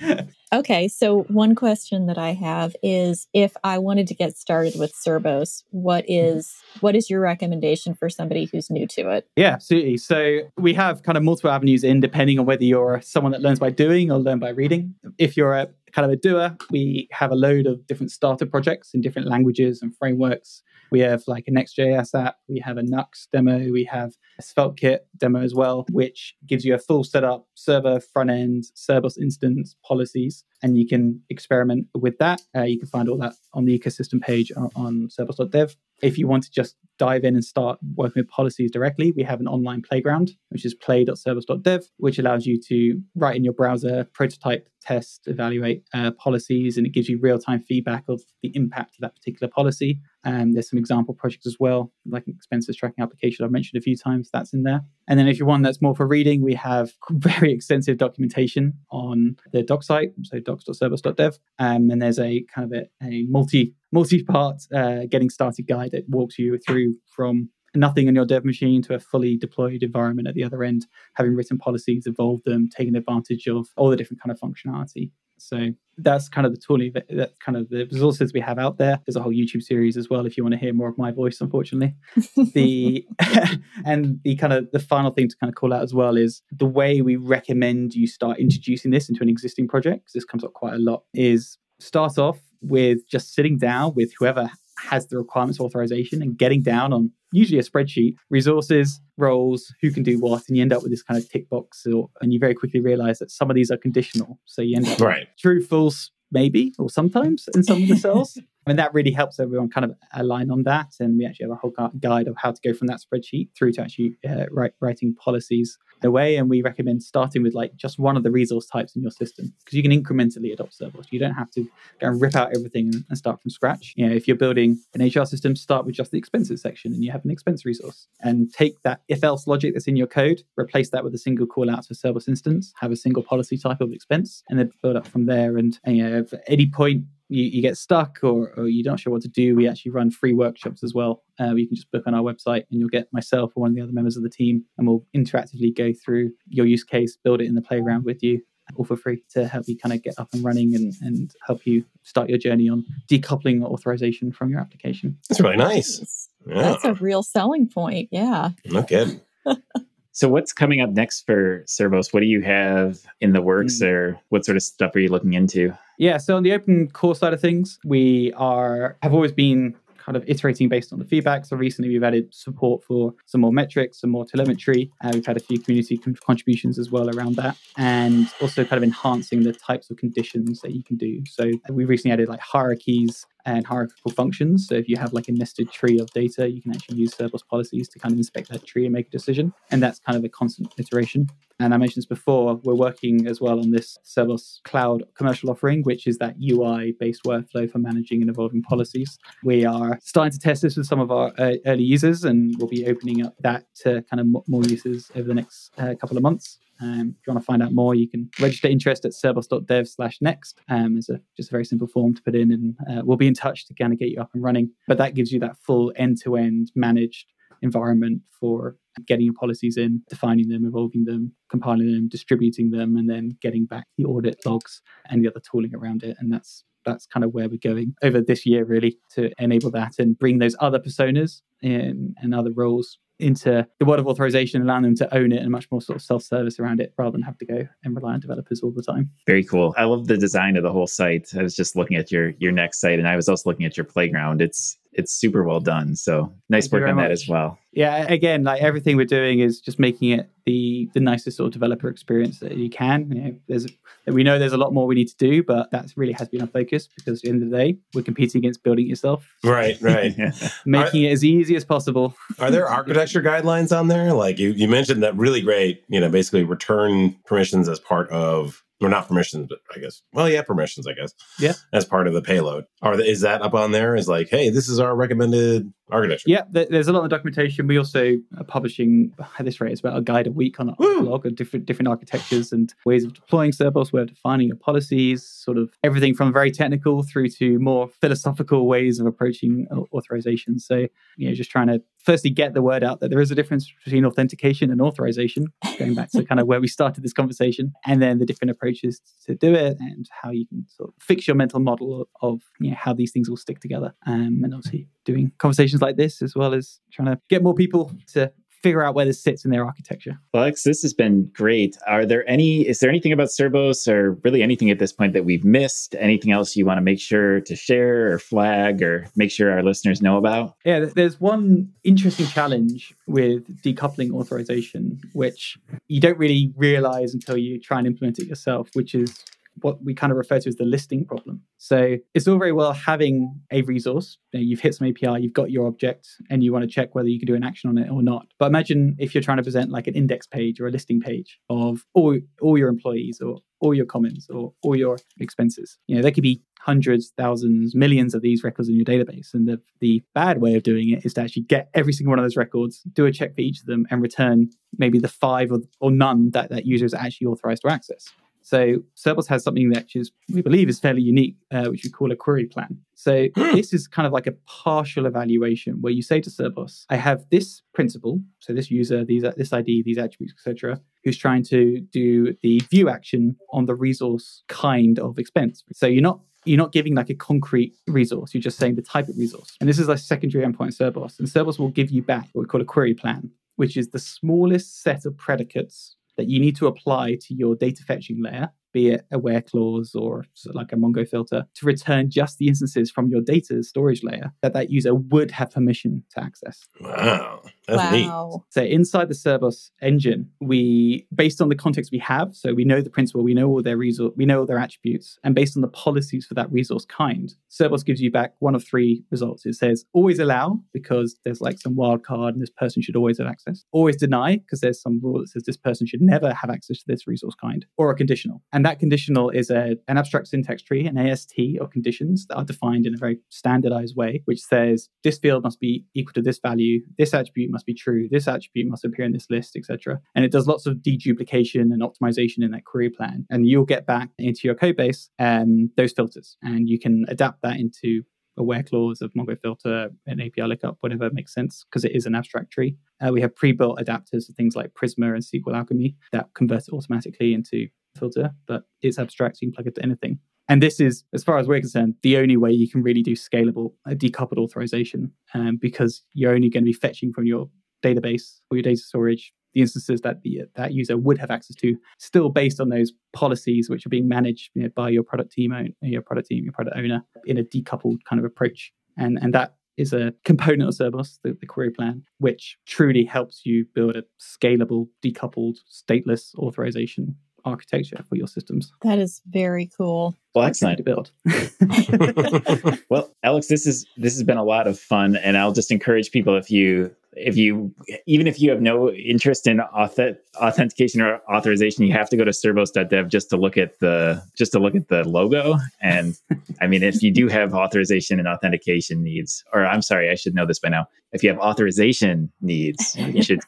That'd 0.00 0.16
be 0.16 0.22
great. 0.24 0.34
Okay, 0.52 0.86
so 0.88 1.22
one 1.24 1.54
question 1.54 2.06
that 2.06 2.18
I 2.18 2.32
have 2.32 2.76
is 2.82 3.26
if 3.34 3.52
I 3.64 3.78
wanted 3.78 4.06
to 4.08 4.14
get 4.14 4.36
started 4.36 4.78
with 4.78 4.94
Cerbos, 4.94 5.64
what 5.70 6.04
Mm-hmm. 6.04 6.38
is 6.38 6.54
what 6.80 6.94
is 6.94 7.10
your 7.10 7.20
recommendation 7.20 7.94
for 7.94 8.08
somebody 8.08 8.44
who's 8.44 8.70
new 8.70 8.86
to 8.88 9.10
it? 9.10 9.28
Yeah, 9.36 9.54
absolutely. 9.54 9.96
So 9.96 10.40
we 10.56 10.72
have 10.74 11.02
kind 11.02 11.18
of 11.18 11.24
multiple 11.24 11.50
avenues 11.50 11.82
in 11.82 12.00
depending 12.00 12.38
on 12.38 12.46
whether 12.46 12.64
you're 12.64 13.00
someone 13.02 13.32
that 13.32 13.40
learns 13.42 13.58
by 13.58 13.70
doing 13.70 14.10
or 14.12 14.18
learn 14.18 14.38
by 14.38 14.50
reading. 14.50 14.94
If 15.18 15.36
you're 15.36 15.54
a 15.54 15.68
kind 15.92 16.04
of 16.04 16.12
a 16.12 16.16
doer, 16.16 16.56
we 16.70 17.08
have 17.10 17.32
a 17.32 17.36
load 17.36 17.66
of 17.66 17.86
different 17.86 18.12
starter 18.12 18.46
projects 18.46 18.94
in 18.94 19.00
different 19.00 19.28
languages 19.28 19.82
and 19.82 19.96
frameworks. 19.96 20.62
We 20.90 21.00
have 21.00 21.22
like 21.26 21.44
a 21.46 21.52
Next.js 21.52 22.14
app, 22.14 22.36
we 22.48 22.60
have 22.64 22.78
a 22.78 22.82
Nuxt 22.82 23.28
demo, 23.32 23.58
we 23.72 23.84
have 23.84 24.12
a 24.38 24.42
SvelteKit 24.42 24.98
demo 25.18 25.42
as 25.42 25.54
well, 25.54 25.86
which 25.90 26.34
gives 26.46 26.64
you 26.64 26.74
a 26.74 26.78
full 26.78 27.04
setup 27.04 27.46
server, 27.54 28.00
front 28.00 28.30
end, 28.30 28.64
Cerbos 28.76 29.18
instance, 29.18 29.76
policies, 29.86 30.44
and 30.62 30.78
you 30.78 30.86
can 30.86 31.22
experiment 31.30 31.86
with 31.94 32.18
that. 32.18 32.42
Uh, 32.56 32.62
you 32.62 32.78
can 32.78 32.88
find 32.88 33.08
all 33.08 33.18
that 33.18 33.34
on 33.52 33.64
the 33.64 33.78
ecosystem 33.78 34.20
page 34.20 34.52
on, 34.56 34.70
on 34.76 35.08
cerbos.dev. 35.08 35.76
If 36.02 36.18
you 36.18 36.26
want 36.26 36.44
to 36.44 36.50
just 36.50 36.76
dive 36.98 37.24
in 37.24 37.34
and 37.34 37.44
start 37.44 37.78
working 37.94 38.22
with 38.22 38.28
policies 38.28 38.70
directly, 38.70 39.12
we 39.12 39.22
have 39.22 39.40
an 39.40 39.48
online 39.48 39.82
playground, 39.82 40.32
which 40.50 40.64
is 40.64 40.74
play.cerbos.dev, 40.74 41.84
which 41.96 42.18
allows 42.18 42.46
you 42.46 42.60
to 42.68 43.00
write 43.14 43.36
in 43.36 43.44
your 43.44 43.54
browser, 43.54 44.04
prototype, 44.12 44.68
test, 44.86 45.22
evaluate 45.26 45.82
uh, 45.94 46.12
policies, 46.12 46.76
and 46.76 46.86
it 46.86 46.90
gives 46.90 47.08
you 47.08 47.18
real 47.20 47.38
time 47.38 47.60
feedback 47.60 48.04
of 48.08 48.22
the 48.42 48.52
impact 48.54 48.96
of 48.96 49.00
that 49.00 49.14
particular 49.16 49.50
policy. 49.50 50.00
Um, 50.24 50.52
there's 50.52 50.70
some 50.70 50.78
example 50.78 51.14
projects 51.14 51.46
as 51.46 51.56
well, 51.58 51.92
like 52.06 52.26
an 52.26 52.34
expenses 52.36 52.76
tracking 52.76 53.02
application 53.02 53.44
I've 53.44 53.50
mentioned 53.50 53.80
a 53.80 53.82
few 53.82 53.96
times, 53.96 54.30
that's 54.32 54.52
in 54.52 54.62
there. 54.62 54.82
And 55.08 55.18
then 55.18 55.28
if 55.28 55.38
you're 55.38 55.48
one 55.48 55.62
that's 55.62 55.82
more 55.82 55.94
for 55.94 56.06
reading, 56.06 56.42
we 56.42 56.54
have 56.54 56.92
very 57.10 57.52
extensive 57.52 57.98
documentation 57.98 58.74
on 58.90 59.36
the 59.52 59.62
doc 59.62 59.82
site, 59.82 60.12
so 60.22 60.40
docs.cerbos.dev. 60.46 61.38
Um, 61.58 61.90
and 61.90 62.00
there's 62.00 62.18
a 62.18 62.44
kind 62.54 62.72
of 62.72 62.78
a, 62.78 63.06
a 63.06 63.24
multi 63.28 63.74
multi-part 63.92 64.62
uh, 64.74 65.00
getting 65.10 65.30
started 65.30 65.66
guide 65.68 65.90
that 65.92 66.08
walks 66.08 66.38
you 66.38 66.58
through 66.58 66.96
from 67.14 67.50
nothing 67.74 68.08
on 68.08 68.14
your 68.14 68.24
dev 68.24 68.44
machine 68.44 68.82
to 68.82 68.94
a 68.94 69.00
fully 69.00 69.36
deployed 69.36 69.82
environment 69.82 70.28
at 70.28 70.34
the 70.34 70.44
other 70.44 70.64
end, 70.64 70.86
having 71.14 71.34
written 71.34 71.58
policies, 71.58 72.06
evolved 72.06 72.44
them, 72.44 72.68
taking 72.68 72.96
advantage 72.96 73.46
of 73.46 73.68
all 73.76 73.90
the 73.90 73.96
different 73.96 74.22
kind 74.22 74.32
of 74.32 74.40
functionality. 74.40 75.10
So 75.38 75.68
that's 75.98 76.28
kind 76.28 76.46
of 76.46 76.52
the 76.54 76.60
tooling, 76.60 76.92
that- 76.94 77.06
that's 77.08 77.38
kind 77.38 77.56
of 77.56 77.68
the 77.68 77.84
resources 77.90 78.32
we 78.32 78.40
have 78.40 78.58
out 78.58 78.78
there. 78.78 79.00
There's 79.06 79.16
a 79.16 79.22
whole 79.22 79.32
YouTube 79.32 79.62
series 79.62 79.96
as 79.96 80.08
well 80.10 80.26
if 80.26 80.36
you 80.36 80.42
want 80.42 80.52
to 80.54 80.58
hear 80.58 80.72
more 80.72 80.88
of 80.88 80.98
my 80.98 81.10
voice, 81.10 81.40
unfortunately. 81.40 81.94
the 82.54 83.06
and 83.84 84.20
the 84.24 84.36
kind 84.36 84.52
of 84.52 84.70
the 84.72 84.78
final 84.78 85.10
thing 85.10 85.28
to 85.28 85.36
kind 85.36 85.48
of 85.50 85.54
call 85.54 85.72
out 85.72 85.82
as 85.82 85.94
well 85.94 86.16
is 86.16 86.42
the 86.52 86.66
way 86.66 87.00
we 87.00 87.16
recommend 87.16 87.94
you 87.94 88.06
start 88.06 88.38
introducing 88.38 88.90
this 88.90 89.08
into 89.08 89.22
an 89.22 89.28
existing 89.28 89.68
project, 89.68 90.04
because 90.04 90.12
this 90.12 90.24
comes 90.24 90.44
up 90.44 90.52
quite 90.52 90.74
a 90.74 90.78
lot, 90.78 91.02
is 91.14 91.58
start 91.80 92.18
off 92.18 92.38
with 92.60 92.98
just 93.08 93.34
sitting 93.34 93.58
down 93.58 93.94
with 93.94 94.12
whoever 94.18 94.50
has 94.78 95.06
the 95.08 95.16
requirements 95.18 95.58
authorization 95.60 96.22
and 96.22 96.36
getting 96.36 96.62
down 96.62 96.92
on 96.92 97.10
usually 97.32 97.58
a 97.58 97.62
spreadsheet 97.62 98.14
resources 98.30 99.00
roles 99.16 99.72
who 99.80 99.90
can 99.90 100.02
do 100.02 100.18
what 100.20 100.42
and 100.48 100.56
you 100.56 100.62
end 100.62 100.72
up 100.72 100.82
with 100.82 100.90
this 100.90 101.02
kind 101.02 101.18
of 101.18 101.28
tick 101.28 101.48
box 101.48 101.84
or, 101.86 102.08
and 102.20 102.32
you 102.32 102.38
very 102.38 102.54
quickly 102.54 102.80
realize 102.80 103.18
that 103.18 103.30
some 103.30 103.50
of 103.50 103.54
these 103.56 103.70
are 103.70 103.76
conditional 103.76 104.38
so 104.44 104.62
you 104.62 104.76
end 104.76 104.86
up 104.88 105.00
Right. 105.00 105.26
true 105.38 105.62
false 105.62 106.10
maybe 106.30 106.72
or 106.78 106.90
sometimes 106.90 107.48
in 107.54 107.62
some 107.62 107.82
of 107.82 107.88
the 107.88 107.96
cells 107.96 108.38
and 108.66 108.78
that 108.78 108.92
really 108.92 109.12
helps 109.12 109.38
everyone 109.38 109.70
kind 109.70 109.84
of 109.84 109.94
align 110.14 110.50
on 110.50 110.64
that. 110.64 110.94
And 110.98 111.18
we 111.18 111.24
actually 111.24 111.44
have 111.44 111.52
a 111.52 111.56
whole 111.56 111.72
guide 112.00 112.26
of 112.26 112.36
how 112.36 112.50
to 112.50 112.60
go 112.62 112.74
from 112.74 112.88
that 112.88 113.00
spreadsheet 113.00 113.48
through 113.56 113.72
to 113.72 113.82
actually 113.82 114.16
uh, 114.28 114.46
write, 114.50 114.72
writing 114.80 115.14
policies 115.14 115.78
away. 116.02 116.36
And 116.36 116.50
we 116.50 116.62
recommend 116.62 117.02
starting 117.02 117.42
with 117.42 117.54
like 117.54 117.76
just 117.76 117.98
one 117.98 118.16
of 118.16 118.22
the 118.22 118.30
resource 118.30 118.66
types 118.66 118.96
in 118.96 119.02
your 119.02 119.10
system 119.10 119.52
because 119.64 119.76
you 119.76 119.82
can 119.82 119.92
incrementally 119.92 120.52
adopt 120.52 120.78
Cerbos. 120.78 121.06
You 121.10 121.18
don't 121.18 121.34
have 121.34 121.50
to 121.52 121.62
go 122.00 122.08
and 122.08 122.20
rip 122.20 122.34
out 122.34 122.54
everything 122.54 122.92
and, 123.08 123.16
start 123.16 123.40
from 123.40 123.50
scratch. 123.50 123.94
You 123.96 124.06
know 124.06 124.14
if 124.14 124.28
you're 124.28 124.36
building 124.36 124.78
an 124.94 125.06
hr 125.06 125.24
system 125.24 125.56
start 125.56 125.86
with 125.86 125.94
just 125.94 126.10
the 126.10 126.18
expenses 126.18 126.60
section 126.60 126.92
and 126.92 127.02
you 127.02 127.10
have 127.10 127.24
an 127.24 127.30
expense 127.30 127.64
resource. 127.64 128.08
And 128.20 128.52
take 128.52 128.82
that 128.82 129.00
if 129.08 129.24
else 129.24 129.46
logic 129.46 129.72
that's 129.72 129.86
in 129.86 129.96
your 129.96 130.06
code 130.06 130.42
replace 130.56 130.90
that 130.90 131.02
with 131.02 131.14
a 131.14 131.18
single 131.18 131.46
call 131.46 131.70
out 131.70 131.84
to 131.84 131.92
a 131.92 131.94
Cerbos 131.94 132.28
instance 132.28 132.74
have 132.80 132.92
a 132.92 132.96
single 132.96 133.22
policy 133.22 133.56
type 133.56 133.80
of 133.80 133.92
expense 133.92 134.42
and 134.48 134.58
then 134.58 134.70
build 134.82 134.96
up 134.96 135.06
from 135.06 135.26
there. 135.26 135.56
And, 135.56 135.78
and, 135.84 135.96
you 135.96 136.08
know 136.08 136.18
at 136.18 136.42
any 136.46 136.68
point 136.68 137.04
you, 137.28 137.44
you 137.44 137.62
get 137.62 137.76
stuck 137.76 138.18
or, 138.22 138.52
or 138.56 138.68
you're 138.68 138.90
not 138.90 139.00
sure 139.00 139.12
what 139.12 139.22
to 139.22 139.28
do, 139.28 139.56
we 139.56 139.68
actually 139.68 139.92
run 139.92 140.10
free 140.10 140.32
workshops 140.32 140.82
as 140.82 140.94
well. 140.94 141.22
Uh, 141.40 141.54
you 141.54 141.66
can 141.66 141.76
just 141.76 141.90
book 141.90 142.04
on 142.06 142.14
our 142.14 142.22
website 142.22 142.64
and 142.70 142.80
you'll 142.80 142.88
get 142.88 143.08
myself 143.12 143.52
or 143.54 143.62
one 143.62 143.70
of 143.70 143.76
the 143.76 143.82
other 143.82 143.92
members 143.92 144.16
of 144.16 144.22
the 144.22 144.30
team, 144.30 144.64
and 144.78 144.86
we'll 144.86 145.04
interactively 145.16 145.74
go 145.76 145.92
through 145.92 146.30
your 146.48 146.66
use 146.66 146.84
case, 146.84 147.16
build 147.22 147.40
it 147.40 147.46
in 147.46 147.54
the 147.54 147.62
playground 147.62 148.04
with 148.04 148.22
you, 148.22 148.42
all 148.74 148.84
for 148.84 148.96
free 148.96 149.22
to 149.30 149.46
help 149.46 149.68
you 149.68 149.76
kind 149.76 149.92
of 149.92 150.02
get 150.02 150.14
up 150.18 150.28
and 150.32 150.44
running 150.44 150.74
and, 150.74 150.94
and 151.00 151.32
help 151.46 151.66
you 151.66 151.84
start 152.02 152.28
your 152.28 152.38
journey 152.38 152.68
on 152.68 152.84
decoupling 153.08 153.62
authorization 153.62 154.32
from 154.32 154.50
your 154.50 154.60
application. 154.60 155.16
That's 155.28 155.40
really 155.40 155.56
nice. 155.56 156.28
Yeah. 156.46 156.62
That's 156.62 156.84
a 156.84 156.94
real 156.94 157.22
selling 157.22 157.68
point. 157.68 158.08
Yeah. 158.10 158.50
No 158.66 158.82
kidding. 158.82 159.20
So 160.16 160.30
what's 160.30 160.50
coming 160.50 160.80
up 160.80 160.88
next 160.92 161.26
for 161.26 161.62
Cerbos? 161.66 162.14
What 162.14 162.20
do 162.20 162.26
you 162.26 162.40
have 162.40 163.00
in 163.20 163.34
the 163.34 163.42
works, 163.42 163.80
Mm. 163.82 163.86
or 163.86 164.20
what 164.30 164.46
sort 164.46 164.56
of 164.56 164.62
stuff 164.62 164.96
are 164.96 164.98
you 164.98 165.08
looking 165.10 165.34
into? 165.34 165.76
Yeah, 165.98 166.16
so 166.16 166.38
on 166.38 166.42
the 166.42 166.54
open 166.54 166.88
core 166.88 167.14
side 167.14 167.34
of 167.34 167.40
things, 167.42 167.78
we 167.84 168.32
are 168.34 168.96
have 169.02 169.12
always 169.12 169.32
been 169.32 169.74
kind 169.98 170.16
of 170.16 170.24
iterating 170.26 170.70
based 170.70 170.90
on 170.90 170.98
the 171.00 171.04
feedback. 171.04 171.44
So 171.44 171.54
recently 171.54 171.90
we've 171.90 172.02
added 172.02 172.32
support 172.32 172.82
for 172.82 173.12
some 173.26 173.42
more 173.42 173.52
metrics, 173.52 174.00
some 174.00 174.08
more 174.08 174.24
telemetry. 174.24 174.90
Uh, 175.04 175.10
we've 175.12 175.26
had 175.26 175.36
a 175.36 175.40
few 175.40 175.58
community 175.58 175.98
con- 175.98 176.16
contributions 176.24 176.78
as 176.78 176.90
well 176.90 177.10
around 177.10 177.36
that, 177.36 177.58
and 177.76 178.26
also 178.40 178.64
kind 178.64 178.78
of 178.78 178.84
enhancing 178.84 179.42
the 179.42 179.52
types 179.52 179.90
of 179.90 179.98
conditions 179.98 180.60
that 180.62 180.72
you 180.72 180.82
can 180.82 180.96
do. 180.96 181.22
So 181.28 181.50
we 181.70 181.84
recently 181.84 182.12
added 182.12 182.28
like 182.28 182.40
hierarchies 182.40 183.26
and 183.46 183.64
hierarchical 183.64 184.10
functions. 184.10 184.66
So 184.68 184.74
if 184.74 184.88
you 184.88 184.96
have 184.96 185.12
like 185.12 185.28
a 185.28 185.32
nested 185.32 185.70
tree 185.70 185.98
of 185.98 186.10
data, 186.10 186.50
you 186.50 186.60
can 186.60 186.74
actually 186.74 186.98
use 186.98 187.14
Cerbos 187.14 187.46
policies 187.48 187.88
to 187.90 187.98
kind 187.98 188.12
of 188.12 188.18
inspect 188.18 188.50
that 188.50 188.66
tree 188.66 188.84
and 188.84 188.92
make 188.92 189.06
a 189.06 189.10
decision. 189.10 189.54
And 189.70 189.82
that's 189.82 190.00
kind 190.00 190.18
of 190.18 190.24
a 190.24 190.28
constant 190.28 190.74
iteration. 190.78 191.28
And 191.58 191.72
I 191.72 191.78
mentioned 191.78 192.02
this 192.02 192.06
before, 192.06 192.56
we're 192.64 192.74
working 192.74 193.26
as 193.26 193.40
well 193.40 193.60
on 193.60 193.70
this 193.70 193.96
Cerbos 194.04 194.62
cloud 194.64 195.04
commercial 195.14 195.48
offering, 195.48 195.82
which 195.84 196.06
is 196.06 196.18
that 196.18 196.34
UI 196.42 196.92
based 196.98 197.22
workflow 197.24 197.70
for 197.70 197.78
managing 197.78 198.20
and 198.20 198.28
evolving 198.28 198.62
policies. 198.62 199.16
We 199.42 199.64
are 199.64 199.98
starting 200.02 200.32
to 200.32 200.38
test 200.38 200.62
this 200.62 200.76
with 200.76 200.86
some 200.86 201.00
of 201.00 201.10
our 201.10 201.32
uh, 201.38 201.54
early 201.64 201.84
users, 201.84 202.24
and 202.24 202.54
we'll 202.58 202.68
be 202.68 202.86
opening 202.86 203.24
up 203.24 203.34
that 203.40 203.64
to 203.82 204.02
kind 204.10 204.20
of 204.20 204.26
mo- 204.26 204.44
more 204.48 204.64
users 204.64 205.10
over 205.14 205.28
the 205.28 205.34
next 205.34 205.70
uh, 205.78 205.94
couple 205.94 206.16
of 206.16 206.22
months. 206.22 206.58
Um, 206.80 207.14
if 207.18 207.26
you 207.26 207.32
want 207.32 207.40
to 207.40 207.46
find 207.46 207.62
out 207.62 207.72
more, 207.72 207.94
you 207.94 208.08
can 208.08 208.30
register 208.40 208.68
interest 208.68 209.04
at 209.04 209.12
cerbos.dev 209.12 209.88
slash 209.88 210.18
next. 210.20 210.60
Um, 210.68 210.96
it's 210.98 211.08
a, 211.08 211.20
just 211.36 211.50
a 211.50 211.52
very 211.52 211.64
simple 211.64 211.88
form 211.88 212.14
to 212.14 212.22
put 212.22 212.34
in, 212.34 212.52
and 212.52 212.76
uh, 212.90 213.02
we'll 213.04 213.16
be 213.16 213.26
in 213.26 213.34
touch 213.34 213.66
to 213.66 213.74
kind 213.74 213.92
of 213.92 213.98
get 213.98 214.10
you 214.10 214.20
up 214.20 214.30
and 214.34 214.42
running. 214.42 214.70
But 214.86 214.98
that 214.98 215.14
gives 215.14 215.32
you 215.32 215.40
that 215.40 215.56
full 215.58 215.92
end 215.96 216.18
to 216.22 216.36
end 216.36 216.70
managed 216.74 217.32
environment 217.62 218.22
for 218.38 218.76
getting 219.06 219.24
your 219.24 219.34
policies 219.34 219.76
in, 219.76 220.02
defining 220.08 220.48
them, 220.48 220.64
evolving 220.66 221.04
them, 221.04 221.32
compiling 221.50 221.92
them, 221.92 222.08
distributing 222.08 222.70
them, 222.70 222.96
and 222.96 223.08
then 223.08 223.36
getting 223.40 223.66
back 223.66 223.86
the 223.96 224.04
audit 224.04 224.38
logs 224.44 224.82
and 225.08 225.22
the 225.22 225.28
other 225.28 225.40
tooling 225.50 225.74
around 225.74 226.02
it. 226.02 226.16
And 226.20 226.32
that's 226.32 226.64
that's 226.84 227.06
kind 227.06 227.24
of 227.24 227.34
where 227.34 227.48
we're 227.48 227.58
going 227.58 227.94
over 228.02 228.20
this 228.20 228.46
year, 228.46 228.64
really, 228.64 228.96
to 229.14 229.30
enable 229.38 229.70
that 229.72 229.94
and 229.98 230.16
bring 230.18 230.38
those 230.38 230.54
other 230.60 230.78
personas 230.78 231.40
in, 231.62 232.14
and 232.22 232.34
other 232.34 232.52
roles 232.52 232.98
into 233.18 233.66
the 233.78 233.84
world 233.84 234.00
of 234.00 234.06
authorization, 234.06 234.62
allowing 234.62 234.82
them 234.82 234.94
to 234.96 235.14
own 235.14 235.32
it 235.32 235.42
and 235.42 235.50
much 235.50 235.70
more 235.70 235.80
sort 235.80 235.96
of 235.96 236.02
self-service 236.02 236.58
around 236.58 236.80
it 236.80 236.92
rather 236.98 237.12
than 237.12 237.22
have 237.22 237.38
to 237.38 237.46
go 237.46 237.66
and 237.84 237.96
rely 237.96 238.12
on 238.12 238.20
developers 238.20 238.62
all 238.62 238.70
the 238.70 238.82
time. 238.82 239.10
Very 239.26 239.44
cool. 239.44 239.74
I 239.76 239.84
love 239.84 240.06
the 240.06 240.18
design 240.18 240.56
of 240.56 240.62
the 240.62 240.72
whole 240.72 240.86
site. 240.86 241.28
I 241.36 241.42
was 241.42 241.56
just 241.56 241.76
looking 241.76 241.96
at 241.96 242.12
your 242.12 242.30
your 242.38 242.52
next 242.52 242.80
site, 242.80 242.98
and 242.98 243.08
I 243.08 243.16
was 243.16 243.28
also 243.28 243.48
looking 243.50 243.66
at 243.66 243.76
your 243.76 243.84
playground. 243.84 244.42
It's 244.42 244.78
it's 244.96 245.12
super 245.12 245.44
well 245.44 245.60
done. 245.60 245.94
So 245.96 246.32
nice 246.48 246.64
Thank 246.68 246.80
work 246.82 246.90
on 246.90 246.96
that 246.96 247.02
much. 247.04 247.10
as 247.12 247.28
well. 247.28 247.58
yeah 247.72 248.06
again 248.18 248.42
like 248.44 248.62
everything 248.62 248.96
we're 248.96 249.04
doing 249.04 249.40
is 249.40 249.60
just 249.60 249.78
making 249.78 250.08
it 250.18 250.30
the 250.46 250.88
the 250.94 251.00
nicest 251.00 251.36
sort 251.36 251.48
of 251.48 251.52
developer 251.52 251.88
experience 251.88 252.38
that 252.40 252.56
you 252.56 252.70
can 252.70 253.10
you 253.12 253.20
know, 253.22 253.36
there's 253.48 253.66
we 254.06 254.22
know 254.22 254.38
there's 254.38 254.52
a 254.54 254.56
lot 254.64 254.72
more 254.72 254.86
we 254.86 254.94
need 254.94 255.08
to 255.08 255.16
do 255.18 255.42
but 255.42 255.70
that 255.72 255.92
really 255.96 256.12
has 256.12 256.28
been 256.28 256.40
our 256.40 256.46
focus 256.46 256.88
because 256.96 257.18
at 257.18 257.22
the 257.22 257.28
end 257.28 257.42
of 257.42 257.50
the 257.50 257.56
day 257.56 257.76
we're 257.94 258.02
competing 258.02 258.38
against 258.38 258.62
building 258.62 258.86
it 258.86 258.88
yourself 258.88 259.28
Right, 259.44 259.76
right. 259.92 260.14
making 260.64 261.02
it 261.02 261.10
as 261.12 261.22
easy 261.24 261.54
as 261.56 261.64
possible 261.64 262.14
Are 262.38 262.50
there 262.50 262.66
architecture 262.80 263.20
guidelines 263.22 263.76
on 263.76 263.88
there? 263.88 264.12
Like 264.12 264.38
you, 264.38 264.50
you 264.50 264.68
mentioned 264.68 265.02
that 265.02 265.16
really 265.16 265.42
great, 265.42 265.82
you 265.88 266.00
know, 266.00 266.08
basically 266.08 266.44
return 266.44 267.16
permissions 267.26 267.68
as 267.68 267.78
part 267.80 268.08
of, 268.10 268.62
or 268.80 268.88
not 268.88 269.08
permissions, 269.08 269.46
but 269.48 269.58
I 269.74 269.80
guess, 269.80 270.02
well, 270.12 270.28
yeah, 270.28 270.42
permissions, 270.42 270.86
I 270.86 270.92
guess. 270.92 271.14
Yeah. 271.38 271.54
As 271.72 271.84
part 271.84 272.06
of 272.06 272.14
the 272.14 272.22
payload. 272.22 272.64
Are 272.82 273.00
is 273.00 273.22
that 273.22 273.42
up 273.42 273.54
on 273.54 273.72
there? 273.72 273.96
Is 273.96 274.08
like, 274.08 274.28
hey, 274.28 274.50
this 274.50 274.68
is 274.68 274.78
our 274.78 274.94
recommended 274.94 275.72
architecture. 275.88 276.24
yeah 276.28 276.42
there's 276.50 276.88
a 276.88 276.92
lot 276.92 277.04
of 277.04 277.10
documentation 277.10 277.68
we 277.68 277.78
also 277.78 278.16
are 278.36 278.42
publishing 278.42 279.12
at 279.38 279.44
this 279.44 279.60
rate 279.60 279.70
it's 279.70 279.80
about 279.80 279.96
a 279.96 280.00
guide 280.02 280.26
a 280.26 280.32
week 280.32 280.58
on 280.58 280.70
our 280.70 280.74
Woo. 280.80 281.02
blog 281.02 281.24
of 281.24 281.36
different 281.36 281.64
different 281.64 281.86
architectures 281.86 282.50
and 282.50 282.74
ways 282.84 283.04
of 283.04 283.14
deploying 283.14 283.52
Cerbos, 283.52 283.92
way 283.92 284.02
of 284.02 284.08
defining 284.08 284.48
your 284.48 284.56
policies 284.56 285.24
sort 285.24 285.56
of 285.56 285.70
everything 285.84 286.12
from 286.12 286.32
very 286.32 286.50
technical 286.50 287.04
through 287.04 287.28
to 287.28 287.60
more 287.60 287.86
philosophical 288.00 288.66
ways 288.66 288.98
of 288.98 289.06
approaching 289.06 289.68
au- 289.70 289.86
authorization 289.92 290.58
so 290.58 290.88
you 291.16 291.28
know 291.28 291.34
just 291.36 291.50
trying 291.52 291.68
to 291.68 291.80
firstly 292.06 292.30
get 292.30 292.54
the 292.54 292.62
word 292.62 292.84
out 292.84 293.00
that 293.00 293.10
there 293.10 293.20
is 293.20 293.30
a 293.32 293.34
difference 293.34 293.70
between 293.84 294.06
authentication 294.06 294.70
and 294.70 294.80
authorization, 294.80 295.46
going 295.78 295.94
back 295.94 296.10
to 296.12 296.24
kind 296.24 296.40
of 296.40 296.46
where 296.46 296.60
we 296.60 296.68
started 296.68 297.02
this 297.02 297.12
conversation, 297.12 297.72
and 297.84 298.00
then 298.00 298.18
the 298.18 298.24
different 298.24 298.52
approaches 298.52 299.00
to 299.26 299.34
do 299.34 299.54
it 299.54 299.76
and 299.80 300.08
how 300.22 300.30
you 300.30 300.46
can 300.46 300.64
sort 300.68 300.88
of 300.88 300.94
fix 301.00 301.26
your 301.26 301.34
mental 301.34 301.58
model 301.60 302.08
of 302.22 302.40
you 302.60 302.70
know, 302.70 302.76
how 302.78 302.94
these 302.94 303.10
things 303.10 303.28
all 303.28 303.36
stick 303.36 303.60
together. 303.60 303.92
Um, 304.06 304.40
and 304.44 304.54
obviously 304.54 304.88
doing 305.04 305.32
conversations 305.38 305.82
like 305.82 305.96
this 305.96 306.22
as 306.22 306.34
well 306.34 306.54
as 306.54 306.80
trying 306.92 307.08
to 307.08 307.20
get 307.28 307.42
more 307.42 307.54
people 307.54 307.92
to 308.12 308.32
figure 308.66 308.82
out 308.82 308.96
where 308.96 309.04
this 309.04 309.22
sits 309.22 309.44
in 309.44 309.52
their 309.52 309.64
architecture. 309.64 310.18
Alex, 310.34 310.64
this 310.64 310.82
has 310.82 310.92
been 310.92 311.30
great. 311.32 311.76
Are 311.86 312.04
there 312.04 312.28
any, 312.28 312.66
is 312.66 312.80
there 312.80 312.90
anything 312.90 313.12
about 313.12 313.28
Cerbos 313.28 313.86
or 313.86 314.18
really 314.24 314.42
anything 314.42 314.70
at 314.70 314.80
this 314.80 314.92
point 314.92 315.12
that 315.12 315.24
we've 315.24 315.44
missed? 315.44 315.94
Anything 316.00 316.32
else 316.32 316.56
you 316.56 316.66
want 316.66 316.78
to 316.78 316.82
make 316.82 316.98
sure 316.98 317.40
to 317.42 317.54
share 317.54 318.12
or 318.12 318.18
flag 318.18 318.82
or 318.82 319.06
make 319.14 319.30
sure 319.30 319.52
our 319.52 319.62
listeners 319.62 320.02
know 320.02 320.16
about? 320.16 320.54
Yeah, 320.64 320.80
there's 320.80 321.20
one 321.20 321.70
interesting 321.84 322.26
challenge 322.26 322.92
with 323.06 323.62
decoupling 323.62 324.12
authorization, 324.12 325.00
which 325.12 325.56
you 325.86 326.00
don't 326.00 326.18
really 326.18 326.52
realize 326.56 327.14
until 327.14 327.36
you 327.36 327.60
try 327.60 327.78
and 327.78 327.86
implement 327.86 328.18
it 328.18 328.26
yourself, 328.26 328.68
which 328.74 328.96
is 328.96 329.22
what 329.60 329.82
we 329.82 329.94
kind 329.94 330.10
of 330.10 330.16
refer 330.16 330.38
to 330.38 330.48
as 330.48 330.56
the 330.56 330.64
listing 330.64 331.04
problem. 331.04 331.42
So 331.58 331.96
it's 332.14 332.28
all 332.28 332.38
very 332.38 332.52
well 332.52 332.72
having 332.72 333.40
a 333.50 333.62
resource. 333.62 334.18
You 334.32 334.56
have 334.56 334.62
hit 334.62 334.74
some 334.74 334.88
API, 334.88 335.22
you've 335.22 335.32
got 335.32 335.50
your 335.50 335.66
object, 335.66 336.08
and 336.30 336.42
you 336.42 336.52
want 336.52 336.64
to 336.64 336.70
check 336.70 336.94
whether 336.94 337.08
you 337.08 337.18
can 337.18 337.26
do 337.26 337.34
an 337.34 337.44
action 337.44 337.70
on 337.70 337.78
it 337.78 337.90
or 337.90 338.02
not. 338.02 338.26
But 338.38 338.46
imagine 338.46 338.96
if 338.98 339.14
you're 339.14 339.22
trying 339.22 339.38
to 339.38 339.42
present 339.42 339.70
like 339.70 339.86
an 339.86 339.94
index 339.94 340.26
page 340.26 340.60
or 340.60 340.66
a 340.66 340.70
listing 340.70 341.00
page 341.00 341.38
of 341.48 341.84
all, 341.94 342.18
all 342.40 342.58
your 342.58 342.68
employees 342.68 343.20
or 343.20 343.40
all 343.60 343.74
your 343.74 343.86
comments 343.86 344.28
or 344.28 344.52
all 344.62 344.76
your 344.76 344.98
expenses. 345.18 345.78
You 345.86 345.96
know, 345.96 346.02
there 346.02 346.10
could 346.10 346.22
be 346.22 346.42
hundreds, 346.60 347.12
thousands, 347.16 347.74
millions 347.74 348.14
of 348.14 348.22
these 348.22 348.42
records 348.42 348.68
in 348.68 348.74
your 348.74 348.84
database. 348.84 349.32
And 349.32 349.46
the, 349.48 349.60
the 349.80 350.02
bad 350.14 350.40
way 350.40 350.54
of 350.54 350.62
doing 350.62 350.90
it 350.90 351.06
is 351.06 351.14
to 351.14 351.22
actually 351.22 351.42
get 351.42 351.70
every 351.74 351.92
single 351.92 352.10
one 352.10 352.18
of 352.18 352.24
those 352.24 352.36
records, 352.36 352.82
do 352.92 353.06
a 353.06 353.12
check 353.12 353.34
for 353.34 353.40
each 353.40 353.60
of 353.60 353.66
them, 353.66 353.86
and 353.90 354.02
return 354.02 354.50
maybe 354.76 354.98
the 354.98 355.08
five 355.08 355.52
or, 355.52 355.60
or 355.80 355.90
none 355.90 356.30
that 356.32 356.50
that 356.50 356.66
user 356.66 356.84
is 356.84 356.92
actually 356.92 357.28
authorized 357.28 357.62
to 357.62 357.72
access. 357.72 358.12
So 358.46 358.76
Cerbos 358.96 359.26
has 359.26 359.42
something 359.42 359.70
that 359.70 359.86
is, 359.96 360.12
we 360.32 360.40
believe 360.40 360.68
is 360.68 360.78
fairly 360.78 361.02
unique, 361.02 361.34
uh, 361.50 361.64
which 361.64 361.82
we 361.82 361.90
call 361.90 362.12
a 362.12 362.16
query 362.16 362.46
plan. 362.46 362.78
So 362.94 363.26
this 363.34 363.72
is 363.72 363.88
kind 363.88 364.06
of 364.06 364.12
like 364.12 364.28
a 364.28 364.36
partial 364.46 365.04
evaluation 365.04 365.80
where 365.80 365.92
you 365.92 366.00
say 366.00 366.20
to 366.20 366.30
Cerbos, 366.30 366.84
I 366.88 366.94
have 366.94 367.24
this 367.32 367.62
principal, 367.74 368.20
so 368.38 368.52
this 368.52 368.70
user, 368.70 369.04
these 369.04 369.24
this 369.36 369.52
ID, 369.52 369.82
these 369.82 369.98
attributes, 369.98 370.32
etc., 370.38 370.80
who's 371.02 371.18
trying 371.18 371.42
to 371.46 371.80
do 371.90 372.36
the 372.44 372.60
view 372.70 372.88
action 372.88 373.34
on 373.50 373.66
the 373.66 373.74
resource 373.74 374.44
kind 374.46 375.00
of 375.00 375.18
expense. 375.18 375.64
So 375.72 375.88
you're 375.88 376.00
not 376.00 376.20
you're 376.44 376.56
not 376.56 376.70
giving 376.70 376.94
like 376.94 377.10
a 377.10 377.14
concrete 377.14 377.74
resource. 377.88 378.32
You're 378.32 378.42
just 378.42 378.58
saying 378.58 378.76
the 378.76 378.82
type 378.82 379.08
of 379.08 379.18
resource. 379.18 379.56
And 379.58 379.68
this 379.68 379.80
is 379.80 379.88
a 379.88 379.98
secondary 379.98 380.46
endpoint 380.46 380.76
Cerbos. 380.76 381.18
And 381.18 381.26
Cerbos 381.26 381.58
will 381.58 381.70
give 381.70 381.90
you 381.90 382.00
back 382.00 382.28
what 382.32 382.42
we 382.42 382.46
call 382.46 382.60
a 382.60 382.64
query 382.64 382.94
plan, 382.94 383.32
which 383.56 383.76
is 383.76 383.88
the 383.88 383.98
smallest 383.98 384.80
set 384.84 385.04
of 385.04 385.16
predicates 385.16 385.96
that 386.16 386.28
you 386.28 386.40
need 386.40 386.56
to 386.56 386.66
apply 386.66 387.16
to 387.20 387.34
your 387.34 387.54
data 387.54 387.82
fetching 387.82 388.22
layer 388.22 388.50
be 388.76 388.90
it 388.90 389.06
a 389.10 389.18
where 389.18 389.40
clause 389.40 389.94
or 389.94 390.26
like 390.52 390.70
a 390.70 390.76
Mongo 390.76 391.08
filter, 391.08 391.46
to 391.54 391.64
return 391.64 392.10
just 392.10 392.36
the 392.36 392.46
instances 392.46 392.90
from 392.90 393.08
your 393.08 393.22
data 393.22 393.62
storage 393.62 394.02
layer 394.02 394.34
that 394.42 394.52
that 394.52 394.68
user 394.68 394.94
would 394.94 395.30
have 395.30 395.50
permission 395.50 396.04
to 396.10 396.22
access. 396.22 396.60
Wow. 396.78 397.40
That's 397.66 397.92
wow. 397.92 398.30
neat. 398.32 398.42
So 398.50 398.62
inside 398.62 399.08
the 399.08 399.14
Cerbos 399.14 399.70
engine, 399.82 400.30
we, 400.40 401.06
based 401.14 401.40
on 401.40 401.48
the 401.48 401.54
context 401.54 401.90
we 401.90 401.98
have, 401.98 402.34
so 402.34 402.54
we 402.54 402.64
know 402.64 402.80
the 402.80 402.90
principal, 402.90 403.22
we 403.22 403.34
know 403.34 403.48
all 403.48 403.62
their 403.62 403.76
resource, 403.76 404.12
we 404.16 404.26
know 404.26 404.40
all 404.40 404.46
their 404.46 404.58
attributes, 404.58 405.18
and 405.24 405.34
based 405.34 405.56
on 405.56 405.62
the 405.62 405.68
policies 405.68 406.26
for 406.26 406.34
that 406.34 406.50
resource 406.52 406.84
kind, 406.84 407.34
Cerbos 407.50 407.84
gives 407.84 408.00
you 408.00 408.10
back 408.10 408.34
one 408.38 408.54
of 408.54 408.64
three 408.64 409.04
results. 409.10 409.46
It 409.46 409.54
says 409.54 409.84
always 409.92 410.18
allow 410.18 410.60
because 410.72 411.16
there's 411.24 411.40
like 411.40 411.58
some 411.58 411.74
wild 411.74 412.04
card 412.04 412.34
and 412.34 412.42
this 412.42 412.50
person 412.50 412.82
should 412.82 412.96
always 412.96 413.18
have 413.18 413.26
access. 413.26 413.64
Always 413.72 413.96
deny 413.96 414.36
because 414.36 414.60
there's 414.60 414.80
some 414.80 415.00
rule 415.02 415.20
that 415.20 415.28
says 415.28 415.44
this 415.44 415.56
person 415.56 415.86
should 415.86 416.02
never 416.02 416.32
have 416.32 416.50
access 416.50 416.78
to 416.78 416.84
this 416.86 417.06
resource 417.06 417.34
kind, 417.34 417.66
or 417.76 417.90
a 417.90 417.96
conditional. 417.96 418.42
And 418.52 418.64
that 418.64 418.78
conditional 418.78 419.30
is 419.30 419.50
a, 419.50 419.76
an 419.88 419.98
abstract 419.98 420.28
syntax 420.28 420.62
tree, 420.62 420.86
an 420.86 420.98
AST 420.98 421.34
of 421.60 421.70
conditions 421.70 422.26
that 422.28 422.36
are 422.36 422.44
defined 422.44 422.86
in 422.86 422.94
a 422.94 422.98
very 422.98 423.18
standardized 423.28 423.96
way, 423.96 424.22
which 424.26 424.40
says 424.40 424.88
this 425.02 425.18
field 425.18 425.42
must 425.42 425.60
be 425.60 425.84
equal 425.94 426.12
to 426.14 426.22
this 426.22 426.38
value, 426.38 426.82
this 426.98 427.12
attribute 427.12 427.50
must 427.56 427.66
be 427.66 427.74
true, 427.74 428.08
this 428.10 428.28
attribute 428.28 428.68
must 428.68 428.84
appear 428.84 429.06
in 429.06 429.12
this 429.12 429.30
list, 429.30 429.56
etc. 429.56 430.00
And 430.14 430.24
it 430.24 430.30
does 430.30 430.46
lots 430.46 430.66
of 430.66 430.76
deduplication 430.76 431.72
and 431.72 431.82
optimization 431.82 432.42
in 432.44 432.50
that 432.50 432.66
query 432.66 432.90
plan. 432.90 433.26
And 433.30 433.46
you'll 433.46 433.64
get 433.64 433.86
back 433.86 434.10
into 434.18 434.42
your 434.44 434.54
code 434.54 434.76
base 434.76 435.08
um, 435.18 435.70
those 435.76 435.92
filters, 435.92 436.36
and 436.42 436.68
you 436.68 436.78
can 436.78 437.06
adapt 437.08 437.42
that 437.42 437.58
into 437.58 438.02
a 438.38 438.42
where 438.42 438.62
clause 438.62 439.00
of 439.00 439.12
Mongo 439.14 439.40
filter, 439.40 439.88
an 440.06 440.20
API 440.20 440.42
lookup, 440.42 440.76
whatever 440.80 441.08
makes 441.10 441.32
sense, 441.32 441.64
because 441.64 441.84
it 441.84 441.96
is 441.96 442.04
an 442.04 442.14
abstract 442.14 442.52
tree. 442.52 442.76
Uh, 443.00 443.10
we 443.10 443.22
have 443.22 443.34
pre-built 443.34 443.78
adapters 443.78 444.26
for 444.26 444.32
things 444.34 444.54
like 444.54 444.74
Prisma 444.74 445.14
and 445.14 445.22
SQL 445.22 445.56
Alchemy 445.56 445.96
that 446.12 446.28
convert 446.34 446.68
it 446.68 446.74
automatically 446.74 447.32
into 447.32 447.68
filter, 447.98 448.32
but 448.46 448.64
it's 448.82 448.98
abstract. 448.98 449.36
So 449.36 449.40
You 449.42 449.48
can 449.48 449.54
plug 449.54 449.66
it 449.68 449.74
to 449.76 449.82
anything. 449.82 450.18
And 450.48 450.62
this 450.62 450.78
is, 450.78 451.04
as 451.12 451.24
far 451.24 451.38
as 451.38 451.48
we're 451.48 451.60
concerned, 451.60 451.94
the 452.02 452.16
only 452.18 452.36
way 452.36 452.52
you 452.52 452.68
can 452.68 452.82
really 452.82 453.02
do 453.02 453.12
scalable, 453.12 453.72
uh, 453.88 453.94
decoupled 453.94 454.38
authorization, 454.38 455.12
um, 455.34 455.58
because 455.60 456.02
you're 456.12 456.34
only 456.34 456.48
going 456.48 456.62
to 456.62 456.70
be 456.70 456.72
fetching 456.72 457.12
from 457.12 457.26
your 457.26 457.50
database 457.84 458.40
or 458.50 458.56
your 458.56 458.62
data 458.62 458.80
storage 458.80 459.32
the 459.56 459.62
instances 459.62 460.02
that 460.02 460.20
the 460.20 460.42
that 460.54 460.74
user 460.74 460.98
would 460.98 461.16
have 461.16 461.30
access 461.30 461.56
to, 461.56 461.76
still 461.98 462.28
based 462.28 462.60
on 462.60 462.68
those 462.68 462.92
policies 463.14 463.70
which 463.70 463.86
are 463.86 463.88
being 463.88 464.06
managed 464.06 464.50
you 464.54 464.62
know, 464.62 464.68
by 464.76 464.90
your 464.90 465.02
product 465.02 465.32
team, 465.32 465.50
your 465.80 466.02
product 466.02 466.28
team, 466.28 466.44
your 466.44 466.52
product 466.52 466.76
owner, 466.76 467.02
in 467.24 467.38
a 467.38 467.42
decoupled 467.42 468.00
kind 468.06 468.20
of 468.20 468.26
approach. 468.26 468.70
And 468.98 469.18
and 469.22 469.32
that 469.32 469.54
is 469.78 469.94
a 469.94 470.12
component 470.24 470.68
of 470.68 470.74
Cerbos, 470.74 471.18
the, 471.24 471.34
the 471.40 471.46
query 471.46 471.70
plan, 471.70 472.02
which 472.18 472.58
truly 472.66 473.06
helps 473.06 473.46
you 473.46 473.64
build 473.74 473.96
a 473.96 474.04
scalable, 474.20 474.88
decoupled, 475.02 475.56
stateless 475.72 476.34
authorization 476.36 477.16
architecture 477.46 478.04
for 478.08 478.16
your 478.16 478.26
systems. 478.26 478.72
That 478.82 478.98
is 478.98 479.22
very 479.26 479.70
cool. 479.76 480.16
Well, 480.34 480.44
excellent 480.44 480.78
to 480.78 480.82
build. 480.82 481.10
well, 482.90 483.10
Alex, 483.22 483.46
this 483.46 483.66
is 483.66 483.86
this 483.96 484.14
has 484.14 484.22
been 484.22 484.36
a 484.36 484.44
lot 484.44 484.66
of 484.66 484.78
fun, 484.78 485.16
and 485.16 485.38
I'll 485.38 485.52
just 485.52 485.70
encourage 485.70 486.10
people 486.10 486.36
if 486.36 486.50
you 486.50 486.94
if 487.16 487.36
you 487.36 487.74
even 488.06 488.26
if 488.26 488.40
you 488.40 488.50
have 488.50 488.60
no 488.60 488.90
interest 488.90 489.46
in 489.46 489.58
auth- 489.74 490.18
authentication 490.36 491.00
or 491.00 491.20
authorization 491.32 491.84
you 491.84 491.92
have 491.92 492.10
to 492.10 492.16
go 492.16 492.24
to 492.24 492.30
cerbos.dev 492.30 493.08
just 493.08 493.30
to 493.30 493.36
look 493.36 493.56
at 493.56 493.78
the 493.80 494.22
just 494.36 494.52
to 494.52 494.58
look 494.58 494.74
at 494.74 494.88
the 494.88 495.02
logo 495.08 495.56
and 495.80 496.18
i 496.60 496.66
mean 496.66 496.82
if 496.82 497.02
you 497.02 497.10
do 497.10 497.26
have 497.26 497.54
authorization 497.54 498.18
and 498.18 498.28
authentication 498.28 499.02
needs 499.02 499.42
or 499.54 499.64
i'm 499.66 499.80
sorry 499.80 500.10
i 500.10 500.14
should 500.14 500.34
know 500.34 500.44
this 500.44 500.58
by 500.58 500.68
now 500.68 500.86
if 501.12 501.22
you 501.22 501.30
have 501.30 501.38
authorization 501.38 502.32
needs 502.40 502.96
you 502.98 503.22
should 503.22 503.40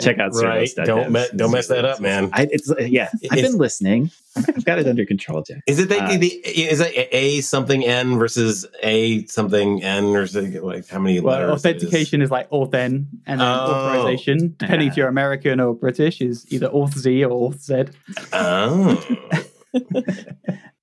check 0.00 0.18
out 0.18 0.32
right. 0.34 0.70
Don't 0.84 1.12
me- 1.12 1.26
don't 1.36 1.50
mess 1.50 1.68
that 1.68 1.84
up, 1.84 2.00
man. 2.00 2.30
I, 2.32 2.48
it's 2.50 2.72
yeah. 2.80 3.10
I've 3.30 3.42
been 3.42 3.58
listening. 3.58 4.10
I've 4.36 4.64
got 4.64 4.78
it 4.78 4.86
under 4.86 5.04
control, 5.04 5.42
Jack. 5.42 5.62
Is 5.66 5.78
it 5.78 5.88
the, 5.88 6.02
uh, 6.02 6.16
the 6.16 6.26
is 6.26 6.80
it 6.80 7.08
a 7.12 7.40
something 7.40 7.84
n 7.84 8.18
versus 8.18 8.66
a 8.82 9.26
something 9.26 9.82
n 9.82 10.04
or 10.04 10.22
is 10.22 10.36
it 10.36 10.62
like 10.62 10.88
how 10.88 10.98
many 10.98 11.20
well, 11.20 11.38
letters? 11.38 11.50
Authentication 11.50 12.22
is? 12.22 12.26
is 12.28 12.30
like 12.30 12.48
auth 12.50 12.74
n, 12.74 13.08
and 13.26 13.40
then 13.40 13.46
oh. 13.46 13.52
authorization, 13.52 14.54
depending 14.58 14.86
yeah. 14.86 14.92
if 14.92 14.96
you're 14.96 15.08
American 15.08 15.60
or 15.60 15.74
British, 15.74 16.20
is 16.20 16.50
either 16.52 16.68
auth 16.68 16.96
z 16.96 17.24
or 17.24 17.52
auth 17.52 17.60
z. 17.60 17.84
Oh. 18.32 19.04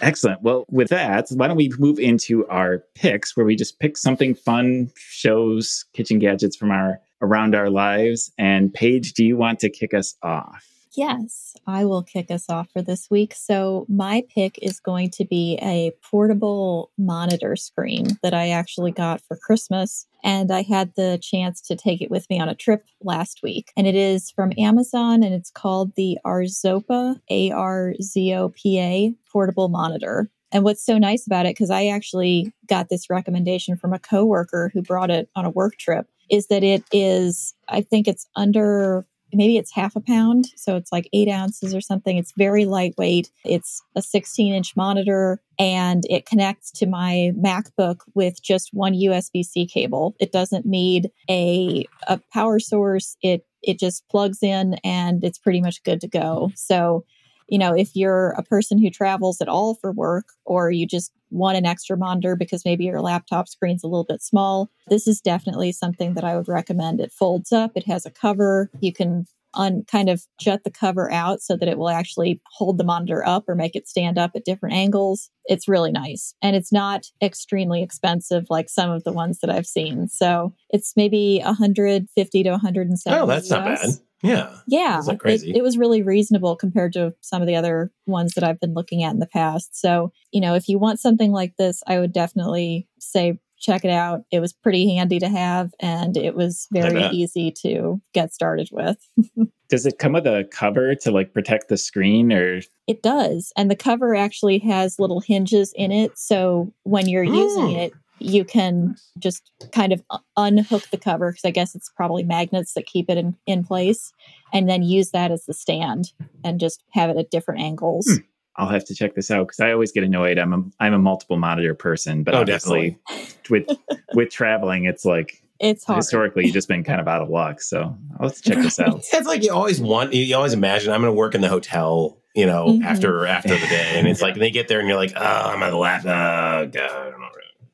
Excellent. 0.00 0.42
Well, 0.42 0.64
with 0.70 0.88
that, 0.88 1.28
why 1.30 1.48
don't 1.48 1.56
we 1.56 1.70
move 1.78 1.98
into 1.98 2.46
our 2.48 2.84
picks 2.94 3.36
where 3.36 3.46
we 3.46 3.56
just 3.56 3.78
pick 3.80 3.96
something 3.96 4.34
fun, 4.34 4.90
shows, 4.96 5.84
kitchen 5.92 6.18
gadgets 6.18 6.56
from 6.56 6.70
our 6.70 7.00
around 7.20 7.54
our 7.54 7.70
lives. 7.70 8.30
And 8.38 8.72
Paige, 8.72 9.14
do 9.14 9.24
you 9.24 9.36
want 9.36 9.60
to 9.60 9.70
kick 9.70 9.94
us 9.94 10.14
off? 10.22 10.64
Yes, 10.96 11.54
I 11.66 11.84
will 11.84 12.02
kick 12.02 12.30
us 12.30 12.46
off 12.48 12.70
for 12.72 12.82
this 12.82 13.08
week. 13.10 13.32
So, 13.34 13.86
my 13.88 14.24
pick 14.34 14.58
is 14.60 14.80
going 14.80 15.10
to 15.10 15.24
be 15.24 15.56
a 15.62 15.92
portable 16.02 16.90
monitor 16.98 17.54
screen 17.54 18.18
that 18.22 18.34
I 18.34 18.48
actually 18.48 18.90
got 18.90 19.20
for 19.20 19.36
Christmas. 19.36 20.06
And 20.24 20.50
I 20.50 20.62
had 20.62 20.94
the 20.96 21.18
chance 21.22 21.60
to 21.62 21.76
take 21.76 22.02
it 22.02 22.10
with 22.10 22.28
me 22.28 22.40
on 22.40 22.48
a 22.48 22.54
trip 22.54 22.84
last 23.02 23.40
week. 23.42 23.72
And 23.76 23.86
it 23.86 23.94
is 23.94 24.30
from 24.30 24.52
Amazon 24.58 25.22
and 25.22 25.34
it's 25.34 25.50
called 25.50 25.94
the 25.96 26.18
Arzopa, 26.26 27.20
A 27.30 27.50
R 27.50 27.94
Z 28.02 28.34
O 28.34 28.48
P 28.50 28.80
A 28.80 29.14
portable 29.32 29.68
monitor. 29.68 30.30
And 30.50 30.64
what's 30.64 30.84
so 30.84 30.96
nice 30.96 31.26
about 31.26 31.46
it, 31.46 31.50
because 31.50 31.70
I 31.70 31.86
actually 31.86 32.52
got 32.66 32.88
this 32.88 33.10
recommendation 33.10 33.76
from 33.76 33.92
a 33.92 33.98
coworker 33.98 34.70
who 34.72 34.82
brought 34.82 35.10
it 35.10 35.28
on 35.36 35.44
a 35.44 35.50
work 35.50 35.76
trip, 35.76 36.06
is 36.30 36.46
that 36.46 36.64
it 36.64 36.82
is, 36.90 37.54
I 37.68 37.82
think 37.82 38.08
it's 38.08 38.26
under 38.34 39.06
maybe 39.32 39.56
it's 39.56 39.72
half 39.72 39.96
a 39.96 40.00
pound. 40.00 40.46
So 40.56 40.76
it's 40.76 40.92
like 40.92 41.08
eight 41.12 41.28
ounces 41.28 41.74
or 41.74 41.80
something. 41.80 42.16
It's 42.16 42.32
very 42.36 42.64
lightweight. 42.64 43.30
It's 43.44 43.82
a 43.94 44.02
16 44.02 44.54
inch 44.54 44.76
monitor 44.76 45.40
and 45.58 46.04
it 46.08 46.26
connects 46.26 46.70
to 46.72 46.86
my 46.86 47.32
MacBook 47.36 48.00
with 48.14 48.42
just 48.42 48.72
one 48.72 48.94
USB 48.94 49.44
C 49.44 49.66
cable. 49.66 50.14
It 50.20 50.32
doesn't 50.32 50.66
need 50.66 51.10
a, 51.28 51.86
a 52.06 52.20
power 52.32 52.58
source. 52.58 53.16
It, 53.22 53.44
it 53.62 53.78
just 53.78 54.08
plugs 54.08 54.42
in 54.42 54.74
and 54.84 55.24
it's 55.24 55.38
pretty 55.38 55.60
much 55.60 55.82
good 55.82 56.00
to 56.00 56.08
go. 56.08 56.52
So 56.54 57.04
you 57.48 57.58
know, 57.58 57.74
if 57.74 57.90
you're 57.94 58.30
a 58.30 58.42
person 58.42 58.78
who 58.78 58.90
travels 58.90 59.40
at 59.40 59.48
all 59.48 59.74
for 59.74 59.90
work 59.90 60.26
or 60.44 60.70
you 60.70 60.86
just 60.86 61.12
want 61.30 61.58
an 61.58 61.66
extra 61.66 61.96
monitor 61.96 62.36
because 62.36 62.64
maybe 62.64 62.84
your 62.84 63.00
laptop 63.00 63.48
screen's 63.48 63.82
a 63.82 63.86
little 63.86 64.04
bit 64.04 64.22
small, 64.22 64.70
this 64.88 65.06
is 65.06 65.20
definitely 65.20 65.72
something 65.72 66.14
that 66.14 66.24
I 66.24 66.36
would 66.36 66.48
recommend. 66.48 67.00
It 67.00 67.12
folds 67.12 67.52
up, 67.52 67.72
it 67.74 67.86
has 67.86 68.06
a 68.06 68.10
cover. 68.10 68.70
You 68.80 68.92
can 68.92 69.26
un 69.58 69.84
kind 69.90 70.08
of 70.08 70.22
jut 70.40 70.64
the 70.64 70.70
cover 70.70 71.12
out 71.12 71.42
so 71.42 71.56
that 71.56 71.68
it 71.68 71.76
will 71.76 71.90
actually 71.90 72.40
hold 72.52 72.78
the 72.78 72.84
monitor 72.84 73.26
up 73.26 73.48
or 73.48 73.54
make 73.54 73.76
it 73.76 73.88
stand 73.88 74.18
up 74.18 74.30
at 74.34 74.44
different 74.44 74.74
angles. 74.74 75.30
It's 75.44 75.68
really 75.68 75.92
nice. 75.92 76.34
And 76.40 76.56
it's 76.56 76.72
not 76.72 77.06
extremely 77.20 77.82
expensive 77.82 78.46
like 78.48 78.70
some 78.70 78.90
of 78.90 79.04
the 79.04 79.12
ones 79.12 79.40
that 79.40 79.50
I've 79.50 79.66
seen. 79.66 80.08
So 80.08 80.54
it's 80.70 80.94
maybe 80.96 81.40
150 81.44 82.42
to 82.42 82.50
170. 82.50 83.20
Oh, 83.20 83.26
that's 83.26 83.50
US. 83.50 83.50
not 83.50 83.64
bad. 83.64 83.90
Yeah. 84.22 84.56
Yeah, 84.66 85.00
it, 85.06 85.20
crazy. 85.20 85.52
it 85.54 85.62
was 85.62 85.78
really 85.78 86.02
reasonable 86.02 86.56
compared 86.56 86.92
to 86.94 87.14
some 87.20 87.40
of 87.40 87.46
the 87.46 87.54
other 87.54 87.92
ones 88.06 88.34
that 88.34 88.42
I've 88.42 88.60
been 88.60 88.74
looking 88.74 89.04
at 89.04 89.12
in 89.12 89.20
the 89.20 89.26
past. 89.26 89.80
So, 89.80 90.12
you 90.32 90.40
know, 90.40 90.54
if 90.54 90.68
you 90.68 90.78
want 90.78 91.00
something 91.00 91.30
like 91.30 91.54
this, 91.56 91.82
I 91.86 92.00
would 92.00 92.12
definitely 92.12 92.88
say 92.98 93.38
check 93.58 93.84
it 93.84 93.90
out. 93.90 94.22
It 94.30 94.40
was 94.40 94.52
pretty 94.52 94.94
handy 94.94 95.18
to 95.18 95.28
have 95.28 95.72
and 95.80 96.16
it 96.16 96.34
was 96.34 96.66
very 96.70 97.02
easy 97.12 97.50
to 97.62 98.00
get 98.14 98.32
started 98.32 98.68
with. 98.72 98.96
Does 99.68 99.84
it 99.84 99.98
come 99.98 100.14
with 100.14 100.26
a 100.26 100.48
cover 100.50 100.94
to 100.94 101.10
like 101.10 101.34
protect 101.34 101.68
the 101.68 101.76
screen 101.76 102.32
or 102.32 102.60
It 102.86 103.02
does. 103.02 103.52
And 103.56 103.70
the 103.70 103.76
cover 103.76 104.14
actually 104.14 104.58
has 104.60 104.98
little 104.98 105.20
hinges 105.20 105.72
in 105.76 105.92
it. 105.92 106.18
So 106.18 106.72
when 106.84 107.08
you're 107.08 107.22
using 107.24 107.64
Mm. 107.64 107.76
it, 107.76 107.92
you 108.20 108.44
can 108.44 108.96
just 109.18 109.50
kind 109.70 109.92
of 109.92 110.02
unhook 110.36 110.88
the 110.90 110.96
cover 110.96 111.30
because 111.30 111.44
I 111.44 111.50
guess 111.50 111.74
it's 111.74 111.88
probably 111.90 112.24
magnets 112.24 112.72
that 112.74 112.86
keep 112.86 113.08
it 113.10 113.16
in, 113.18 113.36
in 113.46 113.62
place 113.62 114.12
and 114.52 114.68
then 114.68 114.82
use 114.82 115.10
that 115.10 115.30
as 115.30 115.44
the 115.44 115.54
stand 115.54 116.12
and 116.42 116.58
just 116.58 116.82
have 116.90 117.10
it 117.10 117.16
at 117.16 117.30
different 117.30 117.60
angles. 117.60 118.06
Hmm. 118.08 118.16
I'll 118.58 118.68
have 118.68 118.84
to 118.86 118.94
check 118.94 119.14
this 119.14 119.30
out 119.30 119.46
because 119.46 119.60
I 119.60 119.72
always 119.72 119.92
get 119.92 120.04
annoyed. 120.04 120.38
I'm 120.38 120.52
a 120.52 120.62
I'm 120.80 120.92
a 120.94 120.98
multiple 120.98 121.36
monitor 121.38 121.74
person, 121.74 122.24
but 122.24 122.34
Oh, 122.34 122.40
obviously 122.40 122.98
with 123.50 123.66
with 124.14 124.30
traveling, 124.30 124.84
it's 124.84 125.04
like 125.04 125.42
It's 125.60 125.84
hard. 125.84 125.96
historically 125.98 126.44
you've 126.44 126.54
just 126.54 126.68
been 126.68 126.84
kind 126.84 127.00
of 127.00 127.08
out 127.08 127.22
of 127.22 127.28
luck. 127.30 127.60
So 127.62 127.96
I'll 128.18 128.28
have 128.28 128.36
to 128.36 128.42
check 128.42 128.58
this 128.58 128.78
out. 128.80 129.04
It's 129.12 129.26
like 129.26 129.42
you 129.44 129.52
always 129.52 129.80
want, 129.80 130.12
you 130.12 130.34
always 130.36 130.52
imagine 130.52 130.92
I'm 130.92 131.00
going 131.00 131.12
to 131.12 131.16
work 131.16 131.34
in 131.34 131.40
the 131.40 131.48
hotel, 131.48 132.18
you 132.34 132.46
know, 132.46 132.66
Mhm. 132.66 132.84
after 132.84 133.26
after 133.26 133.50
the 133.56 133.66
day, 133.66 133.92
and 133.94 134.06
it's 134.08 134.20
like 134.26 134.34
they 134.34 134.50
get 134.50 134.68
there 134.68 134.80
and 134.80 134.88
you're 134.88 134.96
like, 134.98 135.12
oh, 135.16 135.20
I'm 135.22 135.62
at 135.62 135.70
the 135.70 135.76
lap. 135.76 136.02
Oh, 136.04 136.66
God, 136.66 136.76
I 136.76 137.10
don't 137.10 137.20
know. 137.20 137.28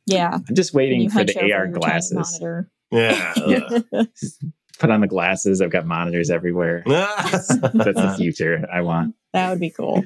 Yeah. 0.06 0.34
I'm 0.48 0.54
just 0.54 0.74
waiting 0.74 1.08
for 1.08 1.24
the 1.24 1.50
AR 1.52 1.66
glasses. 1.68 2.38
Yeah. 2.90 3.32
Yeah. 3.46 3.80
Put 4.78 4.90
on 4.90 5.00
the 5.00 5.06
glasses. 5.06 5.62
I've 5.62 5.70
got 5.70 5.86
monitors 5.86 6.28
everywhere. 6.30 6.82
That's 6.86 7.48
the 7.48 8.14
future 8.18 8.66
I 8.70 8.82
want. 8.82 9.14
That 9.32 9.48
would 9.50 9.60
be 9.60 9.70
cool. 9.70 10.04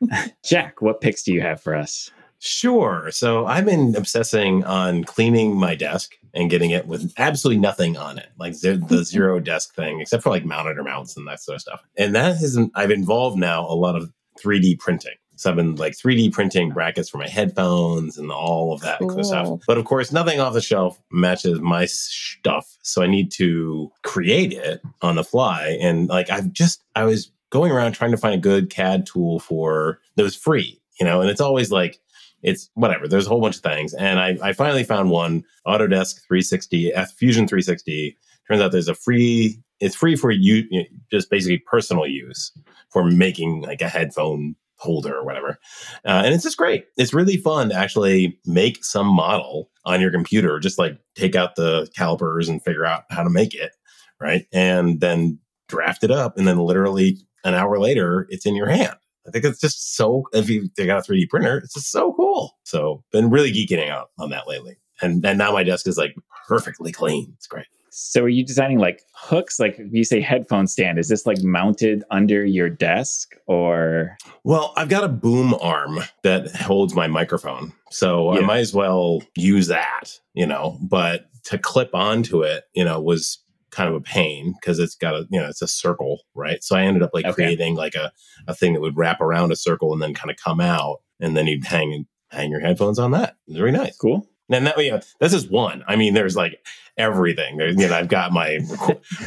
Jack, 0.44 0.82
what 0.82 1.00
picks 1.00 1.22
do 1.22 1.32
you 1.32 1.40
have 1.40 1.60
for 1.62 1.74
us? 1.74 2.10
Sure. 2.38 3.10
So 3.12 3.46
I've 3.46 3.66
been 3.66 3.94
obsessing 3.94 4.64
on 4.64 5.04
cleaning 5.04 5.56
my 5.56 5.74
desk 5.74 6.16
and 6.32 6.48
getting 6.48 6.70
it 6.70 6.86
with 6.86 7.12
absolutely 7.18 7.60
nothing 7.60 7.98
on 7.98 8.18
it, 8.18 8.28
like 8.38 8.54
ze- 8.54 8.80
the 8.88 9.04
zero 9.04 9.40
desk 9.40 9.74
thing, 9.74 10.00
except 10.00 10.22
for 10.22 10.30
like 10.30 10.44
monitor 10.44 10.82
mounts 10.82 11.16
and 11.16 11.26
that 11.28 11.40
sort 11.42 11.56
of 11.56 11.60
stuff. 11.60 11.82
And 11.98 12.14
that 12.14 12.36
has 12.38 12.58
I've 12.74 12.90
involved 12.90 13.38
now 13.38 13.66
a 13.66 13.74
lot 13.74 13.94
of 13.94 14.10
3D 14.42 14.78
printing. 14.78 15.14
So 15.36 15.48
I've 15.48 15.56
been 15.56 15.76
like 15.76 15.94
3D 15.94 16.32
printing 16.32 16.70
brackets 16.70 17.08
for 17.08 17.16
my 17.16 17.28
headphones 17.28 18.18
and 18.18 18.30
all 18.30 18.74
of 18.74 18.80
that 18.82 18.98
sort 19.00 19.18
of 19.18 19.26
stuff. 19.26 19.60
But 19.66 19.78
of 19.78 19.86
course, 19.86 20.12
nothing 20.12 20.38
off 20.38 20.52
the 20.52 20.60
shelf 20.60 21.00
matches 21.10 21.60
my 21.60 21.86
stuff. 21.86 22.76
So 22.82 23.02
I 23.02 23.06
need 23.06 23.32
to 23.32 23.90
create 24.02 24.52
it 24.52 24.82
on 25.00 25.16
the 25.16 25.24
fly. 25.24 25.78
And 25.80 26.08
like 26.08 26.28
I've 26.30 26.52
just 26.52 26.84
I 26.94 27.04
was 27.04 27.30
going 27.50 27.72
around 27.72 27.92
trying 27.92 28.12
to 28.12 28.16
find 28.16 28.34
a 28.34 28.38
good 28.38 28.70
CAD 28.70 29.06
tool 29.06 29.40
for 29.40 30.00
that 30.16 30.22
was 30.22 30.36
free, 30.36 30.80
you 30.98 31.06
know, 31.06 31.20
and 31.20 31.28
it's 31.28 31.40
always 31.40 31.70
like 31.70 32.00
it's 32.42 32.70
whatever. 32.74 33.06
There's 33.06 33.26
a 33.26 33.28
whole 33.28 33.40
bunch 33.40 33.56
of 33.56 33.62
things, 33.62 33.92
and 33.94 34.18
I, 34.18 34.38
I 34.42 34.52
finally 34.52 34.84
found 34.84 35.10
one 35.10 35.44
Autodesk 35.66 36.22
360 36.26 36.92
F 36.92 37.12
Fusion 37.12 37.46
360. 37.46 38.16
Turns 38.48 38.62
out 38.62 38.72
there's 38.72 38.88
a 38.88 38.94
free. 38.94 39.60
It's 39.80 39.96
free 39.96 40.16
for 40.16 40.30
you, 40.30 40.64
just 41.10 41.30
basically 41.30 41.58
personal 41.58 42.06
use 42.06 42.52
for 42.90 43.04
making 43.04 43.62
like 43.62 43.80
a 43.80 43.88
headphone 43.88 44.54
holder 44.76 45.14
or 45.14 45.24
whatever. 45.24 45.58
Uh, 46.06 46.22
and 46.24 46.34
it's 46.34 46.44
just 46.44 46.56
great. 46.56 46.84
It's 46.96 47.14
really 47.14 47.36
fun 47.36 47.68
to 47.70 47.74
actually 47.74 48.38
make 48.46 48.84
some 48.84 49.06
model 49.06 49.70
on 49.84 50.00
your 50.00 50.10
computer. 50.10 50.58
Just 50.58 50.78
like 50.78 50.98
take 51.14 51.34
out 51.34 51.56
the 51.56 51.88
calipers 51.96 52.48
and 52.48 52.62
figure 52.62 52.84
out 52.84 53.04
how 53.10 53.22
to 53.22 53.30
make 53.30 53.54
it, 53.54 53.72
right? 54.20 54.46
And 54.52 55.00
then 55.00 55.38
draft 55.68 56.02
it 56.04 56.10
up, 56.10 56.36
and 56.36 56.48
then 56.48 56.58
literally 56.58 57.18
an 57.44 57.54
hour 57.54 57.78
later, 57.78 58.26
it's 58.30 58.46
in 58.46 58.54
your 58.54 58.68
hand. 58.68 58.96
I 59.26 59.30
think 59.30 59.44
it's 59.44 59.60
just 59.60 59.96
so. 59.96 60.24
If 60.32 60.48
you 60.48 60.70
they 60.76 60.86
got 60.86 61.08
a 61.08 61.12
3D 61.12 61.28
printer, 61.28 61.58
it's 61.58 61.74
just 61.74 61.90
so 61.90 62.12
cool. 62.14 62.56
So 62.64 63.04
been 63.12 63.30
really 63.30 63.52
geeking 63.52 63.88
out 63.88 64.10
on 64.18 64.30
that 64.30 64.48
lately, 64.48 64.78
and 65.02 65.24
and 65.24 65.38
now 65.38 65.52
my 65.52 65.62
desk 65.62 65.86
is 65.86 65.98
like 65.98 66.14
perfectly 66.48 66.92
clean. 66.92 67.32
It's 67.36 67.46
great. 67.46 67.66
So 67.90 68.22
are 68.22 68.28
you 68.28 68.44
designing 68.44 68.78
like 68.78 69.02
hooks? 69.14 69.60
Like 69.60 69.78
you 69.90 70.04
say 70.04 70.20
headphone 70.20 70.68
stand, 70.68 70.98
is 70.98 71.08
this 71.08 71.26
like 71.26 71.42
mounted 71.42 72.04
under 72.10 72.44
your 72.44 72.70
desk 72.70 73.34
or 73.46 74.16
Well, 74.44 74.72
I've 74.76 74.88
got 74.88 75.04
a 75.04 75.08
boom 75.08 75.54
arm 75.60 76.00
that 76.22 76.54
holds 76.56 76.94
my 76.94 77.08
microphone, 77.08 77.72
so 77.90 78.30
I 78.30 78.40
might 78.40 78.60
as 78.60 78.72
well 78.72 79.22
use 79.36 79.66
that. 79.66 80.18
You 80.34 80.46
know, 80.46 80.78
but 80.80 81.26
to 81.44 81.58
clip 81.58 81.94
onto 81.94 82.42
it, 82.42 82.64
you 82.74 82.84
know, 82.84 83.00
was 83.00 83.38
kind 83.70 83.88
of 83.88 83.94
a 83.94 84.00
pain 84.00 84.52
because 84.60 84.78
it's 84.78 84.94
got 84.94 85.14
a 85.14 85.26
you 85.30 85.40
know 85.40 85.48
it's 85.48 85.62
a 85.62 85.68
circle 85.68 86.20
right 86.34 86.62
so 86.64 86.76
i 86.76 86.82
ended 86.82 87.02
up 87.02 87.10
like 87.14 87.24
Okay. 87.24 87.34
creating 87.34 87.74
like 87.74 87.94
a, 87.94 88.12
a 88.46 88.54
thing 88.54 88.72
that 88.74 88.80
would 88.80 88.96
wrap 88.96 89.20
around 89.20 89.52
a 89.52 89.56
circle 89.56 89.92
and 89.92 90.00
then 90.02 90.14
kind 90.14 90.30
of 90.30 90.36
come 90.36 90.60
out 90.60 91.00
and 91.20 91.36
then 91.36 91.46
you'd 91.46 91.64
hang 91.64 91.92
and 91.92 92.06
hang 92.30 92.50
your 92.50 92.60
headphones 92.60 92.98
on 92.98 93.10
that 93.12 93.36
it's 93.46 93.56
very 93.56 93.72
nice 93.72 93.96
cool? 93.96 94.26
And 94.52 94.66
that, 94.66 94.76
you 94.82 94.90
know, 94.90 95.00
this 95.20 95.32
is 95.32 95.48
one. 95.48 95.84
I 95.86 95.94
mean, 95.94 96.12
there's 96.14 96.34
like 96.34 96.58
everything. 96.98 97.56
There's, 97.56 97.76
you 97.76 97.86
know, 97.86 97.94
I've 97.94 98.08
got 98.08 98.32
my 98.32 98.58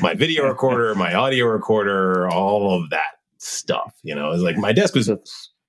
my 0.02 0.14
video 0.16 0.46
recorder, 0.46 0.96
my 0.96 1.14
audio 1.14 1.46
recorder, 1.46 2.28
all 2.30 2.76
of 2.76 2.90
that 2.90 3.20
stuff. 3.38 3.94
You 4.04 4.16
know, 4.16 4.32
it's 4.32 4.44
like 4.44 4.58
my 4.58 4.74
desk 4.74 4.96
was 4.96 5.10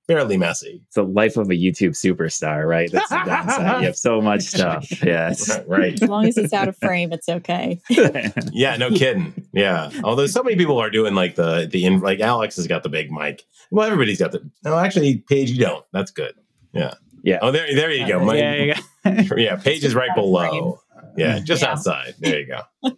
fairly 0.07 0.37
messy. 0.37 0.81
It's 0.85 0.95
the 0.95 1.03
life 1.03 1.37
of 1.37 1.49
a 1.49 1.53
YouTube 1.53 1.91
superstar, 1.91 2.67
right? 2.67 2.91
That's 2.91 3.09
the 3.09 3.21
downside. 3.25 3.81
You 3.81 3.85
have 3.87 3.95
so 3.97 4.21
much 4.21 4.43
stuff. 4.55 5.03
Yeah. 5.03 5.33
right. 5.67 5.93
As 6.01 6.09
long 6.09 6.27
as 6.27 6.37
it's 6.37 6.53
out 6.53 6.67
of 6.67 6.77
frame, 6.77 7.11
it's 7.11 7.27
okay. 7.29 7.79
Yeah, 8.51 8.77
no 8.77 8.89
kidding. 8.91 9.47
Yeah. 9.53 9.89
Although 10.03 10.27
so 10.27 10.43
many 10.43 10.55
people 10.55 10.77
are 10.79 10.89
doing 10.89 11.13
like 11.15 11.35
the 11.35 11.67
the 11.71 11.85
in 11.85 11.99
like 12.01 12.19
Alex 12.19 12.55
has 12.57 12.67
got 12.67 12.83
the 12.83 12.89
big 12.89 13.11
mic. 13.11 13.43
Well, 13.71 13.85
everybody's 13.85 14.19
got 14.19 14.31
the. 14.31 14.49
No, 14.63 14.77
actually, 14.77 15.17
Paige, 15.29 15.51
you 15.51 15.59
don't. 15.59 15.83
That's 15.91 16.11
good. 16.11 16.35
Yeah. 16.73 16.93
Yeah. 17.23 17.39
Oh, 17.41 17.51
there, 17.51 17.67
there 17.75 17.91
you 17.91 18.07
go. 18.07 18.23
My- 18.23 18.37
yeah, 18.37 18.53
yeah, 18.53 18.79
yeah. 19.05 19.33
yeah, 19.35 19.55
Paige 19.55 19.83
is 19.83 19.95
right 19.95 20.09
Out 20.11 20.17
of 20.17 20.23
below. 20.23 20.79
Yeah, 21.17 21.39
mm. 21.39 21.43
just 21.43 21.61
Yeah. 21.63 21.71
outside. 21.71 22.13
There 22.19 22.39
you 22.39 22.47
go. 22.47 22.91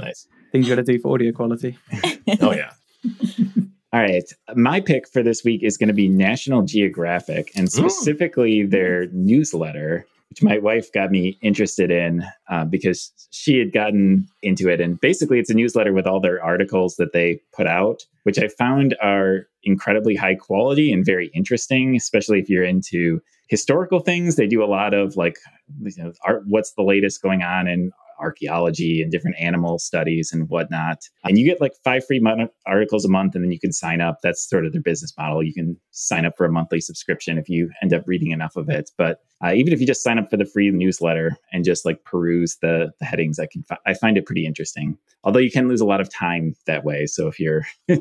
Nice. 0.00 0.28
Things 0.52 0.68
you 0.68 0.76
got 0.76 0.84
to 0.84 0.92
do 0.92 0.98
for 1.00 1.12
audio 1.14 1.32
quality. 1.32 1.76
Oh 2.40 2.52
yeah. 2.52 2.70
All 3.92 4.00
right. 4.00 4.30
My 4.54 4.80
pick 4.80 5.08
for 5.08 5.22
this 5.22 5.42
week 5.44 5.62
is 5.62 5.78
going 5.78 5.88
to 5.88 5.94
be 5.94 6.08
National 6.08 6.62
Geographic 6.62 7.50
and 7.56 7.72
specifically 7.72 8.64
their 8.64 9.06
newsletter, 9.12 10.06
which 10.28 10.42
my 10.42 10.58
wife 10.58 10.92
got 10.92 11.10
me 11.10 11.38
interested 11.40 11.90
in 11.90 12.22
uh, 12.50 12.66
because 12.66 13.10
she 13.30 13.58
had 13.58 13.72
gotten 13.72 14.28
into 14.42 14.68
it. 14.68 14.82
And 14.82 15.00
basically, 15.00 15.38
it's 15.38 15.48
a 15.48 15.54
newsletter 15.54 15.94
with 15.94 16.06
all 16.06 16.20
their 16.20 16.42
articles 16.44 16.96
that 16.96 17.14
they 17.14 17.40
put 17.56 17.66
out, 17.66 18.04
which 18.24 18.38
I 18.38 18.48
found 18.48 18.94
are 19.02 19.46
incredibly 19.64 20.14
high 20.14 20.34
quality 20.34 20.92
and 20.92 21.04
very 21.04 21.30
interesting, 21.34 21.96
especially 21.96 22.40
if 22.40 22.50
you're 22.50 22.64
into 22.64 23.22
historical 23.48 24.00
things. 24.00 24.36
They 24.36 24.46
do 24.46 24.62
a 24.62 24.66
lot 24.66 24.92
of 24.92 25.16
like, 25.16 25.38
you 25.80 26.04
know, 26.04 26.12
art, 26.26 26.42
what's 26.46 26.72
the 26.72 26.82
latest 26.82 27.22
going 27.22 27.42
on 27.42 27.66
in 27.66 27.92
archaeology 28.18 29.02
and 29.02 29.10
different 29.10 29.36
animal 29.38 29.78
studies 29.78 30.30
and 30.32 30.48
whatnot. 30.48 30.98
And 31.24 31.38
you 31.38 31.46
get 31.46 31.60
like 31.60 31.72
five 31.84 32.04
free 32.06 32.20
mon- 32.20 32.48
articles 32.66 33.04
a 33.04 33.08
month, 33.08 33.34
and 33.34 33.44
then 33.44 33.52
you 33.52 33.60
can 33.60 33.72
sign 33.72 34.00
up. 34.00 34.18
That's 34.22 34.48
sort 34.48 34.66
of 34.66 34.72
their 34.72 34.82
business 34.82 35.12
model. 35.18 35.42
You 35.42 35.54
can 35.54 35.76
sign 35.90 36.24
up 36.24 36.36
for 36.36 36.46
a 36.46 36.52
monthly 36.52 36.80
subscription 36.80 37.38
if 37.38 37.48
you 37.48 37.70
end 37.82 37.92
up 37.92 38.04
reading 38.06 38.30
enough 38.30 38.56
of 38.56 38.68
it. 38.68 38.90
But 38.96 39.20
uh, 39.44 39.52
even 39.52 39.72
if 39.72 39.80
you 39.80 39.86
just 39.86 40.02
sign 40.02 40.18
up 40.18 40.30
for 40.30 40.36
the 40.36 40.44
free 40.44 40.70
newsletter 40.70 41.36
and 41.52 41.64
just 41.64 41.84
like 41.84 42.04
peruse 42.04 42.56
the, 42.60 42.90
the 43.00 43.06
headings, 43.06 43.38
I 43.38 43.46
can 43.46 43.62
fi- 43.62 43.78
I 43.86 43.94
find 43.94 44.16
it 44.16 44.26
pretty 44.26 44.46
interesting. 44.46 44.98
Although 45.24 45.40
you 45.40 45.50
can 45.50 45.68
lose 45.68 45.80
a 45.80 45.86
lot 45.86 46.00
of 46.00 46.12
time 46.12 46.54
that 46.66 46.84
way. 46.84 47.06
So 47.06 47.28
if 47.28 47.38
you're 47.38 47.66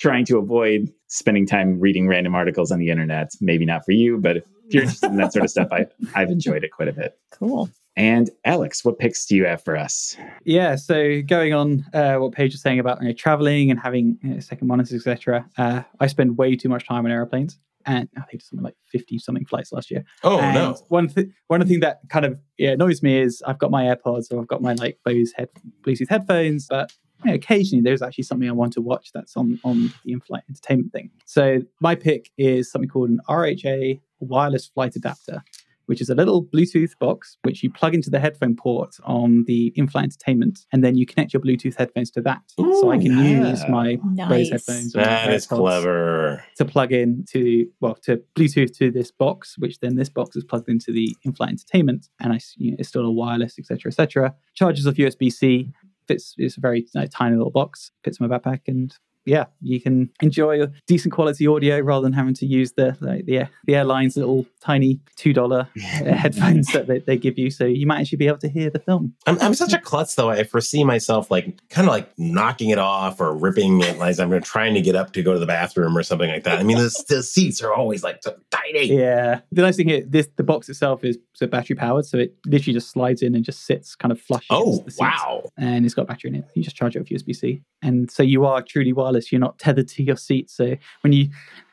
trying 0.00 0.24
to 0.26 0.38
avoid 0.38 0.90
spending 1.08 1.46
time 1.46 1.78
reading 1.78 2.08
random 2.08 2.34
articles 2.34 2.70
on 2.72 2.78
the 2.78 2.90
internet, 2.90 3.30
maybe 3.40 3.66
not 3.66 3.84
for 3.84 3.92
you. 3.92 4.18
But 4.18 4.38
if 4.38 4.44
you're 4.74 4.82
interested 4.82 5.10
in 5.10 5.16
that 5.16 5.32
sort 5.32 5.44
of 5.44 5.50
stuff, 5.50 5.68
I, 5.72 5.86
I've 6.14 6.30
enjoyed 6.30 6.64
it 6.64 6.70
quite 6.72 6.88
a 6.88 6.92
bit. 6.92 7.18
Cool. 7.30 7.70
And 8.00 8.30
Alex, 8.46 8.82
what 8.82 8.98
picks 8.98 9.26
do 9.26 9.36
you 9.36 9.44
have 9.44 9.62
for 9.62 9.76
us? 9.76 10.16
Yeah, 10.44 10.76
so 10.76 11.20
going 11.20 11.52
on 11.52 11.84
uh, 11.92 12.14
what 12.14 12.32
Paige 12.32 12.52
was 12.52 12.62
saying 12.62 12.78
about 12.78 13.02
you 13.02 13.08
know, 13.08 13.12
traveling 13.12 13.70
and 13.70 13.78
having 13.78 14.18
you 14.22 14.30
know, 14.30 14.40
second 14.40 14.68
monitors, 14.68 15.06
etc. 15.06 15.46
Uh, 15.58 15.82
I 16.00 16.06
spend 16.06 16.38
way 16.38 16.56
too 16.56 16.70
much 16.70 16.88
time 16.88 17.04
on 17.04 17.12
airplanes, 17.12 17.58
and 17.84 18.08
I 18.16 18.22
think 18.22 18.40
something 18.40 18.64
like 18.64 18.74
fifty 18.86 19.18
something 19.18 19.44
flights 19.44 19.70
last 19.70 19.90
year. 19.90 20.02
Oh 20.24 20.40
and 20.40 20.54
no. 20.54 20.78
One 20.88 21.08
th- 21.08 21.28
one 21.48 21.66
thing 21.66 21.80
that 21.80 22.00
kind 22.08 22.24
of 22.24 22.38
yeah, 22.56 22.70
annoys 22.70 23.02
me 23.02 23.18
is 23.18 23.42
I've 23.46 23.58
got 23.58 23.70
my 23.70 23.84
AirPods 23.84 24.32
or 24.32 24.40
I've 24.40 24.48
got 24.48 24.62
my 24.62 24.72
like 24.72 24.98
Bose 25.04 25.32
head 25.36 25.50
Bluetooth 25.82 26.08
headphones, 26.08 26.68
but 26.70 26.90
you 27.22 27.32
know, 27.32 27.34
occasionally 27.34 27.82
there's 27.82 28.00
actually 28.00 28.24
something 28.24 28.48
I 28.48 28.52
want 28.52 28.72
to 28.74 28.80
watch 28.80 29.10
that's 29.12 29.36
on 29.36 29.60
on 29.62 29.92
the 30.06 30.12
in-flight 30.12 30.44
entertainment 30.48 30.92
thing. 30.92 31.10
So 31.26 31.60
my 31.82 31.96
pick 31.96 32.30
is 32.38 32.70
something 32.70 32.88
called 32.88 33.10
an 33.10 33.20
RHA 33.28 34.00
wireless 34.20 34.66
flight 34.66 34.96
adapter 34.96 35.42
which 35.90 36.00
is 36.00 36.08
a 36.08 36.14
little 36.14 36.44
Bluetooth 36.44 36.96
box 37.00 37.36
which 37.42 37.64
you 37.64 37.68
plug 37.68 37.96
into 37.96 38.10
the 38.10 38.20
headphone 38.20 38.54
port 38.54 38.94
on 39.02 39.42
the 39.48 39.72
in-flight 39.74 40.04
entertainment, 40.04 40.60
and 40.72 40.84
then 40.84 40.94
you 40.94 41.04
connect 41.04 41.32
your 41.32 41.42
Bluetooth 41.42 41.74
headphones 41.76 42.12
to 42.12 42.20
that. 42.20 42.42
Ooh, 42.60 42.80
so 42.80 42.92
I 42.92 42.98
can 42.98 43.18
yeah. 43.18 43.48
use 43.50 43.64
my 43.68 43.98
Nice. 44.04 44.28
Bose 44.28 44.50
headphones. 44.50 44.94
or 44.94 45.00
my 45.00 45.04
That 45.04 45.32
is 45.34 45.48
clever. 45.48 46.44
To 46.58 46.64
plug 46.64 46.92
in 46.92 47.24
to 47.32 47.66
well 47.80 47.96
to 48.02 48.22
Bluetooth 48.36 48.72
to 48.78 48.92
this 48.92 49.10
box, 49.10 49.56
which 49.58 49.80
then 49.80 49.96
this 49.96 50.08
box 50.08 50.36
is 50.36 50.44
plugged 50.44 50.68
into 50.68 50.92
the 50.92 51.16
in-flight 51.24 51.50
entertainment, 51.50 52.08
and 52.20 52.32
I 52.32 52.38
you 52.56 52.70
know, 52.70 52.76
it's 52.78 52.88
still 52.88 53.04
a 53.04 53.10
wireless, 53.10 53.58
etc., 53.58 53.90
etc. 53.90 54.34
Charges 54.54 54.86
off 54.86 54.94
USB-C. 54.94 55.72
Fits. 56.06 56.34
It's 56.38 56.56
a 56.56 56.60
very 56.60 56.86
uh, 56.96 57.06
tiny 57.12 57.36
little 57.36 57.50
box. 57.50 57.90
Fits 58.04 58.20
in 58.20 58.28
my 58.28 58.38
backpack, 58.38 58.60
and 58.68 58.94
yeah, 59.30 59.44
you 59.62 59.80
can 59.80 60.10
enjoy 60.20 60.60
a 60.60 60.72
decent 60.88 61.14
quality 61.14 61.46
audio 61.46 61.78
rather 61.78 62.02
than 62.02 62.12
having 62.12 62.34
to 62.34 62.46
use 62.46 62.72
the 62.72 62.96
like, 63.00 63.26
the 63.26 63.44
the 63.64 63.76
airlines 63.76 64.16
little 64.16 64.44
tiny 64.60 64.98
two 65.14 65.32
dollar 65.32 65.68
headphones 65.78 66.66
that 66.72 66.88
they, 66.88 66.98
they 66.98 67.16
give 67.16 67.38
you. 67.38 67.48
So 67.48 67.64
you 67.64 67.86
might 67.86 68.00
actually 68.00 68.18
be 68.18 68.26
able 68.26 68.38
to 68.38 68.48
hear 68.48 68.70
the 68.70 68.80
film. 68.80 69.14
I'm, 69.28 69.40
I'm 69.40 69.54
such 69.54 69.72
a 69.72 69.78
klutz 69.78 70.16
though. 70.16 70.30
I 70.30 70.42
foresee 70.42 70.82
myself 70.82 71.30
like 71.30 71.60
kind 71.68 71.86
of 71.86 71.92
like 71.92 72.10
knocking 72.18 72.70
it 72.70 72.78
off 72.78 73.20
or 73.20 73.32
ripping 73.32 73.80
it 73.82 74.00
as 74.00 74.18
I'm 74.18 74.40
trying 74.42 74.74
to 74.74 74.80
get 74.80 74.96
up 74.96 75.12
to 75.12 75.22
go 75.22 75.32
to 75.32 75.38
the 75.38 75.46
bathroom 75.46 75.96
or 75.96 76.02
something 76.02 76.28
like 76.28 76.42
that. 76.42 76.58
I 76.58 76.64
mean, 76.64 76.78
the, 76.78 77.04
the 77.08 77.22
seats 77.22 77.62
are 77.62 77.72
always 77.72 78.02
like 78.02 78.24
so 78.24 78.36
tiny. 78.50 78.86
Yeah, 78.86 79.42
the 79.52 79.62
nice 79.62 79.76
thing 79.76 79.88
here, 79.88 80.02
this 80.04 80.28
the 80.34 80.42
box 80.42 80.68
itself 80.68 81.04
is 81.04 81.18
so 81.34 81.46
battery 81.46 81.76
powered, 81.76 82.04
so 82.04 82.18
it 82.18 82.34
literally 82.46 82.74
just 82.74 82.90
slides 82.90 83.22
in 83.22 83.36
and 83.36 83.44
just 83.44 83.64
sits 83.64 83.94
kind 83.94 84.10
of 84.10 84.20
flush. 84.20 84.46
Oh 84.50 84.78
the 84.78 84.94
wow! 84.98 85.44
And 85.56 85.84
it's 85.84 85.94
got 85.94 86.08
battery 86.08 86.30
in 86.30 86.36
it. 86.36 86.46
You 86.54 86.64
just 86.64 86.74
charge 86.74 86.96
it 86.96 86.98
with 86.98 87.08
USB 87.08 87.36
C, 87.36 87.62
and 87.80 88.10
so 88.10 88.24
you 88.24 88.44
are 88.44 88.60
truly 88.60 88.92
wireless. 88.92 89.19
You're 89.30 89.40
not 89.40 89.58
tethered 89.58 89.88
to 89.88 90.02
your 90.02 90.16
seat. 90.16 90.50
So 90.50 90.76
when 91.02 91.12
you, 91.12 91.30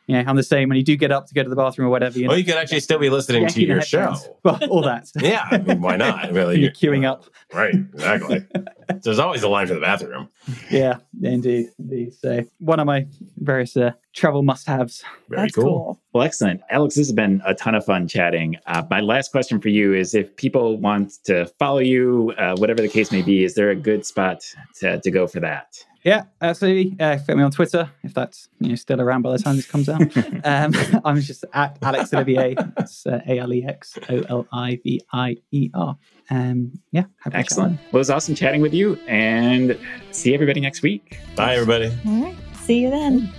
yeah, 0.08 0.24
I'm 0.26 0.36
the 0.36 0.44
same. 0.44 0.70
When 0.70 0.78
you 0.78 0.84
do 0.84 0.96
get 0.96 1.12
up 1.12 1.28
to 1.28 1.34
go 1.34 1.44
to 1.44 1.50
the 1.50 1.56
bathroom 1.56 1.88
or 1.88 1.92
whatever, 1.92 2.18
you're 2.18 2.30
Well, 2.30 2.38
you 2.38 2.46
could 2.46 2.56
actually 2.56 2.80
still 2.80 3.00
be 3.00 3.10
listening 3.10 3.48
to 3.48 3.66
your 3.66 3.82
show. 3.82 4.16
Well, 4.44 4.60
all 4.70 4.82
that. 4.84 5.12
Yeah, 5.22 5.46
I 5.52 5.58
mean, 5.58 5.82
why 5.82 5.98
not? 5.98 6.32
Really, 6.38 6.60
you're 6.60 6.72
queuing 6.72 7.06
up. 7.06 7.26
Right, 7.54 7.74
exactly. 7.74 8.46
There's 9.04 9.20
always 9.20 9.44
a 9.44 9.50
line 9.50 9.68
for 9.68 9.74
the 9.74 9.82
bathroom. 9.82 10.30
Yeah, 10.72 10.98
indeed, 11.22 11.68
indeed. 11.78 12.14
So 12.14 12.44
one 12.60 12.80
of 12.80 12.86
my 12.86 13.08
various 13.38 13.76
uh, 13.76 13.92
travel 14.18 14.44
must-haves. 14.44 15.04
Very 15.30 15.44
That's 15.44 15.56
cool. 15.56 15.64
cool. 15.64 16.02
Well, 16.14 16.24
excellent. 16.24 16.62
Alex, 16.70 16.96
this 16.96 17.08
has 17.08 17.14
been 17.14 17.42
a 17.46 17.54
ton 17.54 17.76
of 17.76 17.86
fun 17.86 18.08
chatting. 18.08 18.58
Uh, 18.66 18.84
my 18.90 19.00
last 19.00 19.32
question 19.32 19.62
for 19.62 19.70
you 19.70 19.94
is 19.94 20.14
if 20.14 20.36
people 20.36 20.78
want 20.78 21.24
to 21.26 21.46
follow 21.60 21.80
you, 21.80 22.34
uh, 22.38 22.56
whatever 22.58 22.82
the 22.82 22.90
case 22.90 23.12
may 23.12 23.22
be, 23.22 23.44
is 23.44 23.54
there 23.54 23.70
a 23.70 23.76
good 23.76 24.06
spot 24.06 24.44
to, 24.80 25.00
to 25.00 25.12
go 25.12 25.28
for 25.28 25.40
that? 25.40 25.78
Yeah, 26.04 26.24
absolutely. 26.42 26.96
Uh, 27.00 27.18
follow 27.18 27.38
me 27.38 27.44
on 27.44 27.52
Twitter 27.52 27.90
if 28.04 28.14
that's 28.14 28.48
you 28.60 28.70
know 28.70 28.76
still 28.76 29.02
around 29.02 29.24
by 29.24 29.34
the 29.34 29.40
time 29.40 29.58
this 29.58 29.68
comes 29.68 29.90
out. 29.90 30.02
um, 30.46 30.74
I'm 31.06 31.20
just 31.20 31.44
at 31.54 31.78
Alex 31.82 32.14
Olivier. 32.14 32.56
It's 32.78 33.06
uh, 33.06 33.20
A 33.28 33.40
L 33.40 33.52
E 33.54 33.66
X 33.68 34.00
O 34.10 34.24
L 34.30 34.48
I 34.54 34.80
V 34.84 35.02
I 35.12 35.36
E 35.52 35.70
R. 35.74 35.98
Um, 36.30 36.72
yeah, 36.92 37.02
happy 37.02 37.10
to 37.24 37.30
chat 37.32 37.40
Excellent. 37.40 37.78
Well, 37.92 37.96
it 37.96 37.98
was 37.98 38.10
awesome 38.10 38.36
chatting 38.36 38.62
with 38.62 38.74
you 38.74 38.96
and 39.08 39.78
see 40.12 40.34
everybody 40.34 40.62
next 40.62 40.82
week. 40.82 41.20
Bye, 41.36 41.56
everybody. 41.56 41.94
All 42.06 42.24
right. 42.24 42.38
See 42.64 42.84
you 42.84 42.90
then. 42.90 43.34